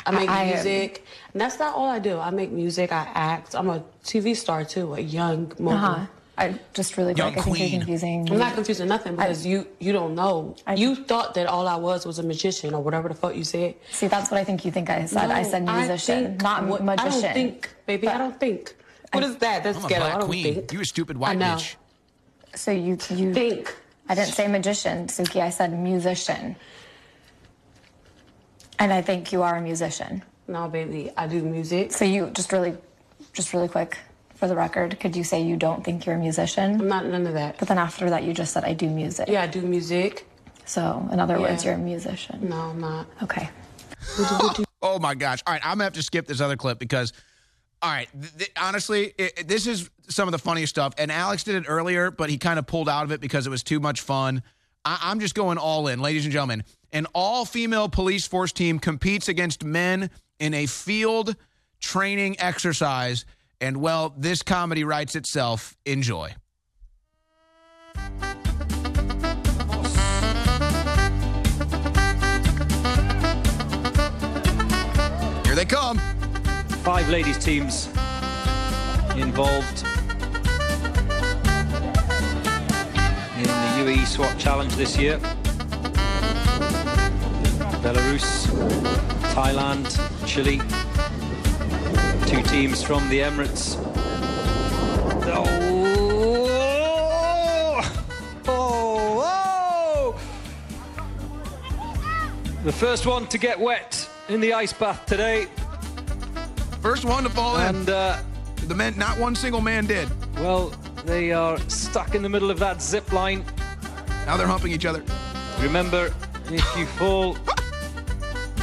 I 0.08 0.10
make 0.12 0.28
I- 0.28 0.42
I- 0.42 0.54
music. 0.54 1.06
And 1.34 1.40
that's 1.42 1.60
not 1.60 1.76
all 1.76 1.88
I 1.88 2.00
do. 2.00 2.18
I 2.18 2.32
make 2.32 2.52
music. 2.52 2.92
I 2.92 3.04
act. 3.14 3.54
I'm 3.54 3.70
a 3.70 3.84
TV 4.04 4.36
star 4.36 4.66
too, 4.66 4.96
a 4.96 5.00
young 5.00 5.52
mogul. 5.60 5.74
Uh-huh. 5.78 6.06
I 6.36 6.58
just 6.74 6.98
really 6.98 7.14
quick. 7.14 7.38
I 7.38 7.42
think 7.42 7.60
you're 7.60 7.70
confusing. 7.80 8.28
I'm 8.32 8.40
not 8.40 8.56
confusing 8.56 8.88
nothing 8.88 9.16
because 9.16 9.46
you 9.46 9.68
you 9.86 9.92
don't 9.92 10.16
know. 10.16 10.56
you 10.76 10.96
thought 10.96 11.36
that 11.36 11.46
all 11.46 11.68
I 11.68 11.76
was 11.76 12.08
was 12.08 12.18
a 12.18 12.24
magician 12.24 12.74
or 12.74 12.82
whatever 12.82 13.08
the 13.08 13.14
fuck 13.22 13.36
you 13.36 13.44
said. 13.44 13.76
See, 13.92 14.08
that's 14.08 14.32
what 14.32 14.40
I 14.40 14.44
think 14.46 14.66
you 14.66 14.72
think 14.72 14.90
I 14.90 15.06
said. 15.06 15.30
I 15.30 15.44
said 15.44 15.62
musician, 15.66 16.20
think 16.26 16.42
not 16.42 16.66
what- 16.66 16.84
magician. 16.84 17.08
I 17.08 17.22
don't 17.22 17.34
think, 17.40 17.70
baby. 17.86 18.08
I 18.08 18.18
don't 18.18 18.40
think. 18.40 18.74
What 19.14 19.24
is 19.30 19.36
that? 19.46 19.64
That's 19.64 19.78
I'm 19.78 19.86
a 19.86 19.90
ghetto. 19.90 20.02
black 20.06 20.16
I 20.16 20.18
don't 20.20 20.28
queen. 20.28 20.44
think. 20.56 20.74
You 20.74 20.82
a 20.82 20.86
stupid 20.86 21.18
I 21.18 21.20
white 21.20 21.38
know. 21.38 21.54
bitch. 21.58 21.76
So 22.60 22.72
you 22.72 22.98
you 23.10 23.34
think. 23.34 23.74
I 24.10 24.16
didn't 24.16 24.34
say 24.34 24.48
magician, 24.48 25.08
Suki. 25.08 25.40
I 25.42 25.50
said 25.50 25.72
musician. 25.72 26.58
And 28.78 28.92
I 28.92 29.02
think 29.02 29.32
you 29.32 29.44
are 29.44 29.56
a 29.56 29.62
musician. 29.62 30.24
No, 30.48 30.68
baby, 30.68 31.10
I 31.16 31.28
do 31.28 31.42
music. 31.42 31.94
So 31.94 32.04
you 32.06 32.30
just 32.32 32.52
really, 32.52 32.76
just 33.34 33.54
really 33.54 33.68
quick, 33.70 33.98
for 34.36 34.48
the 34.48 34.56
record, 34.56 35.00
could 35.00 35.16
you 35.16 35.24
say 35.24 35.42
you 35.42 35.56
don't 35.58 35.84
think 35.86 36.06
you're 36.06 36.16
a 36.16 36.20
musician? 36.20 36.82
I'm 36.82 36.88
not 36.88 37.06
none 37.06 37.28
of 37.28 37.34
that. 37.34 37.58
But 37.60 37.68
then 37.70 37.78
after 37.78 38.10
that, 38.10 38.24
you 38.24 38.34
just 38.34 38.52
said 38.54 38.64
I 38.66 38.74
do 38.74 38.90
music. 38.90 39.30
Yeah, 39.30 39.44
I 39.44 39.48
do 39.48 39.62
music. 39.62 40.26
So 40.66 41.08
in 41.14 41.20
other 41.20 41.40
words, 41.40 41.64
you're 41.64 41.76
a 41.76 41.78
musician. 41.78 42.50
No, 42.50 42.56
I'm 42.72 42.80
not. 42.82 43.08
Okay. 43.24 43.50
Oh 44.82 44.98
my 45.00 45.14
gosh! 45.16 45.42
All 45.46 45.54
right, 45.54 45.62
I'm 45.64 45.74
gonna 45.74 45.84
have 45.86 45.94
to 45.94 46.04
skip 46.04 46.26
this 46.28 46.40
other 46.42 46.56
clip 46.58 46.80
because, 46.80 47.12
all 47.82 47.90
right, 47.92 48.08
th- 48.20 48.38
th- 48.38 48.52
honestly, 48.60 49.14
it, 49.18 49.40
it- 49.40 49.48
this 49.48 49.68
is 49.68 49.90
some 50.10 50.28
of 50.28 50.32
the 50.32 50.40
funniest 50.40 50.72
stuff. 50.72 50.94
And 50.98 51.12
Alex 51.12 51.44
did 51.44 51.56
it 51.56 51.66
earlier, 51.68 52.12
but 52.12 52.30
he 52.30 52.38
kind 52.38 52.60
of 52.60 52.68
pulled 52.68 52.90
out 52.90 53.04
of 53.04 53.12
it 53.12 53.22
because 53.22 53.48
it 53.48 53.50
was 53.50 53.64
too 53.64 53.80
much 53.80 54.02
fun. 54.02 54.44
I- 54.86 55.00
I'm 55.04 55.20
just 55.20 55.36
going 55.36 55.58
all 55.58 55.88
in, 55.88 56.00
ladies 56.00 56.26
and 56.26 56.32
gentlemen. 56.32 56.64
An 56.92 57.06
all-female 57.14 57.90
police 57.90 58.26
force 58.28 58.52
team 58.52 58.80
competes 58.80 59.28
against 59.28 59.64
men 59.64 60.10
in 60.40 60.54
a 60.54 60.66
field 60.66 61.36
training 61.80 62.40
exercise, 62.40 63.26
and 63.62 63.78
well, 63.78 64.14
this 64.18 64.42
comedy 64.42 64.84
writes 64.84 65.16
itself. 65.16 65.78
Enjoy. 65.86 66.34
Here 75.46 75.56
they 75.56 75.66
come. 75.66 75.98
Five 76.84 77.10
ladies 77.10 77.38
teams 77.38 77.88
involved 79.16 79.86
in 83.40 83.46
the 83.46 83.52
UAE 83.92 84.06
SWAT 84.06 84.38
Challenge 84.38 84.76
this 84.76 84.98
year. 84.98 85.18
Belarus, 87.82 88.48
Thailand, 89.34 89.88
Chile. 90.28 90.60
Two 92.28 92.44
teams 92.50 92.84
from 92.84 93.08
the 93.08 93.20
Emirates. 93.20 93.78
Oh, 95.32 95.46
oh, 98.48 100.16
oh! 100.16 100.20
The 102.66 102.74
first 102.74 103.06
one 103.06 103.28
to 103.28 103.38
get 103.38 103.58
wet 103.58 104.10
in 104.28 104.42
the 104.42 104.54
ice 104.54 104.74
bath 104.74 105.06
today. 105.06 105.48
First 106.82 107.06
one 107.06 107.24
to 107.24 107.30
fall 107.30 107.58
in. 107.58 107.76
And 107.76 107.90
uh, 107.90 108.20
the 108.68 108.76
men, 108.76 108.98
not 108.98 109.18
one 109.18 109.36
single 109.36 109.62
man 109.62 109.86
did. 109.86 110.10
Well, 110.36 110.74
they 111.06 111.32
are 111.32 111.58
stuck 111.70 112.16
in 112.16 112.22
the 112.22 112.30
middle 112.30 112.52
of 112.52 112.60
that 112.60 112.82
zip 112.82 113.12
line. 113.12 113.44
Now 114.26 114.38
they're 114.38 114.48
humping 114.48 114.72
each 114.72 114.86
other. 114.86 115.04
Remember, 115.60 116.14
if 116.52 116.78
you 116.78 116.86
fall 116.98 117.38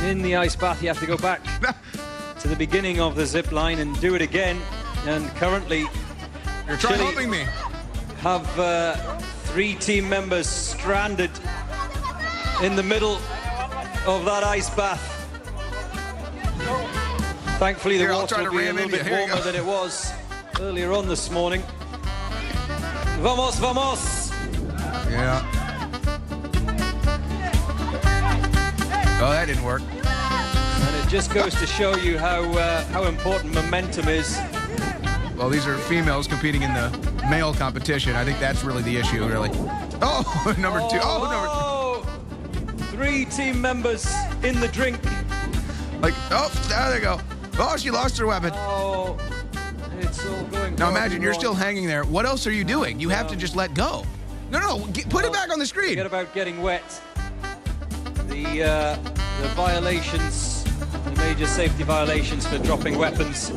in 0.02 0.22
the 0.22 0.36
ice 0.36 0.56
bath, 0.56 0.82
you 0.82 0.88
have 0.88 1.00
to 1.00 1.06
go 1.06 1.16
back 1.16 1.42
to 2.40 2.48
the 2.48 2.56
beginning 2.56 3.00
of 3.00 3.14
the 3.16 3.26
zip 3.26 3.52
line 3.52 3.78
and 3.78 3.98
do 4.00 4.14
it 4.14 4.22
again. 4.22 4.60
And 5.06 5.28
currently, 5.36 5.86
You're 6.66 6.76
trying 6.76 7.00
humping 7.00 7.30
me. 7.30 7.44
have 8.18 8.58
uh, 8.58 8.94
three 9.46 9.74
team 9.76 10.08
members 10.08 10.46
stranded 10.48 11.30
in 12.62 12.76
the 12.76 12.82
middle 12.82 13.16
of 14.06 14.24
that 14.24 14.44
ice 14.44 14.70
bath. 14.70 15.12
Thankfully, 17.58 17.96
the 17.96 18.04
Here, 18.04 18.12
water 18.12 18.42
will 18.42 18.50
be 18.50 18.66
a 18.66 18.72
little 18.72 18.90
bit 18.90 19.04
you. 19.04 19.10
Here 19.10 19.20
you 19.20 19.26
warmer 19.28 19.42
than 19.42 19.54
it 19.54 19.64
was 19.64 20.12
earlier 20.60 20.92
on 20.92 21.08
this 21.08 21.30
morning. 21.30 21.62
Vamos, 23.26 23.58
vamos! 23.58 24.30
Yeah. 25.10 25.44
Oh, 29.20 29.30
that 29.32 29.46
didn't 29.48 29.64
work. 29.64 29.82
And 29.82 31.04
it 31.04 31.08
just 31.08 31.34
goes 31.34 31.52
to 31.56 31.66
show 31.66 31.96
you 31.96 32.18
how 32.18 32.42
uh, 32.52 32.84
how 32.84 33.02
important 33.06 33.52
momentum 33.52 34.06
is. 34.06 34.38
Well, 35.36 35.48
these 35.48 35.66
are 35.66 35.76
females 35.76 36.28
competing 36.28 36.62
in 36.62 36.72
the 36.72 36.88
male 37.28 37.52
competition. 37.52 38.14
I 38.14 38.24
think 38.24 38.38
that's 38.38 38.62
really 38.62 38.84
the 38.84 38.96
issue, 38.96 39.26
really. 39.26 39.50
Oh, 40.00 40.54
number 40.60 40.78
two. 40.88 41.00
Oh, 41.02 41.26
number 41.28 42.86
Three 42.92 43.24
team 43.24 43.60
members 43.60 44.06
in 44.44 44.60
the 44.60 44.68
drink. 44.68 45.02
Like, 46.00 46.14
oh, 46.30 46.48
there 46.68 46.92
they 46.92 47.00
go. 47.00 47.18
Oh, 47.58 47.76
she 47.76 47.90
lost 47.90 48.18
her 48.18 48.26
weapon. 48.28 48.52
Oh, 48.54 48.56
it's 48.60 48.62
all 48.68 49.16
going. 49.16 49.35
Now 50.78 50.90
imagine 50.90 51.22
you're 51.22 51.34
still 51.34 51.54
hanging 51.54 51.86
there. 51.86 52.04
What 52.04 52.26
else 52.26 52.46
are 52.46 52.52
you 52.52 52.64
doing? 52.64 53.00
You 53.00 53.08
have 53.08 53.28
to 53.28 53.36
just 53.36 53.56
let 53.56 53.74
go. 53.74 54.04
No, 54.50 54.60
no. 54.60 54.86
Get, 54.92 55.08
put 55.08 55.24
it 55.24 55.32
back 55.32 55.50
on 55.50 55.58
the 55.58 55.66
screen. 55.66 55.90
Forget 55.90 56.06
about 56.06 56.34
getting 56.34 56.60
wet. 56.62 56.84
The 58.28 58.64
uh, 58.64 58.96
the 59.40 59.48
violations, 59.48 60.64
the 61.04 61.10
major 61.16 61.46
safety 61.46 61.82
violations 61.82 62.46
for 62.46 62.58
dropping 62.58 62.98
weapons 62.98 63.50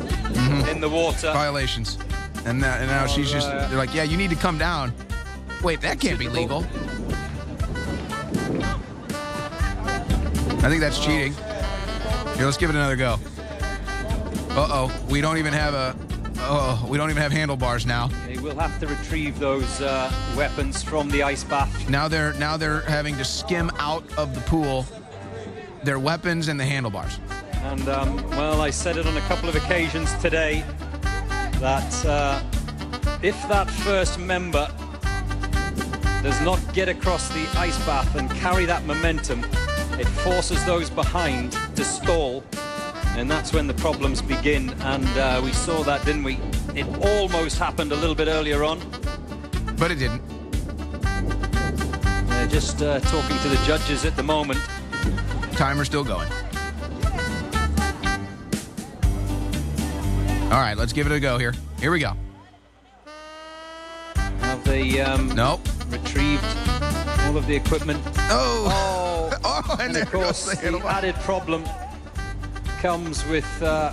in 0.68 0.80
the 0.80 0.88
water. 0.88 1.28
Mm-hmm. 1.28 1.38
Violations. 1.38 1.98
And, 2.46 2.62
that, 2.62 2.80
and 2.80 2.88
now 2.88 3.06
she's 3.06 3.30
just, 3.30 3.48
uh, 3.48 3.66
they're 3.68 3.76
like, 3.76 3.94
yeah, 3.94 4.02
you 4.02 4.16
need 4.16 4.30
to 4.30 4.36
come 4.36 4.56
down. 4.56 4.94
Wait, 5.62 5.82
that 5.82 6.00
can't 6.00 6.18
be 6.18 6.28
legal. 6.28 6.64
I 10.62 10.68
think 10.68 10.80
that's 10.80 10.98
cheating. 10.98 11.34
Here, 12.36 12.46
let's 12.46 12.56
give 12.56 12.70
it 12.70 12.76
another 12.76 12.96
go. 12.96 13.18
Uh-oh, 14.52 14.90
we 15.10 15.20
don't 15.20 15.36
even 15.36 15.52
have 15.52 15.74
a, 15.74 15.94
oh, 16.42 16.86
we 16.88 16.98
don't 16.98 17.10
even 17.10 17.22
have 17.22 17.32
handlebars 17.32 17.86
now. 17.86 18.08
They 18.26 18.38
will 18.38 18.58
have 18.58 18.78
to 18.80 18.86
retrieve 18.86 19.38
those 19.38 19.80
uh, 19.80 20.12
weapons 20.36 20.82
from 20.82 21.10
the 21.10 21.22
ice 21.22 21.44
bath. 21.44 21.88
Now 21.88 22.08
they're 22.08 22.32
now 22.34 22.56
they're 22.56 22.82
having 22.82 23.16
to 23.16 23.24
skim 23.24 23.70
out 23.78 24.04
of 24.16 24.34
the 24.34 24.40
pool 24.42 24.86
their 25.82 25.98
weapons 25.98 26.48
and 26.48 26.58
the 26.58 26.64
handlebars. 26.64 27.18
And 27.62 27.88
um, 27.88 28.16
well, 28.30 28.60
I 28.60 28.70
said 28.70 28.96
it 28.96 29.06
on 29.06 29.16
a 29.16 29.20
couple 29.22 29.48
of 29.48 29.56
occasions 29.56 30.12
today 30.14 30.64
that 31.58 32.06
uh, 32.06 32.42
if 33.22 33.36
that 33.48 33.70
first 33.70 34.18
member 34.18 34.66
does 36.22 36.40
not 36.42 36.60
get 36.74 36.88
across 36.88 37.28
the 37.30 37.46
ice 37.58 37.78
bath 37.86 38.14
and 38.16 38.30
carry 38.30 38.64
that 38.66 38.84
momentum, 38.84 39.44
it 39.98 40.06
forces 40.06 40.64
those 40.64 40.90
behind 40.90 41.52
to 41.76 41.84
stall. 41.84 42.42
And 43.16 43.30
that's 43.30 43.52
when 43.52 43.66
the 43.66 43.74
problems 43.74 44.22
begin. 44.22 44.70
And 44.80 45.06
uh, 45.18 45.40
we 45.44 45.52
saw 45.52 45.82
that, 45.82 46.04
didn't 46.04 46.24
we? 46.24 46.38
It 46.74 46.86
almost 47.04 47.58
happened 47.58 47.92
a 47.92 47.96
little 47.96 48.14
bit 48.14 48.28
earlier 48.28 48.64
on. 48.64 48.80
But 49.76 49.90
it 49.90 49.96
didn't. 49.96 50.22
They're 52.28 52.46
just 52.46 52.82
uh, 52.82 53.00
talking 53.00 53.36
to 53.38 53.48
the 53.48 53.60
judges 53.66 54.04
at 54.04 54.16
the 54.16 54.22
moment. 54.22 54.60
Timer's 55.52 55.88
still 55.88 56.04
going. 56.04 56.28
All 60.44 60.58
right, 60.58 60.74
let's 60.76 60.92
give 60.92 61.06
it 61.06 61.12
a 61.12 61.20
go 61.20 61.38
here. 61.38 61.54
Here 61.78 61.90
we 61.92 62.00
go. 62.00 62.14
Have 64.40 64.64
they 64.64 65.00
um, 65.00 65.28
nope. 65.28 65.60
retrieved 65.88 66.44
all 67.20 67.36
of 67.36 67.46
the 67.46 67.54
equipment. 67.54 68.02
Oh, 68.30 69.38
oh, 69.44 69.76
and 69.80 69.96
and 69.96 69.96
of 69.98 70.10
course 70.10 70.46
the 70.46 70.82
added 70.86 71.14
problem 71.16 71.64
comes 72.80 73.26
with 73.26 73.62
uh, 73.62 73.92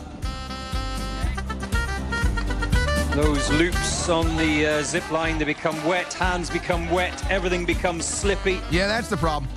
those 3.11 3.49
loops 3.51 4.07
on 4.07 4.37
the 4.37 4.65
uh, 4.65 4.81
zip 4.81 5.09
line. 5.11 5.37
They 5.37 5.43
become 5.43 5.75
wet, 5.85 6.13
hands 6.13 6.49
become 6.49 6.89
wet, 6.89 7.29
everything 7.29 7.65
becomes 7.65 8.05
slippy. 8.05 8.61
Yeah, 8.71 8.87
that's 8.87 9.09
the 9.09 9.17
problem. 9.17 9.51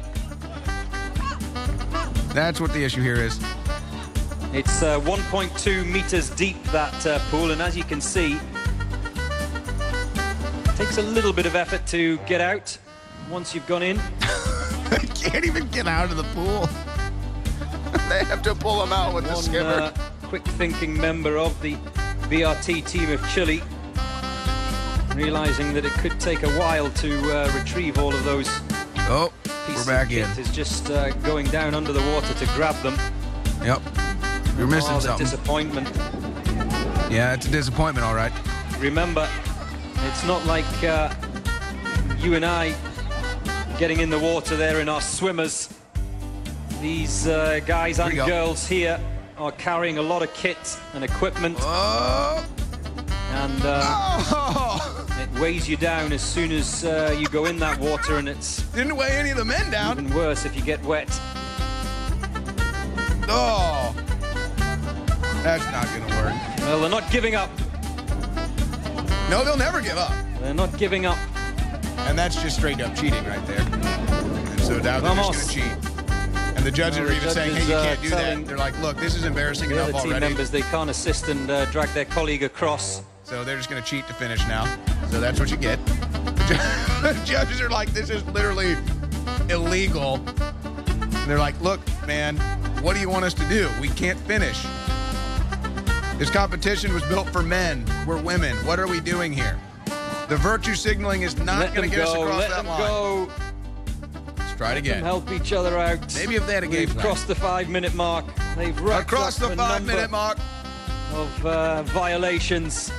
That's 2.34 2.60
what 2.60 2.72
the 2.72 2.82
issue 2.82 3.02
here 3.02 3.22
is. 3.22 3.38
It's 4.52 4.82
uh, 4.82 4.98
1.2 5.00 5.86
meters 5.86 6.30
deep, 6.30 6.60
that 6.64 7.06
uh, 7.06 7.20
pool, 7.30 7.52
and 7.52 7.62
as 7.62 7.76
you 7.76 7.84
can 7.84 8.00
see, 8.00 8.36
it 10.64 10.76
takes 10.76 10.98
a 10.98 11.02
little 11.02 11.32
bit 11.32 11.46
of 11.46 11.54
effort 11.54 11.86
to 11.88 12.18
get 12.26 12.40
out 12.40 12.76
once 13.30 13.54
you've 13.54 13.66
gone 13.68 13.84
in. 13.84 14.00
I 14.90 15.06
can't 15.14 15.44
even 15.44 15.68
get 15.68 15.86
out 15.86 16.10
of 16.10 16.16
the 16.16 16.24
pool. 16.34 16.68
They 18.10 18.24
have 18.24 18.42
to 18.42 18.54
pull 18.54 18.80
them 18.80 18.92
out 18.92 19.14
with 19.14 19.24
the 19.24 19.34
One 19.34 19.42
skimmer. 19.42 19.68
uh, 19.68 19.92
quick 20.24 20.44
thinking 20.44 21.00
member 21.00 21.38
of 21.38 21.60
the 21.62 21.76
VRT 22.28 22.86
team 22.86 23.10
of 23.12 23.24
Chile, 23.30 23.62
realizing 25.14 25.72
that 25.74 25.84
it 25.84 25.92
could 25.92 26.18
take 26.18 26.42
a 26.42 26.50
while 26.58 26.90
to 26.90 27.32
uh, 27.32 27.52
retrieve 27.54 27.98
all 27.98 28.12
of 28.14 28.24
those 28.24 28.48
oh, 29.08 29.32
pieces 29.66 29.86
we're 29.86 29.92
back 29.92 30.06
of 30.06 30.12
in. 30.12 30.26
kit, 30.26 30.38
is 30.38 30.50
just 30.50 30.90
uh, 30.90 31.10
going 31.22 31.46
down 31.46 31.74
under 31.74 31.92
the 31.92 32.02
water 32.12 32.34
to 32.34 32.46
grab 32.56 32.74
them. 32.82 32.96
Yep. 33.64 33.80
You're 34.58 34.66
missing 34.66 34.92
oh, 34.92 34.96
the 34.96 35.00
something. 35.00 35.26
disappointment. 35.26 35.88
Yeah, 37.10 37.34
it's 37.34 37.46
a 37.46 37.50
disappointment, 37.50 38.04
all 38.04 38.14
right. 38.14 38.32
Remember, 38.78 39.28
it's 40.06 40.24
not 40.24 40.44
like 40.46 40.64
uh, 40.82 41.14
you 42.18 42.34
and 42.34 42.44
I 42.44 42.74
getting 43.78 44.00
in 44.00 44.10
the 44.10 44.18
water 44.18 44.56
there 44.56 44.80
in 44.80 44.88
our 44.88 45.00
swimmers. 45.00 45.68
These 46.80 47.26
uh, 47.26 47.60
guys 47.66 47.98
and 47.98 48.14
go. 48.14 48.26
girls 48.26 48.66
here 48.66 48.98
are 49.36 49.52
carrying 49.52 49.98
a 49.98 50.02
lot 50.02 50.22
of 50.22 50.32
kit 50.32 50.78
and 50.94 51.04
equipment. 51.04 51.56
Oh. 51.60 52.46
And 53.32 53.62
uh, 53.64 53.82
Oh, 54.32 55.06
it 55.20 55.40
weighs 55.40 55.68
you 55.68 55.76
down 55.76 56.12
as 56.12 56.22
soon 56.22 56.52
as 56.52 56.84
uh, 56.84 57.14
you 57.18 57.26
go 57.28 57.44
in 57.44 57.58
that 57.58 57.78
water, 57.78 58.16
and 58.16 58.28
it's 58.28 58.62
didn't 58.72 58.96
weigh 58.96 59.10
any 59.10 59.30
of 59.30 59.36
the 59.36 59.44
men 59.44 59.70
down. 59.70 59.98
even 59.98 60.14
worse 60.14 60.44
if 60.44 60.56
you 60.56 60.62
get 60.62 60.82
wet. 60.84 61.08
Oh, 63.28 63.94
that's 65.42 65.64
not 65.70 65.86
going 65.86 66.08
to 66.08 66.16
work. 66.16 66.58
Well, 66.60 66.80
they're 66.80 66.90
not 66.90 67.10
giving 67.12 67.34
up. 67.34 67.50
No, 69.28 69.44
they'll 69.44 69.56
never 69.56 69.80
give 69.80 69.98
up. 69.98 70.12
They're 70.40 70.54
not 70.54 70.76
giving 70.78 71.06
up. 71.06 71.18
And 72.08 72.18
that's 72.18 72.42
just 72.42 72.56
straight 72.56 72.80
up 72.80 72.96
cheating 72.96 73.24
right 73.26 73.46
there. 73.46 73.60
And 73.60 74.60
so 74.60 74.78
now 74.78 75.00
they're 75.00 75.14
just 75.14 75.52
going 75.52 75.70
to 75.72 75.78
cheat. 75.78 75.89
And 76.60 76.66
the 76.66 76.72
judges 76.72 76.98
are 76.98 77.06
the 77.06 77.16
even 77.16 77.30
saying, 77.30 77.56
hey, 77.56 77.62
you 77.62 77.68
can't 77.72 78.02
do 78.02 78.10
that. 78.10 78.44
They're 78.44 78.58
like, 78.58 78.78
look, 78.82 78.98
this 78.98 79.14
is 79.14 79.24
embarrassing 79.24 79.70
The 79.70 79.76
enough 79.76 79.94
other 79.94 80.02
team 80.02 80.10
already. 80.10 80.26
members, 80.26 80.50
they 80.50 80.60
can't 80.60 80.90
assist 80.90 81.28
and 81.28 81.50
uh, 81.50 81.64
drag 81.70 81.88
their 81.94 82.04
colleague 82.04 82.42
across. 82.42 83.02
So 83.24 83.44
they're 83.44 83.56
just 83.56 83.70
going 83.70 83.82
to 83.82 83.88
cheat 83.88 84.06
to 84.08 84.12
finish 84.12 84.46
now. 84.46 84.66
So 85.08 85.20
that's 85.20 85.40
what 85.40 85.50
you 85.50 85.56
get. 85.56 85.78
The 87.00 87.18
judges 87.24 87.62
are 87.62 87.70
like, 87.70 87.88
this 87.94 88.10
is 88.10 88.22
literally 88.26 88.76
illegal. 89.48 90.16
And 90.16 91.30
they're 91.30 91.38
like, 91.38 91.58
look, 91.62 91.80
man, 92.06 92.36
what 92.82 92.92
do 92.94 93.00
you 93.00 93.08
want 93.08 93.24
us 93.24 93.32
to 93.34 93.48
do? 93.48 93.70
We 93.80 93.88
can't 93.88 94.18
finish. 94.18 94.62
This 96.18 96.28
competition 96.28 96.92
was 96.92 97.02
built 97.04 97.30
for 97.30 97.42
men. 97.42 97.86
We're 98.06 98.20
women. 98.20 98.54
What 98.66 98.78
are 98.78 98.86
we 98.86 99.00
doing 99.00 99.32
here? 99.32 99.58
The 100.28 100.36
virtue 100.36 100.74
signaling 100.74 101.22
is 101.22 101.38
not 101.38 101.74
going 101.74 101.88
to 101.88 101.96
get 101.96 102.06
us 102.06 102.14
go, 102.14 102.24
across 102.24 102.40
let 102.40 102.50
that 102.50 102.56
them 102.58 102.66
line. 102.66 102.80
go. 102.80 103.30
Try 104.60 104.72
it 104.72 104.76
again. 104.76 105.02
help 105.02 105.32
each 105.32 105.54
other 105.54 105.78
out. 105.78 106.14
Maybe 106.14 106.34
if 106.36 106.46
they 106.46 106.52
had 106.52 106.64
a 106.64 106.66
game 106.66 106.86
plan. 106.86 107.00
crossed 107.00 107.26
the 107.26 107.34
five-minute 107.34 107.94
mark. 107.94 108.26
They've 108.58 108.78
Across 108.78 109.38
the 109.38 109.56
five-minute 109.56 110.10
mark. 110.10 110.36
of 111.14 111.46
uh, 111.46 111.82
violations. 111.84 112.92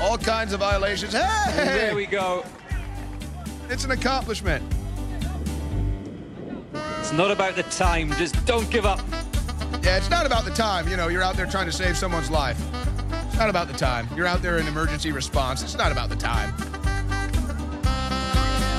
All 0.00 0.16
kinds 0.16 0.52
of 0.52 0.60
violations. 0.60 1.12
And 1.16 1.68
there 1.68 1.96
we 1.96 2.06
go. 2.06 2.44
It's 3.68 3.84
an 3.84 3.90
accomplishment. 3.90 4.62
It's 7.00 7.12
not 7.12 7.32
about 7.32 7.56
the 7.56 7.64
time. 7.64 8.12
Just 8.12 8.46
don't 8.46 8.70
give 8.70 8.86
up. 8.86 9.00
Yeah, 9.82 9.96
it's 9.96 10.10
not 10.10 10.26
about 10.26 10.44
the 10.44 10.52
time. 10.52 10.86
You 10.86 10.96
know, 10.96 11.08
you're 11.08 11.24
out 11.24 11.34
there 11.34 11.46
trying 11.46 11.66
to 11.66 11.72
save 11.72 11.96
someone's 11.96 12.30
life. 12.30 12.62
It's 13.26 13.36
not 13.36 13.50
about 13.50 13.66
the 13.66 13.74
time. 13.76 14.06
You're 14.14 14.28
out 14.28 14.42
there 14.42 14.58
in 14.58 14.68
emergency 14.68 15.10
response. 15.10 15.60
It's 15.64 15.76
not 15.76 15.90
about 15.90 16.08
the 16.08 16.14
time. 16.14 16.54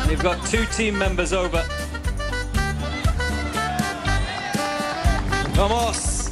They've 0.08 0.24
got 0.24 0.48
two 0.48 0.64
team 0.68 0.98
members 0.98 1.34
over. 1.34 1.68
Vamos. 5.56 6.30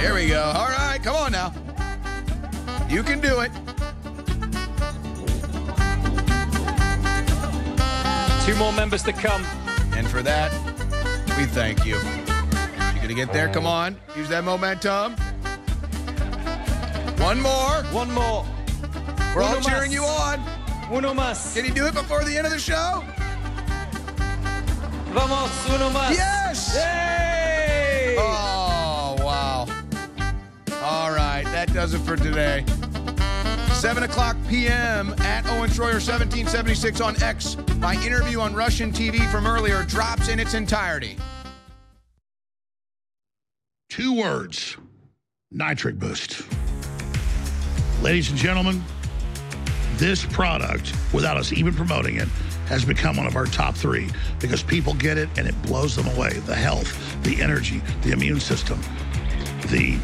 There 0.00 0.12
we 0.12 0.28
go. 0.28 0.42
All 0.42 0.68
right, 0.68 1.00
come 1.02 1.16
on 1.16 1.32
now. 1.32 1.54
You 2.90 3.02
can 3.02 3.20
do 3.20 3.40
it. 3.40 3.50
Two 8.44 8.54
more 8.56 8.72
members 8.72 9.02
to 9.04 9.12
come. 9.12 9.42
And 9.96 10.06
for 10.06 10.20
that, 10.22 10.52
we 11.38 11.46
thank 11.46 11.86
you. 11.86 11.96
You're 11.96 13.02
gonna 13.02 13.14
get 13.14 13.32
there? 13.32 13.48
Come 13.48 13.64
oh. 13.64 13.70
on. 13.70 13.96
Use 14.14 14.28
that 14.28 14.44
momentum. 14.44 15.14
One 17.16 17.40
more. 17.40 17.82
One 17.92 18.10
more. 18.12 18.44
We're 19.34 19.42
all 19.42 19.60
cheering 19.60 19.90
más. 19.90 19.94
you 19.94 20.04
on. 20.04 20.44
Uno 20.92 21.14
más. 21.14 21.54
Can 21.54 21.64
you 21.64 21.72
do 21.72 21.86
it 21.86 21.94
before 21.94 22.24
the 22.24 22.36
end 22.36 22.46
of 22.46 22.52
the 22.52 22.58
show? 22.58 23.02
Vamos, 25.14 25.50
uno 25.74 25.90
más. 25.90 26.10
Yes! 26.10 26.74
Yay! 26.76 27.27
That 31.58 31.74
does 31.74 31.92
it 31.92 31.98
for 31.98 32.14
today. 32.14 32.64
7 33.72 34.04
o'clock 34.04 34.36
p.m. 34.48 35.12
at 35.18 35.44
Owen 35.48 35.68
Shroyer 35.68 35.98
1776 35.98 37.00
on 37.00 37.20
X. 37.20 37.56
My 37.78 37.94
interview 38.06 38.38
on 38.38 38.54
Russian 38.54 38.92
TV 38.92 39.28
from 39.28 39.44
earlier 39.44 39.82
drops 39.82 40.28
in 40.28 40.38
its 40.38 40.54
entirety. 40.54 41.18
Two 43.90 44.14
words 44.14 44.76
nitric 45.50 45.98
boost. 45.98 46.46
Ladies 48.02 48.30
and 48.30 48.38
gentlemen, 48.38 48.80
this 49.96 50.24
product, 50.26 50.92
without 51.12 51.36
us 51.36 51.52
even 51.52 51.74
promoting 51.74 52.18
it, 52.18 52.28
has 52.68 52.84
become 52.84 53.16
one 53.16 53.26
of 53.26 53.34
our 53.34 53.46
top 53.46 53.74
three 53.74 54.08
because 54.38 54.62
people 54.62 54.94
get 54.94 55.18
it 55.18 55.28
and 55.36 55.48
it 55.48 55.60
blows 55.62 55.96
them 55.96 56.06
away. 56.16 56.34
The 56.46 56.54
health, 56.54 57.20
the 57.24 57.42
energy, 57.42 57.82
the 58.02 58.12
immune 58.12 58.38
system, 58.38 58.80
the 59.70 59.98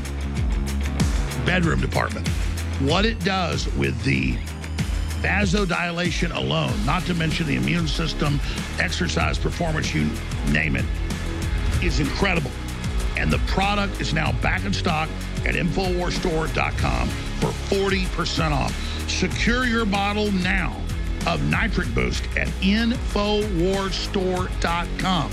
bedroom 1.44 1.80
department. 1.80 2.26
What 2.80 3.04
it 3.04 3.22
does 3.24 3.72
with 3.74 4.00
the 4.02 4.36
vasodilation 5.20 6.34
alone, 6.34 6.72
not 6.84 7.06
to 7.06 7.14
mention 7.14 7.46
the 7.46 7.54
immune 7.56 7.88
system, 7.88 8.40
exercise 8.78 9.38
performance, 9.38 9.94
you 9.94 10.10
name 10.50 10.76
it, 10.76 10.84
is 11.82 12.00
incredible. 12.00 12.50
And 13.16 13.32
the 13.32 13.38
product 13.46 14.00
is 14.00 14.12
now 14.12 14.32
back 14.42 14.64
in 14.64 14.72
stock 14.72 15.08
at 15.46 15.54
InfoWarsStore.com 15.54 17.08
for 17.08 17.46
40% 17.74 18.50
off. 18.52 19.08
Secure 19.08 19.66
your 19.66 19.86
bottle 19.86 20.32
now 20.32 20.76
of 21.26 21.40
Nitric 21.48 21.94
Boost 21.94 22.24
at 22.36 22.48
InfoWarsStore.com. 22.60 25.30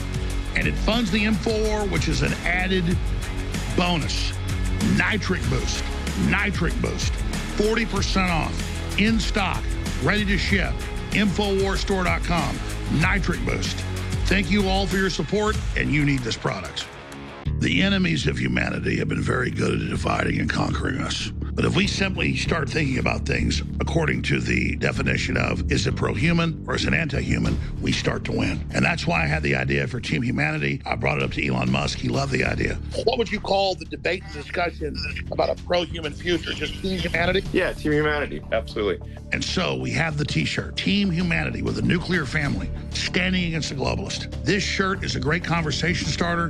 And 0.56 0.68
it 0.68 0.76
funds 0.76 1.12
the 1.12 1.26
M4, 1.26 1.92
which 1.92 2.08
is 2.08 2.22
an 2.22 2.32
added 2.46 2.98
bonus. 3.76 4.32
Nitric 4.98 5.42
Boost. 5.50 5.84
Nitric 6.30 6.80
Boost. 6.82 7.14
40% 7.58 8.30
off. 8.30 9.00
In 9.00 9.20
stock. 9.20 9.64
Ready 10.04 10.26
to 10.26 10.38
ship. 10.38 10.74
InfoWarsStore.com, 11.12 12.60
Nitric 13.00 13.46
Boost. 13.46 13.78
Thank 14.26 14.50
you 14.50 14.70
all 14.70 14.88
for 14.88 14.96
your 14.96 15.10
support, 15.10 15.58
and 15.76 15.92
you 15.92 16.06
need 16.06 16.20
this 16.20 16.38
product. 16.38 16.88
The 17.60 17.82
enemies 17.82 18.28
of 18.28 18.40
humanity 18.40 18.98
have 18.98 19.10
been 19.10 19.22
very 19.22 19.52
good 19.52 19.82
at 19.82 19.90
dividing 19.90 20.40
and 20.40 20.50
conquering 20.50 21.02
us. 21.02 21.32
But 21.62 21.68
if 21.68 21.76
we 21.76 21.86
simply 21.86 22.36
start 22.38 22.68
thinking 22.68 22.98
about 22.98 23.24
things 23.24 23.62
according 23.80 24.24
to 24.24 24.40
the 24.40 24.76
definition 24.78 25.38
of 25.38 25.72
is 25.72 25.86
it 25.86 25.96
pro 25.96 26.16
human 26.16 26.66
or 26.68 26.74
is 26.74 26.86
it 26.86 26.94
anti 26.96 27.22
human, 27.22 27.56
we 27.84 27.92
start 27.92 28.24
to 28.24 28.32
win. 28.32 28.66
And 28.74 28.84
that's 28.84 29.06
why 29.06 29.22
I 29.22 29.28
had 29.28 29.44
the 29.44 29.54
idea 29.54 29.86
for 29.86 30.00
Team 30.00 30.24
Humanity. 30.24 30.82
I 30.88 30.96
brought 30.96 31.20
it 31.20 31.24
up 31.24 31.34
to 31.34 31.48
Elon 31.48 31.72
Musk. 31.72 32.00
He 32.00 32.10
loved 32.10 32.32
the 32.32 32.46
idea. 32.46 32.80
What 33.04 33.20
would 33.20 33.32
you 33.32 33.40
call 33.40 33.76
the 33.76 33.86
debate 33.86 34.24
and 34.24 34.34
discussion 34.34 34.96
about 35.32 35.52
a 35.52 35.64
pro 35.64 35.84
human 35.84 36.14
future? 36.14 36.52
Just 36.52 36.82
Team 36.82 36.98
Humanity? 36.98 37.44
Yeah, 37.54 37.74
Team 37.74 37.92
Humanity. 37.92 38.42
Absolutely. 38.52 39.08
And 39.32 39.44
so 39.44 39.76
we 39.76 39.92
have 39.92 40.18
the 40.18 40.26
t 40.26 40.46
shirt, 40.46 40.76
Team 40.78 41.12
Humanity 41.12 41.62
with 41.62 41.78
a 41.78 41.84
nuclear 41.84 42.26
family, 42.26 42.72
standing 42.90 43.44
against 43.46 43.70
the 43.70 43.76
globalist. 43.76 44.32
This 44.44 44.64
shirt 44.64 45.04
is 45.04 45.16
a 45.16 45.20
great 45.20 45.44
conversation 45.44 46.08
starter 46.08 46.50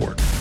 Airport. 0.00 0.40